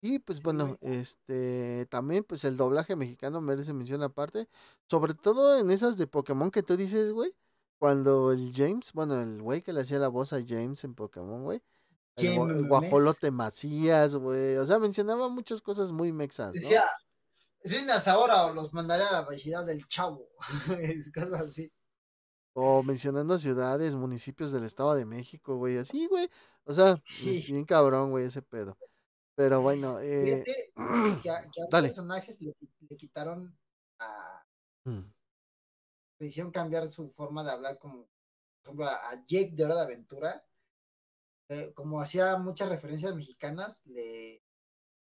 [0.00, 0.96] Y pues Sí, bueno, güey.
[0.98, 4.48] este, también pues el doblaje mexicano merece mención aparte,
[4.88, 7.34] sobre todo en esas de Pokémon que tú dices, güey,
[7.78, 11.44] cuando el James, bueno, el güey que le hacía la voz a James en Pokémon,
[11.44, 11.62] güey,
[12.16, 16.52] el, gua- James el guajolote Macías, güey, o sea, mencionaba muchas cosas muy mexas, ¿no?
[16.54, 16.82] Decía,
[17.64, 20.28] vienes ahora o los mandaré a la vecindad del chavo,
[21.14, 21.72] cosas así.
[22.54, 26.28] O mencionando ciudades, municipios del Estado de México, güey, así, güey,
[26.64, 27.42] o sea, Sí.
[27.48, 28.76] bien cabrón, güey, ese pedo.
[29.34, 30.44] Pero bueno, eh...
[30.44, 30.72] Fíjate
[31.22, 31.88] que a, que a Dale.
[31.88, 32.54] personajes le,
[32.88, 33.56] le quitaron
[33.98, 34.44] a,
[34.84, 35.00] mm,
[36.18, 38.06] le hicieron cambiar su forma de hablar como,
[38.62, 40.44] por ejemplo, a, Jake de Hora de Aventura,
[41.48, 44.41] eh, como hacía muchas referencias mexicanas, le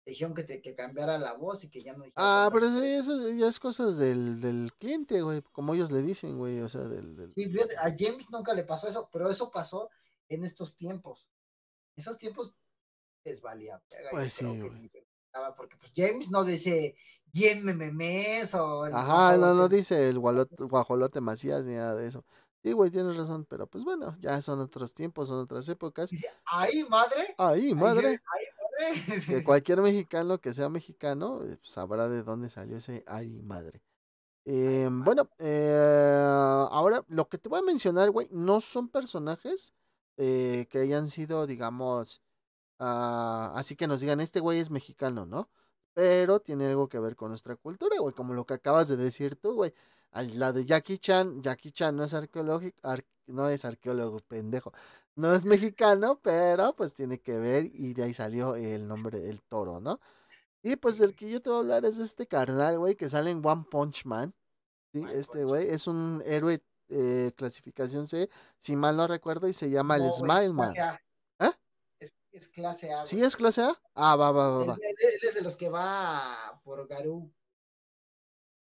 [0.05, 3.31] dijeron que, te, que cambiara la voz y que ya no Ah, pero eso, eso
[3.31, 7.17] ya es cosas del, del cliente, güey, como ellos le dicen, güey, o sea, del...
[7.17, 7.49] del- Sí,
[7.81, 9.89] a James nunca le pasó eso, pero eso pasó
[10.29, 11.29] en estos tiempos.
[11.97, 12.55] Esos tiempos
[13.25, 13.81] les valía.
[14.11, 14.91] Pues sí, güey.
[15.57, 16.95] Porque pues James no dice
[17.35, 19.77] memes o el Ajá, no, no guajolote.
[19.77, 22.25] dice el gualot- guajolote Macías ni nada de eso.
[22.63, 26.11] Sí, güey, tienes razón, pero pues bueno, ya son otros tiempos, son otras épocas.
[26.11, 27.35] Dice, ay, madre.
[27.39, 28.53] Ahí, Ahí madre, Ay, madre.
[29.26, 33.83] que cualquier mexicano que sea mexicano eh, sabrá de dónde salió ese ay, madre.
[34.45, 36.18] Eh, bueno, eh,
[36.70, 39.74] ahora lo que te voy a mencionar, güey, no son personajes
[40.16, 42.20] eh, que hayan sido, digamos,
[42.78, 45.51] ah, así que nos digan, este güey es mexicano, ¿no?
[45.95, 49.37] Pero tiene algo que ver con nuestra cultura, güey, como lo que acabas de decir
[49.37, 49.74] tú, güey.
[50.35, 54.72] La de Jackie Chan, Jackie Chan no es arqueológico, ar- no es arqueólogo, pendejo.
[55.15, 59.43] No es mexicano, pero pues tiene que ver y de ahí salió el nombre del
[59.43, 60.01] toro, ¿no?
[60.63, 63.11] Y pues del que yo te voy a hablar es de este carnal, güey, que
[63.11, 64.35] sale en One Punch Man.
[64.93, 69.71] Sí, este güey es un héroe eh, clasificación C, si mal no recuerdo, y se
[69.71, 70.73] llama el Smile Man.
[71.41, 71.51] ¿Eh?
[71.99, 73.05] Es, es, clase A.
[73.05, 73.73] ¿Sí es clase A?
[73.95, 74.75] Ah, va, va, va.
[74.75, 77.33] Él, él, es de los que va por Garú.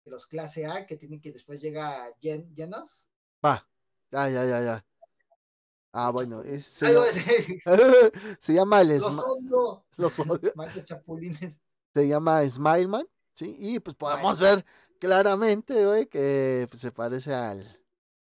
[0.06, 3.10] De los clase A, que tienen que después llega Jen, Jenos.
[3.44, 3.68] Va.
[4.12, 4.86] Ya, ya, ya, ya.
[6.00, 9.84] Ah, bueno, es, se, llama, de- se llama el Los odio.
[9.96, 10.54] los odio.
[10.86, 11.60] Chapulines.
[11.92, 13.56] se llama Smileman, ¿sí?
[13.58, 14.64] Y pues podemos ver
[15.00, 17.84] claramente, güey, que pues, se parece al,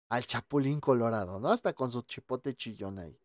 [0.09, 1.51] al Chapulín Colorado, ¿no?
[1.51, 3.21] Hasta con su chipote chillón ahí.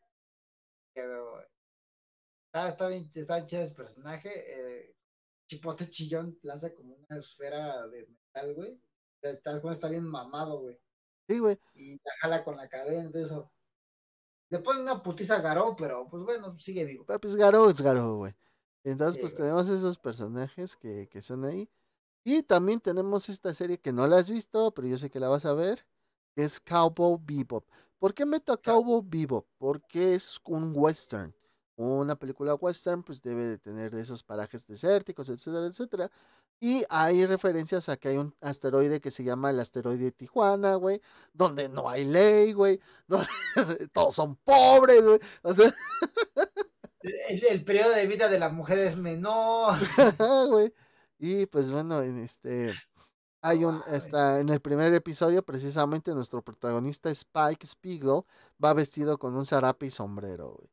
[0.95, 4.31] Está, está bien, está bien chido ese personaje.
[4.35, 4.95] Eh,
[5.47, 8.81] Chipote Chillón lanza como una esfera de metal, güey.
[9.21, 10.77] Está, está bien mamado, güey.
[11.29, 11.57] Sí, güey.
[11.73, 13.51] Y la jala con la cadena, todo eso.
[14.49, 17.05] Le pone una putiza a Garou, pero pues bueno, sigue vivo.
[17.05, 18.35] Pero, Pues Garo es Garo, güey.
[18.83, 19.43] Entonces, Sí, pues güey.
[19.43, 21.69] tenemos esos personajes que, que son ahí.
[22.23, 25.29] Y también tenemos esta serie que no la has visto, pero yo sé que la
[25.29, 25.85] vas a ver,
[26.35, 27.67] que es Cowboy Bebop.
[27.99, 28.61] ¿Por qué meto a.
[28.61, 29.47] Cowboy Bebop?
[29.57, 31.35] Porque es un western.
[31.77, 36.11] Una película western, pues debe de tener de esos parajes desérticos, etcétera, etcétera.
[36.59, 41.01] Y hay referencias a que hay un asteroide que se llama el asteroide Tijuana, güey,
[41.33, 43.27] donde no hay ley, güey, donde
[43.93, 45.19] todos son pobres, güey.
[45.43, 45.73] O sea,
[47.29, 49.75] El, el periodo de vida de la mujer es menor.
[50.49, 50.73] Güey.
[51.17, 52.73] Y pues bueno, en este
[53.41, 58.23] hay un está en el primer episodio precisamente nuestro protagonista Spike Spiegel
[58.63, 60.69] va vestido con un zarape y sombrero, güey.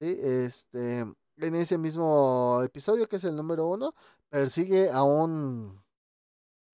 [0.00, 1.04] Sí, este
[1.38, 3.94] en ese mismo episodio que es el número uno
[4.28, 5.82] persigue a un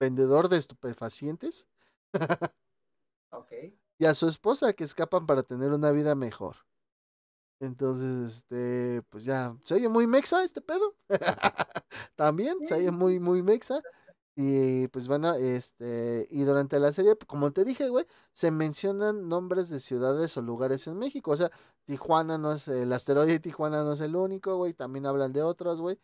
[0.01, 1.67] vendedor de estupefacientes
[3.99, 6.57] y a su esposa que escapan para tener una vida mejor.
[7.61, 10.97] Entonces, este, pues ya, se oye muy mexa este pedo.
[12.17, 13.81] También se oye muy, muy mexa.
[14.35, 19.68] Y pues bueno, este, y durante la serie, como te dije, güey, se mencionan nombres
[19.68, 21.33] de ciudades o lugares en México.
[21.33, 21.51] O sea,
[21.85, 25.43] Tijuana no es, el asteroide de Tijuana no es el único, güey, también hablan de
[25.43, 25.99] otros, güey.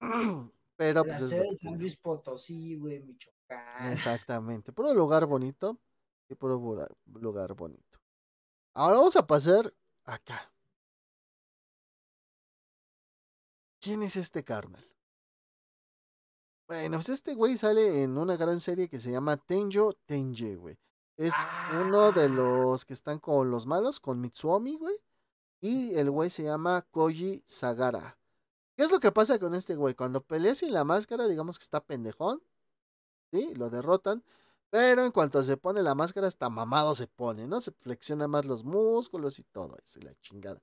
[0.76, 1.78] Pero La pues es San.
[1.78, 3.92] Luis Potosí, güey, Michoacán.
[3.92, 5.78] Exactamente, puro lugar bonito
[6.28, 7.98] y puro lugar bonito.
[8.72, 9.72] Ahora vamos a pasar
[10.04, 10.50] acá.
[13.80, 14.84] ¿Quién es este carnal?
[16.68, 20.76] Bueno, pues este güey sale en una gran serie que se llama Tenjo Tenje, güey.
[21.16, 21.32] Es
[21.80, 22.28] uno de Ah.
[22.28, 24.96] los que están con los malos, con Mitsuomi, güey.
[25.60, 28.18] Y el güey se llama Koji Sagara.
[28.76, 29.94] ¿Qué es lo que pasa con este güey?
[29.94, 32.42] Cuando pelea sin la máscara, digamos que está pendejón.
[33.32, 33.54] ¿Sí?
[33.54, 34.22] Lo derrotan.
[34.70, 37.60] Pero en cuanto se pone la máscara, hasta mamado se pone, ¿no?
[37.60, 40.60] Se flexiona más los músculos y todo eso, y la chingada.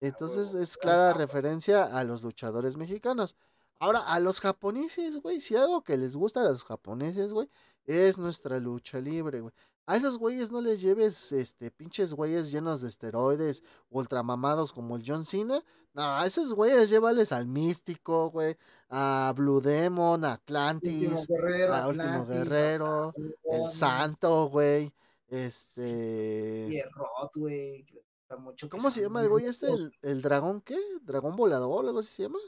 [0.00, 3.36] Entonces es clara referencia a los luchadores mexicanos.
[3.78, 7.50] Ahora, a los japoneses, güey, si algo que les gusta a los japoneses, güey,
[7.84, 9.52] es nuestra lucha libre, güey.
[9.88, 15.04] A esos güeyes no les lleves, este, pinches güeyes llenos de esteroides, ultramamados como el
[15.06, 15.62] John Cena.
[15.92, 18.56] No, a esos güeyes llévales al Místico, güey,
[18.88, 23.12] a Blue Demon, a Último Atlantis, Guerrero, a Último Atlantis, Guerrero,
[23.44, 24.92] el Santo, güey.
[25.28, 26.66] Este.
[26.68, 27.84] Pierrot, güey.
[27.84, 29.68] que les gusta mucho ¿Cómo se llama el güey este?
[29.68, 30.78] ¿El, el dragón qué?
[31.02, 32.40] ¿Dragón volador o algo así se llama?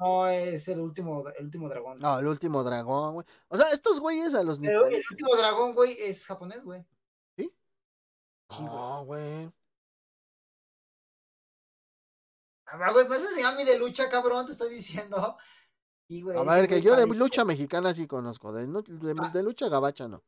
[0.00, 1.98] No, es el último, el último dragón.
[2.00, 3.26] No, el último dragón, güey.
[3.48, 6.84] O sea, estos güeyes a los Pero el último dragón, güey, es japonés, güey.
[7.38, 7.54] ¿Sí?
[8.50, 8.66] Sí, güey.
[8.66, 9.52] No, güey.
[12.66, 15.36] Ah, güey, pues ese a mí de lucha, cabrón, te estoy diciendo.
[16.08, 18.52] Sí, güey, A ver, que yo de lucha mexicana sí conozco.
[18.52, 19.30] De, nu- de- Ah.
[19.32, 20.22] de lucha gabacha no.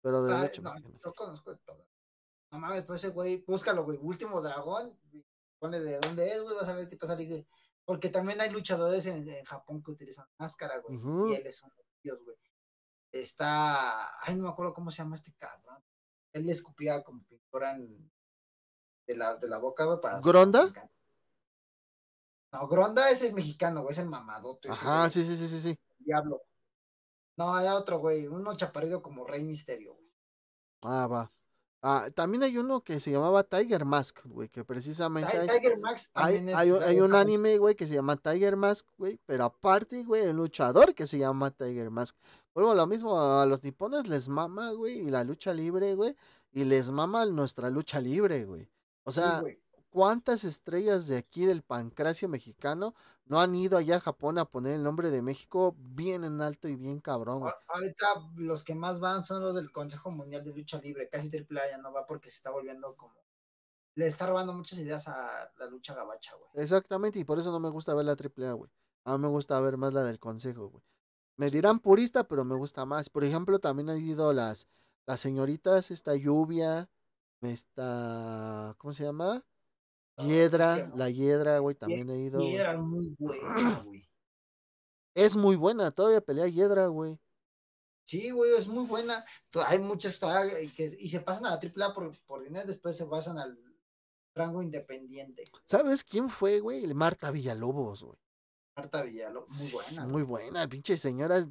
[0.00, 1.86] Pero de Ah, lucha no, mexicana yo conozco de todo.
[2.52, 3.98] No mames, pues ese güey, búscalo, güey.
[4.00, 4.98] Último dragón.
[5.58, 7.46] Pone de dónde es, güey, vas a ver qué te sale, güey.
[7.88, 10.98] Porque también hay luchadores en, en Japón que utilizan máscara, güey.
[11.30, 12.36] Y él es uno de ellos, güey.
[13.10, 14.20] Está.
[14.22, 15.82] Ay, no me acuerdo cómo se llama este cabrón.
[16.34, 18.12] Él le escupía como pintura en-
[19.06, 20.20] de la, de la boca, güey, para.
[20.20, 20.70] ¿Gronda?
[22.52, 24.68] No, Gronda ese es mexicano, güey, es el mamadote.
[24.68, 25.78] ese Ajá, sí, sí, sí, sí, sí.
[25.98, 26.42] Diablo.
[27.38, 28.26] No, era otro, güey.
[28.26, 30.12] Uno chaparrido como Rey Misterio, güey.
[30.82, 31.32] Ah, va.
[31.80, 35.96] Ah, también hay uno que se llamaba Tiger Mask, güey, que precisamente hay, Tiger hay,
[36.12, 36.56] también es.
[36.56, 37.20] hay un- hay un japonés.
[37.20, 41.18] anime, güey, que se llama Tiger Mask, güey, pero aparte, güey, el luchador que se
[41.18, 42.16] llama Tiger Mask.
[42.52, 46.16] Vuelvo a lo mismo, a los nipones les mama, güey, y la lucha libre, güey,
[46.50, 48.68] y les mama nuestra lucha libre, güey.
[49.04, 49.42] O sea.
[49.90, 52.94] ¿cuántas estrellas de aquí del pancracio mexicano
[53.28, 56.66] no han ido allá a Japón a poner el nombre de México bien en alto
[56.68, 57.52] y bien cabrón, güey?
[57.52, 58.06] Ahor- Ahorita
[58.36, 61.08] los que más van son los del Consejo Mundial de Lucha Libre.
[61.08, 63.14] Casi Triple A ya no va porque se está volviendo como.
[63.94, 66.50] Le está robando muchas ideas a la lucha gabacha, güey.
[66.54, 68.70] Exactamente, y por eso no me gusta ver la AAA, güey.
[69.04, 70.84] A mí me gusta ver más la del consejo, güey.
[71.36, 73.08] Me dirán purista, pero me gusta más.
[73.10, 74.68] Por ejemplo, también han ido las,
[75.06, 76.88] las señoritas, esta lluvia,
[77.40, 79.44] Está, ¿cómo se llama?
[80.26, 82.40] Hiedra, es que- la Hiedra, güey, también he ido.
[82.40, 82.56] Güey.
[82.56, 83.40] era muy buena,
[83.86, 84.08] güey.
[85.14, 87.18] Es muy buena, todavía pelea Hiedra, güey.
[88.04, 89.24] Sí, güey, es muy buena.
[89.66, 93.04] Hay muchas todavía que, y se pasan a la AAA por, por dinero, después se
[93.04, 93.58] pasan al
[94.34, 95.44] rango independiente.
[95.66, 96.86] ¿Sabes quién fue, güey?
[96.94, 98.18] Marta Villalobos, güey.
[98.76, 100.06] Marta Villalobos, muy buena.
[100.06, 101.44] Muy buena, pinche señora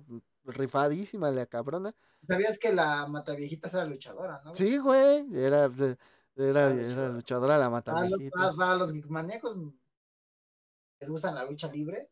[0.46, 1.94] rifadísima, la cabrona.
[2.26, 4.56] ¿Sabías que la mataviejita era luchadora, no?
[4.56, 5.70] Sí, güey, era,
[6.38, 7.58] era, Era era luchadora.
[7.58, 8.30] la los- mataviejita.
[8.38, 9.58] para- para los maníacos
[11.00, 12.10] les gustan la lucha libre.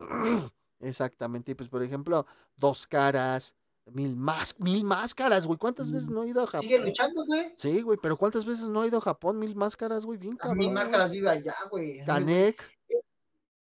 [0.80, 3.54] Exactamente, y pues por ejemplo, Dos Caras,
[3.92, 5.58] Mil, más, mil Máscaras, güey.
[5.60, 6.62] ¿Cuántas veces no he ido a Japón?
[6.62, 7.54] Sigue luchando, güey.
[7.56, 9.38] Sí, güey, pero ¿cuántas veces no he ido a Japón?
[9.38, 10.58] Mil Máscaras, güey, bien A cabrón.
[10.58, 10.72] Mil.
[10.72, 12.04] Máscaras vive allá, güey.
[12.06, 12.68] Canek,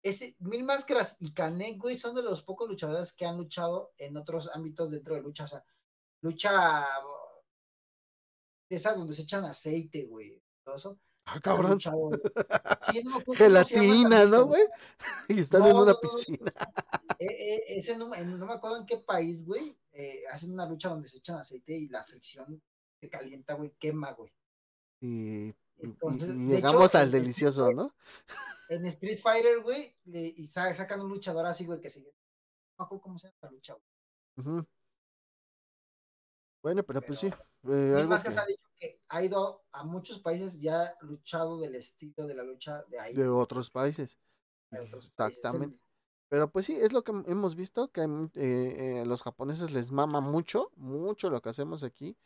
[0.03, 4.15] Ese, Mil Máscaras y Canek, güey, son de los pocos luchadores que han luchado en
[4.19, 5.45] otros ámbitos dentro de lucha.
[5.45, 5.65] O sea,
[6.21, 6.87] lucha
[8.71, 10.43] esa donde se echan aceite, güey.
[10.65, 10.99] Todo eso.
[11.27, 14.63] ah, cabrón, Sí, no gelatina, ¿no, güey?
[15.29, 16.53] Y están No, en una no, piscina.
[17.19, 18.09] Eh, eh, ese no,
[18.47, 21.89] me acuerdo en qué país, güey, eh, hacen una lucha donde se echan aceite y
[21.89, 22.63] la fricción
[23.01, 24.33] se calienta, güey, quema, güey.
[25.01, 27.95] Y, y- Entonces, y de llegamos hecho, al delicioso, Street ¿no?
[28.69, 32.01] En Street Fighter, güey, y sa- sacan un luchador así, güey, que se...
[32.01, 32.07] No
[32.79, 33.85] me acuerdo cómo se llama la lucha, güey.
[34.57, 34.67] Ujú.
[36.63, 37.27] Bueno, pero, pues sí.
[37.29, 37.33] Eh,
[37.63, 42.35] que- ha dicho que ha ido a muchos países y ha luchado del estilo de
[42.35, 43.15] la lucha de ahí.
[43.15, 44.19] de otros países.
[44.71, 45.39] de otros países.
[45.39, 45.81] Exactamente.
[46.29, 50.21] Pero pues sí, es lo que hemos visto, que eh, eh, los japoneses les mama
[50.21, 52.17] mucho, mucho lo que hacemos aquí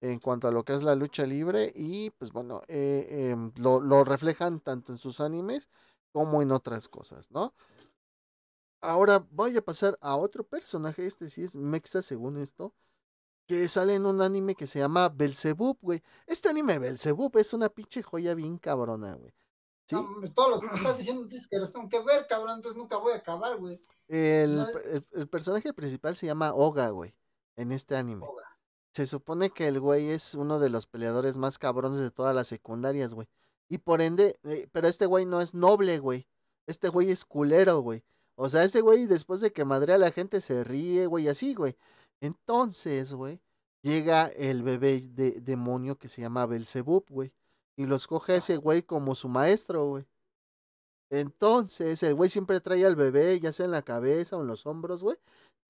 [0.00, 3.80] en cuanto a lo que es la lucha libre y pues bueno, eh, em, lo,
[3.80, 5.68] lo reflejan tanto en sus animes
[6.12, 7.54] como en otras cosas, ¿no?
[8.80, 12.74] Ahora voy a pasar a otro personaje, este sí es Mexa según esto,
[13.48, 16.02] que sale en un anime que se llama Belzebub, güey.
[16.26, 19.32] Este anime Belzebub es una pinche joya bien cabrona, güey.
[19.86, 19.96] ¿Sí?
[19.96, 22.76] No, todos los que me estás diciendo dices que los tengo que ver, cabrón, entonces
[22.76, 23.80] nunca voy a acabar, güey.
[24.06, 27.14] El, No, el- el personaje principal se llama Oga, güey,
[27.56, 28.24] en este anime.
[28.24, 28.44] Oga.
[28.92, 32.48] Se supone que el güey es uno de los peleadores más cabrones de todas las
[32.48, 33.28] secundarias, güey.
[33.70, 36.26] Y por ende, eh, pero este güey no es noble, güey.
[36.66, 38.04] Este güey es culero, güey.
[38.34, 41.54] O sea, este güey después de que madrea a la gente se ríe, güey, así,
[41.54, 41.76] güey.
[42.20, 43.40] Entonces, güey,
[43.82, 47.32] llega el bebé de, demonio que se llama Belzebub, güey.
[47.76, 50.06] Y los coge a ese güey como su maestro, güey.
[51.10, 54.66] Entonces, el güey siempre trae al bebé, ya sea en la cabeza o en los
[54.66, 55.16] hombros, güey.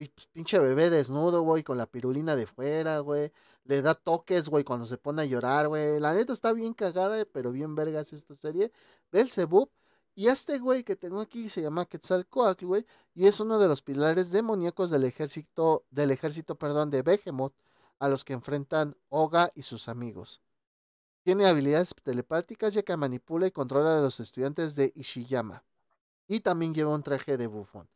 [0.00, 3.32] Y pues, pinche bebé desnudo, güey, con la pirulina de fuera, güey.
[3.64, 6.00] Le da toques, güey, cuando se pone a llorar, güey.
[6.00, 8.72] La neta está bien cagada, pero bien vergas esta serie.
[9.12, 9.70] Belzebub.
[10.18, 12.84] Y este güey que tengo aquí se llama Quetzalcoatl, güey.
[13.14, 17.54] Y es uno de los pilares demoníacos del ejército, del ejército, perdón, de Behemoth,
[18.00, 20.40] a los que enfrentan Oga y sus amigos.
[21.22, 25.62] Tiene habilidades telepáticas ya que manipula y controla a los estudiantes de Ishiyama.
[26.26, 27.88] Y también lleva un traje de bufón.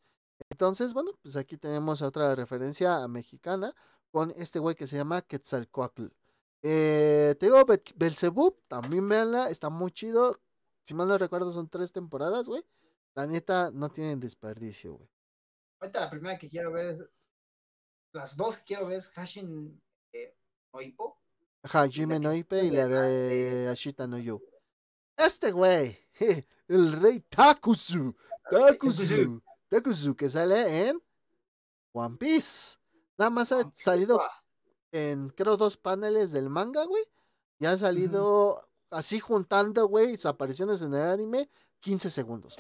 [0.49, 3.75] Entonces, bueno, pues aquí tenemos otra referencia mexicana
[4.13, 6.07] con este güey que se llama Quetzalcoatl.
[6.63, 10.39] Eh, te digo, Be- Belzebub, también véanla, está muy chido.
[10.83, 12.65] Si mal no recuerdo, son tres temporadas, güey.
[13.15, 15.09] La neta, no tienen desperdicio, güey.
[15.81, 17.09] Ahorita la primera que quiero ver es.
[18.13, 19.81] Las dos que quiero ver es Hashin
[20.13, 20.35] eh,
[20.73, 21.19] Oipo.
[21.63, 22.07] Ajá, y
[22.71, 24.43] la de- de Ashita no Yu.
[25.17, 25.99] Este güey,
[26.69, 28.15] el rey Takusu.
[28.51, 29.41] Takusu.
[29.69, 31.03] Takusu, que sale en
[31.93, 32.79] One Piece.
[33.17, 34.45] Nada más ha salido ah.
[34.91, 37.05] en, creo, dos paneles del manga, güey.
[37.59, 41.51] Y ha salido así juntando, güey, sus apariciones en el anime,
[41.81, 42.57] 15 segundos.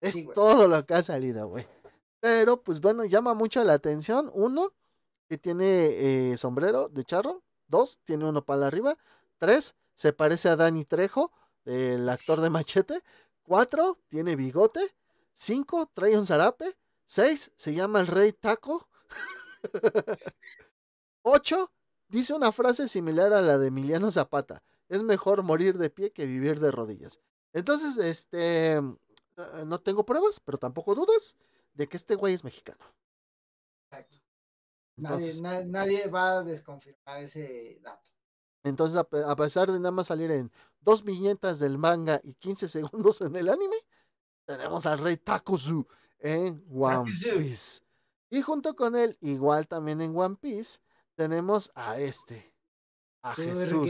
[0.00, 1.66] Es Sí, todo lo que ha salido, güey.
[2.20, 4.30] Pero, pues bueno, llama mucho la atención.
[4.34, 4.72] Uno,
[5.28, 7.42] que tiene eh, sombrero de charro.
[7.66, 8.96] Dos, tiene uno para arriba.
[9.38, 11.32] Tres, se parece a Danny Trejo,
[11.64, 13.02] el actor de Machete.
[13.42, 14.94] Cuatro, tiene bigote.
[15.32, 16.76] Cinco, trae un zarape.
[17.04, 18.88] Seis, se llama el Rey Taco.
[21.22, 21.70] Ocho,
[22.08, 24.62] dice una frase similar a la de Emiliano Zapata.
[24.90, 27.18] Es mejor morir de pie que vivir de rodillas.
[27.54, 28.82] Entonces, este, eh,
[29.64, 31.36] no tengo pruebas, pero tampoco dudas
[31.72, 32.84] de que este güey es mexicano.
[33.90, 34.18] Exacto.
[34.98, 38.10] Entonces, Nadie, na- nadie va a desconfirmar ese dato.
[38.64, 42.34] entonces a, pe- a pesar de nada más salir en dos viñetas del manga y
[42.34, 43.76] 15 segundos en el anime,
[44.44, 45.86] tenemos al rey Takuzu
[46.18, 47.04] en One.
[47.04, 47.80] Piece.
[48.28, 50.80] Y junto con él, igual también en One Piece,
[51.14, 52.52] tenemos a este,
[53.22, 53.88] a Jesús.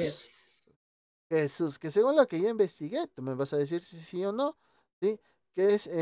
[1.30, 4.32] Jesús, que según lo que yo investigué, tú me vas a decir si sí o
[4.32, 4.56] no,
[5.00, 5.20] ¿sí?
[5.54, 5.92] Que es, eh,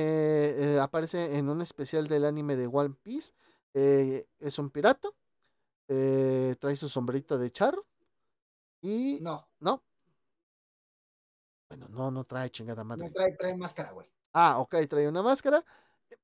[0.76, 3.34] eh, aparece en un especial del anime de One Piece,
[3.74, 5.10] eh, es un pirata,
[5.86, 7.86] trae su sombrerito de charro,
[8.80, 9.18] Y.
[9.20, 9.46] No.
[9.60, 9.82] ¿No?
[11.68, 13.06] Bueno, no, no trae chingada madre.
[13.06, 14.08] No trae, trae máscara, güey.
[14.32, 15.62] Ah, ok, trae una máscara.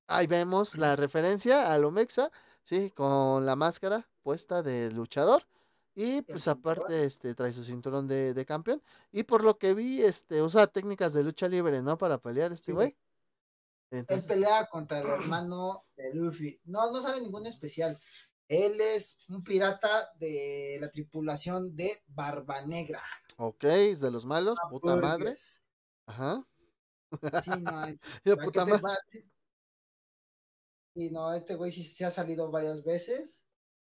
[0.07, 2.31] Ahí vemos la referencia a Lomexa,
[2.63, 5.47] sí, con la máscara puesta de luchador.
[5.95, 8.83] Y pues aparte, este, trae su cinturón de, de, campeón.
[9.13, 11.97] Y por lo que vi, este, usa técnicas de lucha libre, ¿no?
[11.97, 12.97] Para pelear este güey.
[13.91, 15.07] Él pelea contra el
[15.39, 16.61] hermano de Luffy.
[16.65, 17.99] No, no sabe ningún especial.
[18.49, 23.03] Él es un pirata de la tripulación de Barba Negra.
[23.39, 25.33] Ok, es de los malos, puta madre.
[26.07, 26.47] Ajá.
[27.43, 28.05] Sí, no, es.
[28.45, 28.99] puta madre.
[30.95, 33.44] Sí, no, este güey sí se ha salido varias veces.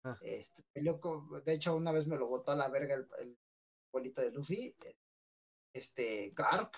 [0.04, 0.18] Ah.
[0.20, 3.38] Este, de hecho, una vez me lo botó a la verga el, el
[3.88, 4.74] abuelito de Luffy.
[5.72, 6.74] Este, Garp.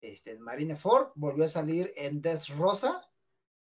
[0.00, 3.00] Este, el Marineford volvió a salir en Death Rosa.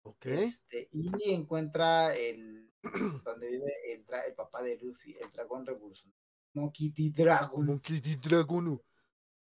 [0.03, 0.25] Ok.
[0.27, 2.71] Este, y encuentra el
[3.23, 6.19] donde vive el, el, papá de Luffy, el dragón revolucionario.
[6.53, 7.11] Monkey D.
[7.15, 7.65] Dragon.
[7.65, 8.17] Monkey D.
[8.17, 8.81] Dragono.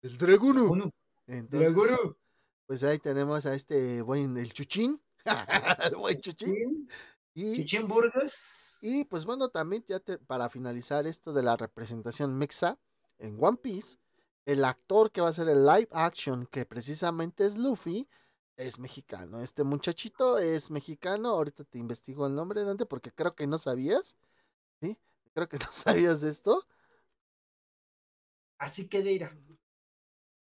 [0.01, 0.91] El Dragono.
[1.27, 2.17] Entonces, Dragono.
[2.65, 5.01] Pues ahí tenemos a este buen, el Chuchín.
[5.83, 6.87] el buen Chuchín.
[7.33, 8.68] Y, Chuchín Burgers.
[8.81, 12.77] Y pues bueno, también ya te, para finalizar esto de la representación Mexa
[13.17, 13.97] en One Piece,
[14.45, 18.07] el actor que va a ser el live action, que precisamente es Luffy,
[18.57, 19.39] es mexicano.
[19.39, 21.29] Este muchachito es mexicano.
[21.29, 24.17] Ahorita te investigo el nombre, Dante, porque creo que no sabías.
[24.81, 24.97] ¿Sí?
[25.33, 26.65] Creo que no sabías de esto.
[28.57, 29.37] Así que de ira.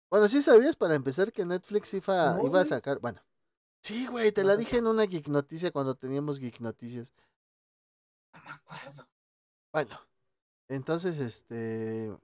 [0.09, 3.01] Bueno, sí sabías para empezar que Netflix iba, iba a sacar.
[3.01, 3.21] Bueno,
[3.83, 7.13] sí, güey, te la dije en una Geek Noticia cuando teníamos Geek Noticias.
[8.47, 9.09] Me acuerdo.
[9.73, 10.01] Bueno,
[10.69, 12.17] entonces, este.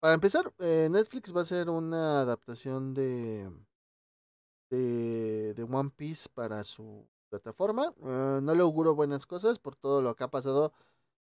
[0.00, 3.50] Para empezar, eh, Netflix va a hacer una adaptación de
[4.70, 7.92] de, de One Piece para su plataforma.
[7.98, 10.72] Uh, no le auguro buenas cosas por todo lo que ha pasado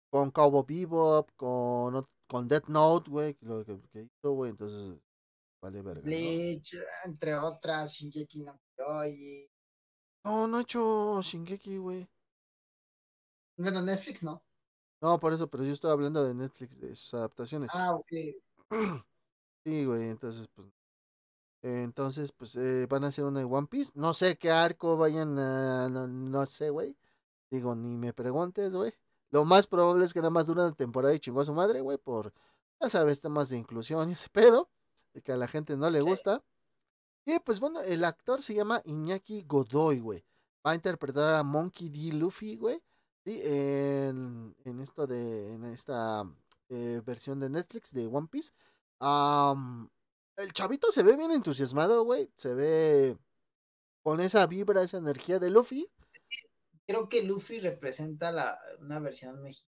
[0.10, 5.00] con Cowboy Bebop, con, con Death Note, güey, lo que, que hizo, güey, entonces
[5.62, 6.04] vale verga.
[6.04, 6.82] Bleach, ¿no?
[7.06, 9.50] entre otras, Shingeki no Kyoji.
[10.26, 12.08] No, no ha hecho Shingeki, güey.
[13.58, 14.44] Bueno, Netflix no.
[15.02, 17.70] No, por eso, pero yo estoy hablando de Netflix, de sus adaptaciones.
[17.74, 18.12] Ah, ok.
[19.66, 20.68] Sí, güey, entonces, pues,
[21.62, 23.94] entonces, pues eh, van a hacer una de One Piece.
[23.96, 25.88] No sé qué arco vayan a.
[25.88, 26.98] No, no sé, güey.
[27.50, 28.94] Digo, ni me preguntes, güey.
[29.32, 31.80] Lo más probable es que nada más dure una temporada y chingó a su madre,
[31.82, 32.34] güey, por,
[32.82, 34.70] ya sabes, temas de inclusión y ese pedo,
[35.14, 36.44] de que a la gente no le gusta.
[37.26, 40.26] Y pues bueno, el actor se llama Iñaki Godoy, güey.
[40.66, 42.14] Va a interpretar a Monkey D.
[42.14, 42.84] Luffy, güey.
[43.26, 46.24] Sí, en, en esto de, en esta
[46.70, 48.54] eh, versión de Netflix de One Piece.
[49.00, 49.88] Um,
[50.36, 52.32] el chavito se ve bien entusiasmado, güey.
[52.36, 53.18] Se ve
[54.02, 55.90] con esa vibra, esa energía de Luffy.
[56.86, 59.72] Creo que Luffy representa la, una versión mexicana.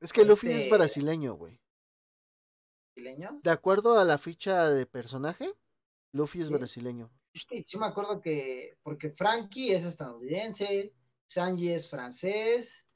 [0.00, 0.64] Es que Luffy este...
[0.64, 1.60] es brasileño, güey.
[2.94, 3.40] ¿Brasileño?
[3.42, 5.52] De acuerdo a la ficha de personaje,
[6.12, 6.44] Luffy ¿Sí?
[6.44, 7.10] es brasileño.
[7.34, 8.78] Sí, sí, me acuerdo que.
[8.82, 10.94] Porque Frankie es estadounidense,
[11.28, 12.88] Sanji es francés,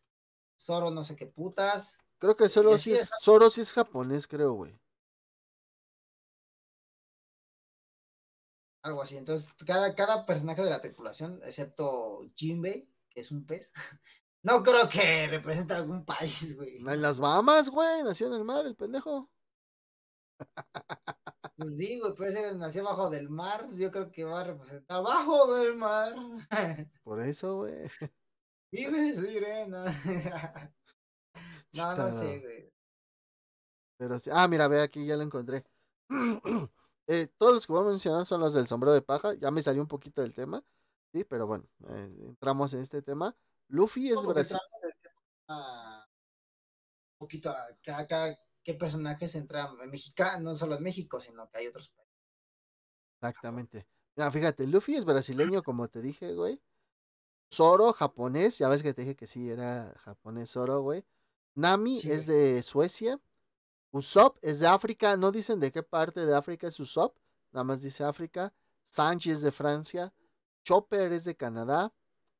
[0.61, 2.01] Zoro no sé qué putas.
[2.19, 4.83] Creo que solo sí es, Zoro sí es japonés, creo, güey.
[8.83, 9.17] algo así.
[9.17, 13.73] Entonces, cada, cada personaje de la tripulación, excepto Jinbei, que es un pez,
[14.43, 16.77] no creo que represente algún país, güey.
[16.77, 19.31] En las Bahamas, güey, nació en el mar, el pendejo.
[21.55, 24.97] Pues sí, güey, pero ese nació abajo del mar, yo creo que va a representar
[24.97, 26.17] abajo del mar.
[27.05, 27.89] Por eso, güey.
[28.73, 29.85] Vive sirena.
[31.75, 32.73] no, no sé, güey.
[33.99, 34.31] Pero sí.
[34.33, 35.65] Ah, mira, ve aquí, ya lo encontré.
[37.09, 39.35] Eh, todos los que voy a mencionar son los del sombrero de paja.
[39.35, 40.65] Ya me salió un poquito del tema.
[41.13, 43.37] Sí, pero bueno, eh, entramos en este tema.
[43.67, 44.57] Luffy es Brasil.
[45.49, 45.57] Un
[47.19, 51.67] poquito a cada, qué personajes entran en México, no solo en México, sino que hay
[51.67, 52.15] otros países.
[53.21, 53.89] Exactamente.
[54.15, 56.63] Mira, fíjate, Luffy es brasileño, como te dije, güey.
[57.53, 61.05] Zoro, japonés, ya ves que te dije que sí, era japonés Zoro, güey.
[61.55, 63.21] Nami sí, es de Suecia.
[63.91, 67.19] Usopp es de África, no dicen de qué parte de África es Usopp,
[67.53, 68.55] nada más dice África.
[68.85, 70.15] Sanji es de Francia,
[70.65, 71.93] Chopper es de Canadá,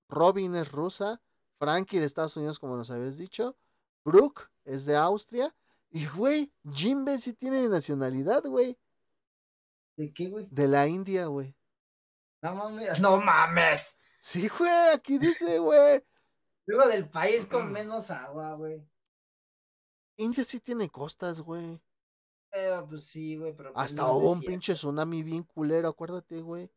[0.09, 1.21] Robin es rusa,
[1.59, 3.57] Frankie de Estados Unidos, como nos habías dicho,
[4.05, 5.55] Brooke es de Austria,
[5.91, 8.79] y güey, Jimbe sí tiene nacionalidad, güey.
[9.97, 10.49] ¿De qué, güey?
[10.51, 11.55] De la India, güey.
[12.41, 13.97] No mames, no mames.
[14.23, 16.01] Sí, güey, aquí dice, güey.
[16.67, 18.89] Luego del país con menos agua, güey.
[20.17, 21.83] India sí tiene costas, güey.
[22.53, 23.73] Eh, pues sí, güey, pero.
[23.73, 26.71] Pues Hasta hubo un pinche tsunami bien culero, acuérdate, güey.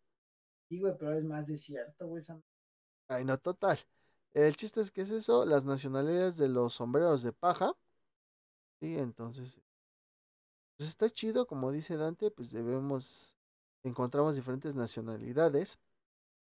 [0.68, 2.22] Sí, güey, pero es más desierto, güey.
[2.22, 2.42] Esa...
[3.10, 3.78] Ay, no, total.
[4.34, 7.78] El chiste es que es eso, las nacionalidades de los sombreros de paja.
[8.82, 9.62] Sí, entonces,
[10.78, 13.36] pues está chido, como dice Dante, pues debemos,
[13.84, 15.78] encontramos diferentes nacionalidades.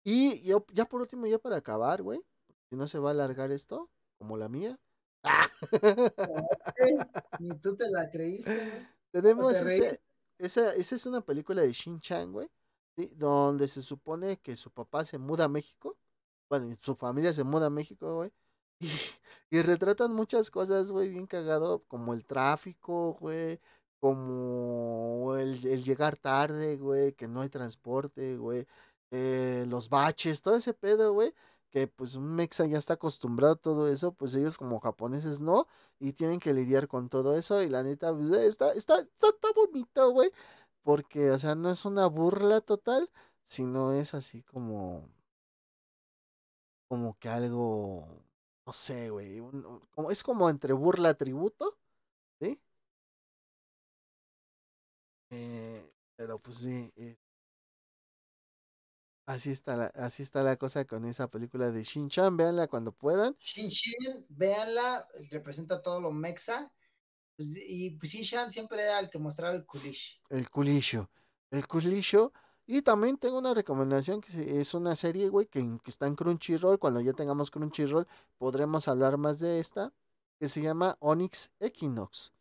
[0.04, 2.22] Y yo, ya por último, ya para acabar, güey,
[2.70, 4.80] si no se va a alargar esto, como la mía.
[7.40, 8.88] Ni tú te la creíste, güey.
[9.12, 10.02] Tenemos te ese,
[10.38, 12.50] esa, esa es una película de Shin Chan, güey,
[12.96, 13.12] ¿sí?
[13.16, 15.98] donde se supone que su papá se muda a México,
[16.50, 18.32] bueno, y su familia se muda a México, güey,
[19.52, 23.60] y, y retratan muchas cosas, güey, bien cagado, como el tráfico, güey,
[24.00, 28.66] como el, el llegar tarde, güey, que no hay transporte, güey,
[29.12, 31.34] eh, los baches, todo ese pedo, güey,
[31.72, 35.68] que pues un mexa ya está acostumbrado a todo eso, pues ellos como japoneses no,
[36.00, 39.50] y tienen que lidiar con todo eso, y la neta, pues, está, está, está, está
[39.56, 40.32] bonito, güey,
[40.84, 43.10] porque, o sea, no es una burla total,
[43.44, 45.10] sino es así como,
[46.88, 48.08] como que algo,
[48.66, 49.40] no sé, güey,
[49.92, 51.78] como, es como entre burla tributo,
[52.42, 52.60] ¿sí?
[55.32, 57.18] Eh, pero pues sí, eh,
[59.30, 63.36] así está la, así está la cosa con esa película de Shin-Chan, véanla cuando puedan.
[63.40, 66.72] Shin Shin, véanla, representa todo lo mexa.
[67.36, 70.20] Pues, y pues Shin Shan siempre era el que mostraba el kulish.
[70.30, 71.12] El culisho.
[71.52, 72.34] El culisho.
[72.66, 76.80] Y también tengo una recomendación que es una serie, güey, que, que está en Crunchyroll.
[76.80, 78.08] Cuando ya tengamos Crunchyroll,
[78.38, 79.94] podremos hablar más de esta,
[80.40, 82.34] que se llama Onyx Equinox.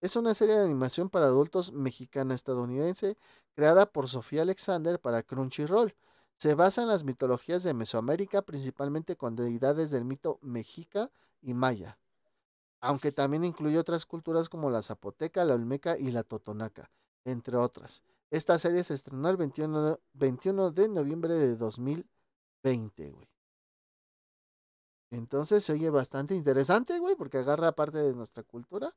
[0.00, 3.16] Es una serie de animación para adultos mexicana-estadounidense
[3.54, 5.94] creada por Sofía Alexander para Crunchyroll.
[6.42, 11.08] Se basa en las mitologías de Mesoamérica, principalmente con deidades del mito mexica
[11.40, 12.00] y maya,
[12.80, 16.90] aunque también incluye otras culturas como la zapoteca, la olmeca y la totonaca,
[17.24, 18.02] entre otras.
[18.32, 23.28] Esta serie se estrenó el 21, 21 de noviembre de 2020, güey.
[25.12, 28.92] Entonces se oye bastante interesante, güey, porque agarra parte de nuestra cultura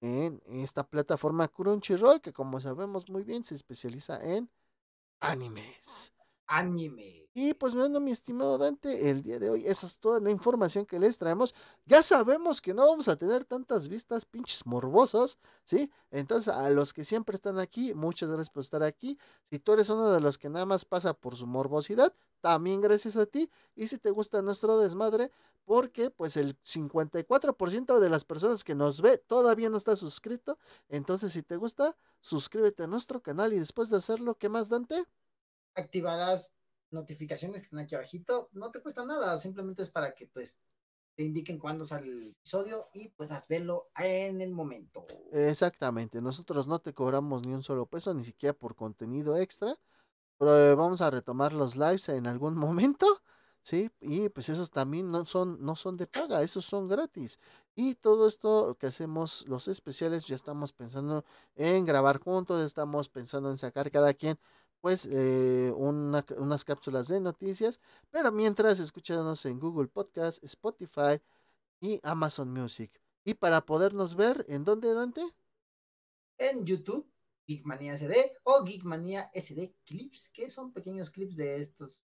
[0.00, 4.48] en esta plataforma Crunchyroll, que como sabemos muy bien se especializa en
[5.20, 6.15] animes.
[6.46, 7.26] Anime.
[7.38, 10.86] Y pues bueno, mi estimado Dante, el día de hoy esa es toda la información
[10.86, 11.54] que les traemos.
[11.84, 15.90] Ya sabemos que no vamos a tener tantas vistas pinches morbosos, ¿sí?
[16.10, 19.18] Entonces a los que siempre están aquí, muchas gracias por estar aquí.
[19.50, 23.16] Si tú eres uno de los que nada más pasa por su morbosidad, también gracias
[23.16, 23.50] a ti.
[23.74, 25.30] Y si te gusta nuestro desmadre,
[25.66, 30.58] porque pues el 54% de las personas que nos ve todavía no está suscrito.
[30.88, 35.04] Entonces si te gusta, suscríbete a nuestro canal y después de hacerlo, ¿qué más Dante?
[35.76, 36.52] Activarás
[36.90, 38.48] notificaciones que están aquí abajito.
[38.52, 40.58] No te cuesta nada, simplemente es para que pues
[41.16, 45.06] te indiquen cuándo sale el episodio y puedas verlo en el momento.
[45.32, 49.74] Exactamente, nosotros no te cobramos ni un solo peso, ni siquiera por contenido extra,
[50.38, 53.06] pero eh, vamos a retomar los lives en algún momento,
[53.62, 53.90] ¿sí?
[54.00, 57.40] Y pues esos también no son, no son de paga, esos son gratis.
[57.74, 61.24] Y todo esto que hacemos, los especiales, ya estamos pensando
[61.54, 64.38] en grabar juntos, estamos pensando en sacar cada quien
[64.86, 71.20] pues eh, una, unas cápsulas de noticias, pero mientras escúchanos en Google Podcast, Spotify
[71.80, 72.92] y Amazon Music.
[73.24, 75.22] Y para podernos ver, ¿en dónde, Dante?
[76.38, 77.04] En YouTube,
[77.48, 82.04] Geekmania SD o Geekmania SD Clips, que son pequeños clips de estos,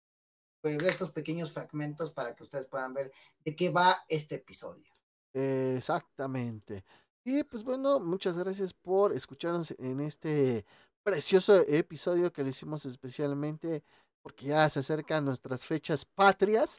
[0.62, 3.10] de estos pequeños fragmentos para que ustedes puedan ver
[3.44, 4.94] de qué va este episodio.
[5.32, 6.84] Exactamente.
[7.24, 10.64] Y pues bueno, muchas gracias por escucharnos en este
[11.02, 13.84] precioso episodio que le hicimos especialmente
[14.22, 16.78] porque ya se acercan nuestras fechas patrias.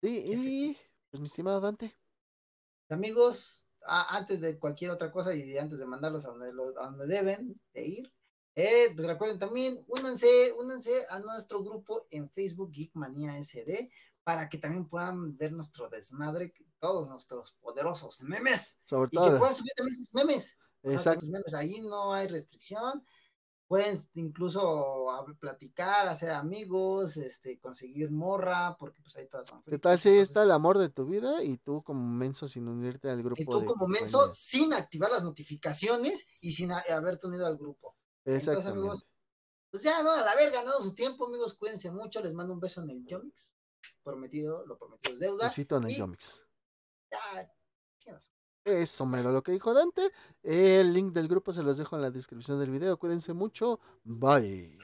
[0.00, 0.22] ¿sí?
[0.26, 0.78] Y
[1.10, 1.94] pues mi estimado Dante.
[2.88, 6.86] Amigos, a- antes de cualquier otra cosa y antes de mandarlos a donde, lo- a
[6.90, 8.12] donde deben de ir,
[8.54, 13.90] eh, pues recuerden también, únanse, únanse a nuestro grupo en Facebook Geekmania SD
[14.24, 19.32] para que también puedan ver nuestro desmadre, todos nuestros poderosos memes Sobre y todo.
[19.32, 20.58] que puedan subir también sus memes.
[20.82, 21.54] O sea, memes.
[21.54, 23.04] Ahí no hay restricción.
[23.68, 25.06] Pueden incluso
[25.40, 30.28] platicar, hacer amigos, este, conseguir morra, porque pues ahí todas son ¿Qué tal si entonces-
[30.28, 33.44] está el amor de tu vida y tú como menso sin unirte al grupo y
[33.44, 34.34] tú de como menso compañía?
[34.36, 37.96] sin activar las notificaciones y sin haberte unido al grupo.
[38.24, 38.78] Entonces, Exactamente.
[38.78, 39.06] amigos,
[39.70, 42.60] pues ya, no, a la verga, no su tiempo, amigos, cuídense mucho, les mando un
[42.60, 43.52] beso en el Yomix.
[44.04, 45.44] Prometido, lo prometido es deuda.
[45.46, 46.44] Besito en el y Yomix.
[47.10, 47.52] ya.
[48.66, 50.10] Eso mero lo que dijo Dante.
[50.42, 52.98] El link del grupo se los dejo en la descripción del video.
[52.98, 53.78] Cuídense mucho.
[54.02, 54.76] Bye.